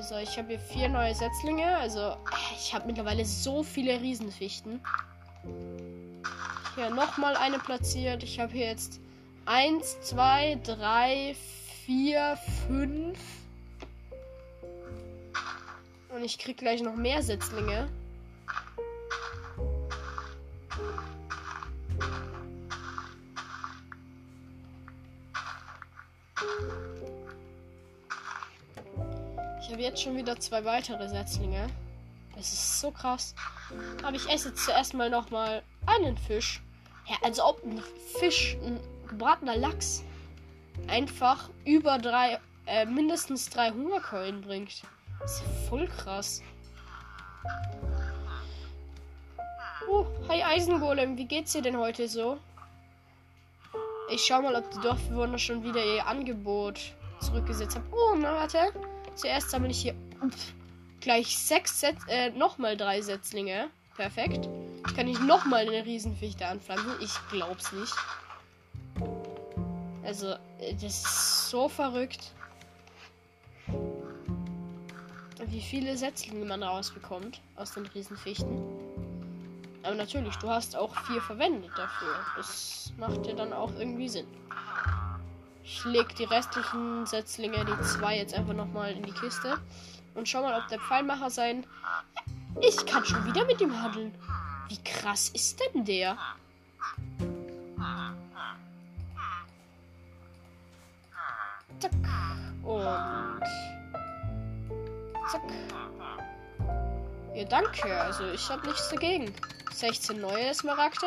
So, 0.00 0.16
ich 0.18 0.36
habe 0.36 0.48
hier 0.48 0.58
vier 0.58 0.88
neue 0.88 1.14
Setzlinge. 1.14 1.78
Also, 1.78 2.00
äh, 2.00 2.16
ich 2.56 2.74
habe 2.74 2.86
mittlerweile 2.86 3.24
so 3.24 3.62
viele 3.62 4.00
Riesenfichten. 4.00 4.80
Hier 6.76 6.90
nochmal 6.90 7.36
eine 7.36 7.58
platziert. 7.58 8.22
Ich 8.22 8.38
habe 8.38 8.52
hier 8.52 8.66
jetzt 8.66 9.00
eins, 9.46 9.98
zwei, 10.02 10.60
drei, 10.62 11.34
vier, 11.86 12.36
fünf. 12.66 13.18
Und 16.10 16.22
ich 16.22 16.36
krieg 16.36 16.58
gleich 16.58 16.82
noch 16.82 16.94
mehr 16.94 17.22
Setzlinge. 17.22 17.88
Ich 29.62 29.72
habe 29.72 29.80
jetzt 29.80 30.02
schon 30.02 30.14
wieder 30.14 30.38
zwei 30.38 30.62
weitere 30.66 31.08
Setzlinge. 31.08 31.68
Das 32.36 32.52
ist 32.52 32.80
so 32.80 32.90
krass. 32.90 33.34
Aber 34.02 34.14
ich 34.14 34.28
esse 34.28 34.54
zuerst 34.54 34.92
mal 34.92 35.08
noch 35.08 35.30
mal 35.30 35.62
einen 35.86 36.18
Fisch. 36.18 36.60
Ja, 37.08 37.16
als 37.22 37.40
ob 37.40 37.62
ein 37.64 37.82
Fisch, 38.18 38.56
ein 38.62 38.80
gebratener 39.08 39.56
Lachs, 39.56 40.02
einfach 40.88 41.50
über 41.64 41.98
drei, 41.98 42.40
äh, 42.66 42.84
mindestens 42.84 43.48
drei 43.48 43.70
Hungerkeulen 43.70 44.40
bringt. 44.40 44.82
Das 45.20 45.36
ist 45.36 45.68
voll 45.68 45.86
krass. 45.86 46.42
Oh, 49.88 50.04
hi 50.28 50.42
Eisengolem, 50.42 51.16
wie 51.16 51.26
geht's 51.26 51.52
dir 51.52 51.62
denn 51.62 51.76
heute 51.76 52.08
so? 52.08 52.38
Ich 54.10 54.24
schau 54.24 54.42
mal, 54.42 54.54
ob 54.54 54.68
die 54.70 54.80
Dorfbewohner 54.80 55.38
schon 55.38 55.62
wieder 55.62 55.84
ihr 55.84 56.06
Angebot 56.06 56.92
zurückgesetzt 57.20 57.76
haben. 57.76 57.86
Oh, 57.92 58.14
na 58.16 58.34
warte. 58.34 58.72
Zuerst 59.14 59.50
sammle 59.50 59.70
ich 59.70 59.82
hier 59.82 59.94
ups, 60.20 60.52
gleich 61.00 61.38
sechs 61.38 61.80
Set 61.80 61.96
äh, 62.08 62.30
nochmal 62.30 62.76
drei 62.76 63.00
Setzlinge. 63.00 63.70
Perfekt. 63.96 64.48
Ich 64.86 64.94
kann 64.94 65.06
nicht 65.06 65.20
nochmal 65.20 65.66
eine 65.66 65.84
Riesenfichte 65.84 66.46
anpflanzen. 66.46 66.92
Ich 67.00 67.12
glaub's 67.30 67.72
nicht. 67.72 67.94
Also, 70.04 70.34
äh, 70.60 70.74
das 70.74 71.02
ist 71.02 71.50
so 71.50 71.68
verrückt. 71.68 72.32
Wie 75.44 75.60
viele 75.60 75.96
Setzlinge 75.96 76.44
man 76.44 76.62
rausbekommt 76.62 77.40
aus 77.56 77.72
den 77.72 77.86
Riesenfichten. 77.86 78.62
Aber 79.82 79.94
natürlich, 79.94 80.34
du 80.36 80.48
hast 80.48 80.74
auch 80.76 80.96
vier 81.06 81.20
verwendet 81.20 81.70
dafür. 81.76 82.14
Das 82.36 82.92
macht 82.96 83.26
ja 83.26 83.34
dann 83.34 83.52
auch 83.52 83.72
irgendwie 83.78 84.08
Sinn. 84.08 84.26
Ich 85.62 85.84
leg 85.84 86.14
die 86.16 86.24
restlichen 86.24 87.06
Setzlinge, 87.06 87.64
die 87.64 87.84
zwei, 87.84 88.16
jetzt 88.16 88.34
einfach 88.34 88.54
nochmal 88.54 88.92
in 88.92 89.02
die 89.02 89.12
Kiste. 89.12 89.58
Und 90.14 90.28
schau 90.28 90.42
mal, 90.42 90.60
ob 90.60 90.68
der 90.68 90.80
Pfeilmacher 90.80 91.30
sein. 91.30 91.66
Ich 92.60 92.86
kann 92.86 93.04
schon 93.04 93.24
wieder 93.26 93.44
mit 93.44 93.60
ihm 93.60 93.82
handeln. 93.82 94.14
Wie 94.68 94.82
krass 94.82 95.28
ist 95.30 95.60
denn 95.60 95.84
der? 95.84 96.16
Zack. 101.78 101.92
Und. 102.62 103.42
Zack. 105.30 105.42
Ja, 107.34 107.44
danke. 107.44 108.00
Also, 108.00 108.24
ich 108.30 108.48
habe 108.48 108.66
nichts 108.66 108.88
dagegen. 108.88 109.32
16 109.72 110.20
neue 110.20 110.54
Smaragde. 110.54 111.06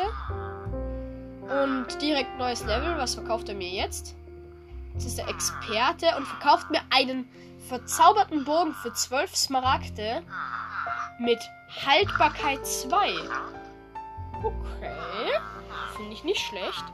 Und 1.42 2.00
direkt 2.00 2.38
neues 2.38 2.64
Level. 2.64 2.96
Was 2.96 3.14
verkauft 3.14 3.48
er 3.48 3.56
mir 3.56 3.68
jetzt? 3.68 4.14
Jetzt 4.94 5.06
ist 5.06 5.18
er 5.18 5.28
Experte 5.28 6.06
und 6.16 6.26
verkauft 6.26 6.70
mir 6.70 6.80
einen 6.90 7.28
verzauberten 7.68 8.44
Bogen 8.44 8.74
für 8.74 8.92
12 8.92 9.34
Smaragde 9.36 10.22
mit 11.20 11.38
Haltbarkeit 11.84 12.66
2. 12.66 13.12
Okay. 14.42 15.38
Finde 15.96 16.12
ich 16.12 16.24
nicht 16.24 16.40
schlecht. 16.40 16.84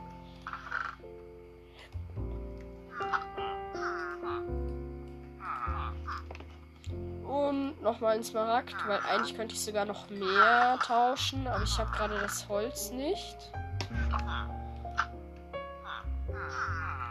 Und 7.25 7.81
nochmal 7.83 8.17
ein 8.17 8.25
Smaragd, 8.25 8.75
weil 8.89 8.99
eigentlich 9.09 9.37
könnte 9.37 9.55
ich 9.55 9.61
sogar 9.61 9.85
noch 9.85 10.11
mehr 10.11 10.77
tauschen, 10.85 11.47
aber 11.47 11.63
ich 11.63 11.79
habe 11.79 11.91
gerade 11.93 12.19
das 12.19 12.49
Holz 12.49 12.91
nicht. 12.91 13.37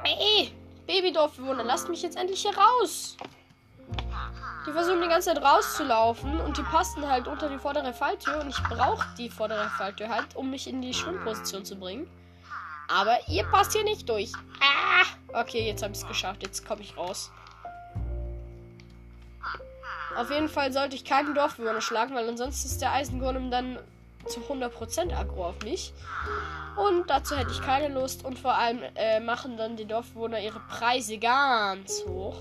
Ey, 0.04 0.52
Babydorfbewohner, 0.86 1.64
lasst 1.64 1.88
mich 1.88 2.02
jetzt 2.02 2.18
endlich 2.18 2.42
hier 2.42 2.56
raus. 2.58 3.16
Die 4.68 4.72
versuchen 4.72 5.02
die 5.02 5.08
ganze 5.08 5.34
Zeit 5.34 5.44
rauszulaufen 5.44 6.40
und 6.42 6.58
die 6.58 6.64
passen 6.64 7.08
halt 7.08 7.28
unter 7.28 7.50
die 7.50 7.60
vordere 7.60 7.94
Falltür 7.94 8.40
und 8.42 8.50
ich 8.50 8.64
brauche 8.64 9.06
die 9.18 9.30
vordere 9.30 9.70
Falltür 9.70 10.10
halt, 10.10 10.36
um 10.36 10.50
mich 10.50 10.68
in 10.68 10.82
die 10.82 10.94
Schwimmposition 10.94 11.64
zu 11.64 11.76
bringen. 11.76 12.10
Aber 12.88 13.18
ihr 13.28 13.44
passt 13.46 13.74
hier 13.74 13.84
nicht 13.84 14.08
durch. 14.10 14.32
Ah! 14.60 15.06
Okay, 15.40 15.68
jetzt 15.68 15.84
habe 15.84 15.94
ich 15.94 16.00
es 16.00 16.08
geschafft. 16.08 16.44
Jetzt 16.44 16.68
komme 16.68 16.82
ich 16.82 16.98
raus. 16.98 17.32
Auf 20.16 20.32
jeden 20.32 20.50
Fall 20.50 20.72
sollte 20.72 20.96
ich 20.96 21.04
keinen 21.04 21.36
Dorfbewohner 21.36 21.82
schlagen, 21.82 22.16
weil 22.16 22.28
ansonsten 22.28 22.68
ist 22.68 22.82
der 22.82 22.94
Eisengolem 22.94 23.52
dann 23.52 23.78
zu 24.28 24.40
100% 24.40 25.14
aggro 25.14 25.48
auf 25.48 25.60
mich. 25.64 25.94
Und 26.76 27.10
dazu 27.10 27.36
hätte 27.36 27.52
ich 27.52 27.62
keine 27.62 27.94
Lust. 27.94 28.24
Und 28.24 28.40
vor 28.40 28.56
allem 28.56 28.82
äh, 28.96 29.20
machen 29.20 29.58
dann 29.58 29.76
die 29.76 29.86
Dorfbewohner 29.86 30.40
ihre 30.40 30.60
Preise 30.62 31.18
ganz 31.18 32.04
hoch. 32.08 32.38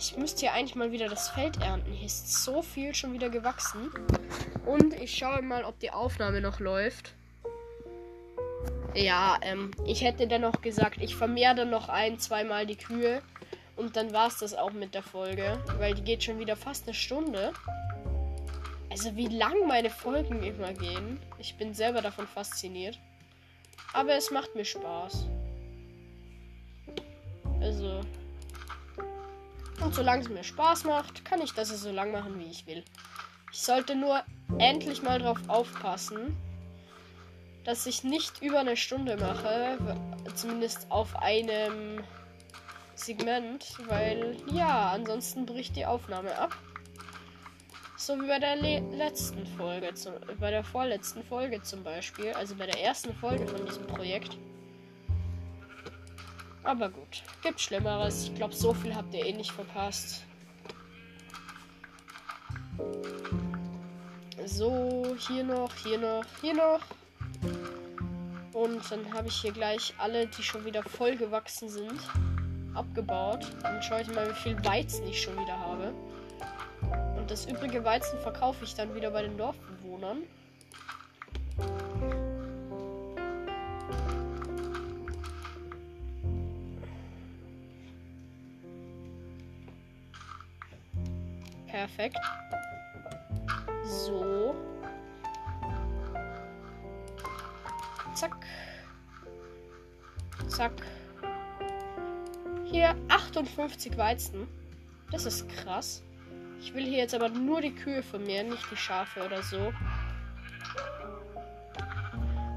Ich 0.00 0.16
müsste 0.16 0.40
hier 0.40 0.54
eigentlich 0.54 0.76
mal 0.76 0.92
wieder 0.92 1.10
das 1.10 1.28
Feld 1.28 1.58
ernten. 1.60 1.92
Hier 1.92 2.06
ist 2.06 2.42
so 2.42 2.62
viel 2.62 2.94
schon 2.94 3.12
wieder 3.12 3.28
gewachsen. 3.28 3.90
Und 4.64 4.94
ich 4.94 5.14
schaue 5.14 5.42
mal, 5.42 5.62
ob 5.62 5.78
die 5.78 5.90
Aufnahme 5.90 6.40
noch 6.40 6.58
läuft. 6.58 7.12
Ja, 8.94 9.38
ähm, 9.42 9.72
ich 9.84 10.00
hätte 10.00 10.26
dennoch 10.26 10.62
gesagt, 10.62 11.02
ich 11.02 11.14
vermehre 11.14 11.54
dann 11.54 11.68
noch 11.68 11.90
ein, 11.90 12.18
zweimal 12.18 12.64
die 12.64 12.76
Kühe. 12.76 13.20
Und 13.76 13.94
dann 13.94 14.14
war 14.14 14.28
es 14.28 14.38
das 14.38 14.54
auch 14.54 14.72
mit 14.72 14.94
der 14.94 15.02
Folge. 15.02 15.62
Weil 15.76 15.92
die 15.92 16.02
geht 16.02 16.24
schon 16.24 16.38
wieder 16.38 16.56
fast 16.56 16.84
eine 16.86 16.94
Stunde. 16.94 17.52
Also 18.88 19.14
wie 19.16 19.28
lang 19.28 19.66
meine 19.66 19.90
Folgen 19.90 20.42
immer 20.42 20.72
gehen. 20.72 21.20
Ich 21.38 21.56
bin 21.58 21.74
selber 21.74 22.00
davon 22.00 22.26
fasziniert. 22.26 22.98
Aber 23.92 24.14
es 24.14 24.30
macht 24.30 24.54
mir 24.54 24.64
Spaß. 24.64 25.26
Also. 27.60 28.00
Und 29.80 29.94
solange 29.94 30.22
es 30.22 30.28
mir 30.28 30.44
Spaß 30.44 30.84
macht, 30.84 31.24
kann 31.24 31.40
ich 31.40 31.52
das 31.54 31.68
so 31.68 31.90
lang 31.90 32.12
machen, 32.12 32.38
wie 32.38 32.50
ich 32.50 32.66
will. 32.66 32.84
Ich 33.52 33.62
sollte 33.62 33.96
nur 33.96 34.22
endlich 34.58 35.02
mal 35.02 35.18
drauf 35.18 35.38
aufpassen, 35.48 36.36
dass 37.64 37.86
ich 37.86 38.04
nicht 38.04 38.42
über 38.42 38.60
eine 38.60 38.76
Stunde 38.76 39.16
mache. 39.16 39.78
Zumindest 40.34 40.90
auf 40.90 41.16
einem 41.16 42.04
Segment, 42.94 43.76
weil 43.88 44.36
ja, 44.52 44.90
ansonsten 44.92 45.46
bricht 45.46 45.76
die 45.76 45.86
Aufnahme 45.86 46.36
ab. 46.38 46.56
So 47.96 48.20
wie 48.20 48.28
bei 48.28 48.38
der 48.38 48.56
letzten 48.56 49.46
Folge, 49.46 49.94
zum, 49.94 50.14
bei 50.38 50.50
der 50.50 50.64
vorletzten 50.64 51.22
Folge 51.22 51.62
zum 51.62 51.82
Beispiel, 51.82 52.32
also 52.32 52.54
bei 52.54 52.66
der 52.66 52.82
ersten 52.82 53.14
Folge 53.14 53.46
von 53.46 53.64
diesem 53.66 53.86
Projekt. 53.86 54.38
Aber 56.62 56.88
gut, 56.90 57.22
gibt 57.42 57.60
Schlimmeres. 57.60 58.24
Ich 58.24 58.34
glaube, 58.34 58.54
so 58.54 58.74
viel 58.74 58.94
habt 58.94 59.14
ihr 59.14 59.24
eh 59.24 59.32
nicht 59.32 59.52
verpasst. 59.52 60.24
So, 64.46 65.16
hier 65.18 65.44
noch, 65.44 65.74
hier 65.76 65.98
noch, 65.98 66.24
hier 66.40 66.54
noch. 66.54 66.80
Und 68.52 68.90
dann 68.90 69.12
habe 69.12 69.28
ich 69.28 69.36
hier 69.36 69.52
gleich 69.52 69.94
alle, 69.98 70.26
die 70.26 70.42
schon 70.42 70.64
wieder 70.64 70.82
voll 70.82 71.16
gewachsen 71.16 71.68
sind, 71.68 72.00
abgebaut. 72.74 73.46
Und 73.64 73.82
schaue 73.82 74.02
ich 74.02 74.08
mal, 74.08 74.28
wie 74.28 74.38
viel 74.38 74.64
Weizen 74.64 75.06
ich 75.06 75.22
schon 75.22 75.34
wieder 75.34 75.58
habe. 75.58 75.94
Und 77.16 77.30
das 77.30 77.46
übrige 77.46 77.84
Weizen 77.84 78.18
verkaufe 78.20 78.64
ich 78.64 78.74
dann 78.74 78.94
wieder 78.94 79.10
bei 79.10 79.22
den 79.22 79.36
Dorfbewohnern. 79.38 80.24
Perfekt. 91.80 92.18
So. 93.84 94.54
Zack. 98.14 98.36
Zack. 100.46 100.72
Hier 102.66 102.94
58 103.08 103.96
Weizen. 103.96 104.46
Das 105.10 105.24
ist 105.24 105.48
krass. 105.48 106.02
Ich 106.60 106.74
will 106.74 106.84
hier 106.84 106.98
jetzt 106.98 107.14
aber 107.14 107.30
nur 107.30 107.62
die 107.62 107.74
Kühe 107.74 108.02
vermehren, 108.02 108.50
nicht 108.50 108.70
die 108.70 108.76
Schafe 108.76 109.24
oder 109.24 109.42
so. 109.42 109.72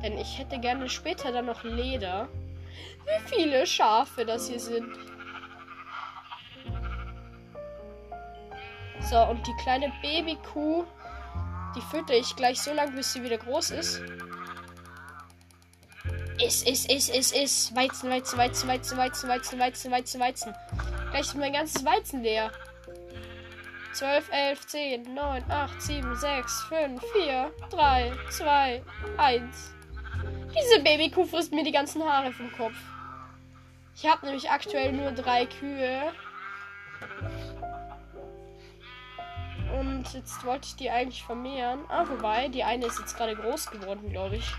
Denn 0.03 0.17
ich 0.17 0.37
hätte 0.37 0.59
gerne 0.59 0.89
später 0.89 1.31
dann 1.31 1.45
noch 1.45 1.63
Leder. 1.63 2.27
Wie 3.05 3.33
viele 3.33 3.65
Schafe 3.65 4.25
das 4.25 4.49
hier 4.49 4.59
sind. 4.59 5.12
So, 9.13 9.21
und 9.25 9.45
die 9.45 9.53
kleine 9.57 9.93
Babykuh, 10.01 10.85
die 11.75 11.81
fütter 11.81 12.15
ich 12.15 12.35
gleich 12.35 12.59
so 12.59 12.73
lange, 12.73 12.93
bis 12.93 13.13
sie 13.13 13.21
wieder 13.21 13.37
groß 13.37 13.69
ist. 13.69 14.01
Ist, 16.43 16.67
ist, 16.67 16.91
ist, 16.91 17.15
ist, 17.15 17.35
ist. 17.35 17.75
Weizen, 17.75 18.09
Weizen, 18.09 18.39
Weizen, 18.39 18.67
Weizen, 18.67 18.97
Weizen, 18.97 19.29
Weizen, 19.29 19.59
Weizen, 19.59 19.91
Weizen, 19.91 20.19
Weizen. 20.19 20.55
Gleich 21.11 21.21
ist 21.21 21.35
mein 21.35 21.53
ganzes 21.53 21.85
Weizen 21.85 22.23
leer. 22.23 22.51
12, 23.93 24.31
11, 24.31 24.65
10, 24.65 25.13
9, 25.13 25.43
8, 25.47 25.79
7, 25.79 26.15
6, 26.15 26.61
5, 26.69 27.03
4, 27.13 27.51
3, 27.69 28.11
2, 28.31 28.83
1. 29.17 29.73
Diese 30.57 30.81
Babykuh 30.81 31.25
frisst 31.25 31.53
mir 31.53 31.63
die 31.63 31.71
ganzen 31.71 32.03
Haare 32.03 32.33
vom 32.33 32.51
Kopf. 32.53 32.73
Ich 33.95 34.09
habe 34.09 34.25
nämlich 34.25 34.49
aktuell 34.49 34.91
nur 34.91 35.11
drei 35.11 35.45
Kühe. 35.45 36.11
Und 40.03 40.13
jetzt 40.13 40.45
wollte 40.45 40.67
ich 40.67 40.75
die 40.75 40.89
eigentlich 40.89 41.23
vermehren. 41.23 41.85
Ah, 41.87 42.05
wobei, 42.09 42.49
die 42.49 42.65
eine 42.65 42.87
ist 42.87 42.99
jetzt 42.99 43.15
gerade 43.15 43.37
groß 43.37 43.71
geworden, 43.71 44.09
glaube 44.09 44.35
ich. 44.35 44.51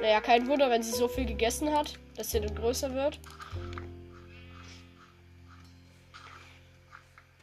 Naja, 0.00 0.22
kein 0.22 0.48
Wunder, 0.48 0.70
wenn 0.70 0.82
sie 0.82 0.92
so 0.92 1.08
viel 1.08 1.26
gegessen 1.26 1.74
hat, 1.74 1.98
dass 2.16 2.30
sie 2.30 2.40
dann 2.40 2.54
größer 2.54 2.94
wird. 2.94 3.20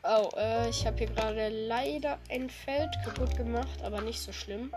Oh, 0.01 0.29
äh, 0.35 0.69
ich 0.69 0.87
habe 0.87 0.97
hier 0.97 1.07
gerade 1.07 1.49
leider 1.49 2.17
ein 2.31 2.49
Feld 2.49 2.89
kaputt 3.05 3.37
gemacht, 3.37 3.83
aber 3.83 4.01
nicht 4.01 4.19
so 4.19 4.33
schlimm. 4.33 4.73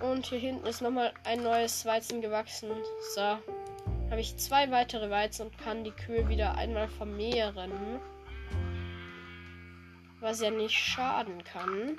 Und 0.00 0.26
hier 0.26 0.40
hinten 0.40 0.66
ist 0.66 0.82
nochmal 0.82 1.14
ein 1.22 1.44
neues 1.44 1.86
Weizen 1.86 2.20
gewachsen. 2.20 2.70
So. 3.14 3.20
Habe 3.20 4.20
ich 4.20 4.36
zwei 4.38 4.72
weitere 4.72 5.08
Weizen 5.08 5.46
und 5.46 5.58
kann 5.58 5.84
die 5.84 5.92
Kühe 5.92 6.28
wieder 6.28 6.56
einmal 6.56 6.88
vermehren. 6.88 8.00
Was 10.24 10.40
ja 10.40 10.50
nicht 10.50 10.72
schaden 10.72 11.44
kann. 11.44 11.98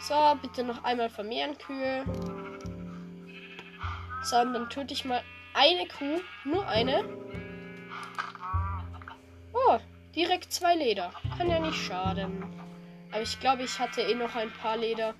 So, 0.00 0.14
bitte 0.40 0.64
noch 0.64 0.82
einmal 0.82 1.10
vermehren 1.10 1.58
Kühe. 1.58 2.02
So, 4.22 4.36
und 4.38 4.54
dann 4.54 4.70
töte 4.70 4.94
ich 4.94 5.04
mal 5.04 5.22
eine 5.52 5.86
Kuh. 5.88 6.22
Nur 6.46 6.66
eine. 6.66 7.04
Oh, 9.52 9.78
direkt 10.14 10.54
zwei 10.54 10.74
Leder. 10.74 11.12
Kann 11.36 11.50
ja 11.50 11.60
nicht 11.60 11.84
schaden. 11.84 12.65
Aber 13.16 13.22
ich 13.22 13.40
glaube, 13.40 13.62
ich 13.62 13.78
hatte 13.78 14.02
eh 14.02 14.14
noch 14.14 14.34
ein 14.34 14.52
paar 14.52 14.76
Leder. 14.76 15.14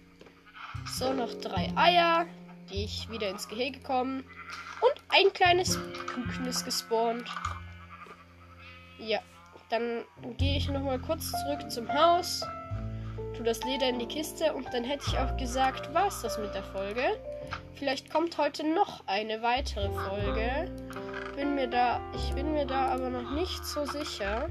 So, 0.84 1.14
noch 1.14 1.32
drei 1.40 1.72
Eier, 1.76 2.26
die 2.70 2.84
ich 2.84 3.08
wieder 3.08 3.30
ins 3.30 3.48
Gehege 3.48 3.80
kommen. 3.80 4.22
Und 4.82 4.92
ein 5.08 5.32
kleines 5.32 5.78
Küken 6.06 6.44
ist 6.44 6.66
gespawnt. 6.66 7.26
Ja, 8.98 9.20
dann 9.70 10.04
gehe 10.36 10.58
ich 10.58 10.68
noch 10.68 10.82
mal 10.82 10.98
kurz 10.98 11.30
zurück 11.30 11.70
zum 11.70 11.90
Haus 11.90 12.42
tu 13.36 13.42
das 13.42 13.62
Leder 13.64 13.88
in 13.88 13.98
die 13.98 14.06
Kiste 14.06 14.52
und 14.52 14.72
dann 14.72 14.84
hätte 14.84 15.04
ich 15.08 15.18
auch 15.18 15.36
gesagt, 15.36 15.92
war's 15.92 16.22
das 16.22 16.38
mit 16.38 16.54
der 16.54 16.62
Folge. 16.62 17.18
Vielleicht 17.74 18.10
kommt 18.10 18.38
heute 18.38 18.66
noch 18.66 19.02
eine 19.06 19.42
weitere 19.42 19.90
Folge. 19.90 20.70
Bin 21.36 21.54
mir 21.54 21.68
da, 21.68 22.00
ich 22.14 22.34
bin 22.34 22.52
mir 22.52 22.66
da 22.66 22.86
aber 22.86 23.10
noch 23.10 23.30
nicht 23.32 23.64
so 23.64 23.84
sicher. 23.84 24.48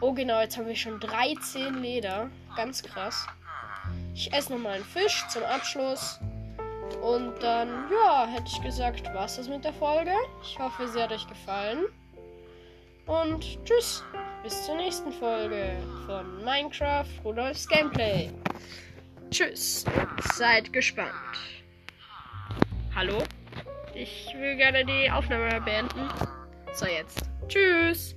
Oh 0.00 0.12
genau, 0.12 0.40
jetzt 0.40 0.56
haben 0.56 0.66
wir 0.66 0.76
schon 0.76 1.00
13 1.00 1.82
Leder. 1.82 2.30
Ganz 2.56 2.82
krass. 2.82 3.26
Ich 4.14 4.32
esse 4.32 4.52
nochmal 4.52 4.74
einen 4.74 4.84
Fisch 4.84 5.24
zum 5.28 5.42
Abschluss. 5.44 6.18
Und 7.00 7.42
dann, 7.42 7.90
ja, 7.90 8.26
hätte 8.26 8.46
ich 8.46 8.62
gesagt, 8.62 9.12
war's 9.14 9.36
das 9.36 9.48
mit 9.48 9.64
der 9.64 9.72
Folge. 9.72 10.12
Ich 10.42 10.58
hoffe, 10.58 10.86
sie 10.88 11.02
hat 11.02 11.12
euch 11.12 11.26
gefallen. 11.26 11.86
Und 13.06 13.64
tschüss. 13.64 14.04
Bis 14.42 14.66
zur 14.66 14.76
nächsten 14.76 15.12
Folge 15.12 15.76
von 16.06 16.44
Minecraft 16.44 17.06
Rudolfs 17.24 17.66
Gameplay. 17.68 18.30
Tschüss. 19.30 19.84
Seid 20.34 20.72
gespannt. 20.72 21.12
Hallo? 22.94 23.22
Ich 23.94 24.32
will 24.36 24.56
gerne 24.56 24.84
die 24.84 25.10
Aufnahme 25.10 25.60
beenden. 25.60 26.08
So, 26.72 26.86
jetzt. 26.86 27.22
Tschüss. 27.48 28.14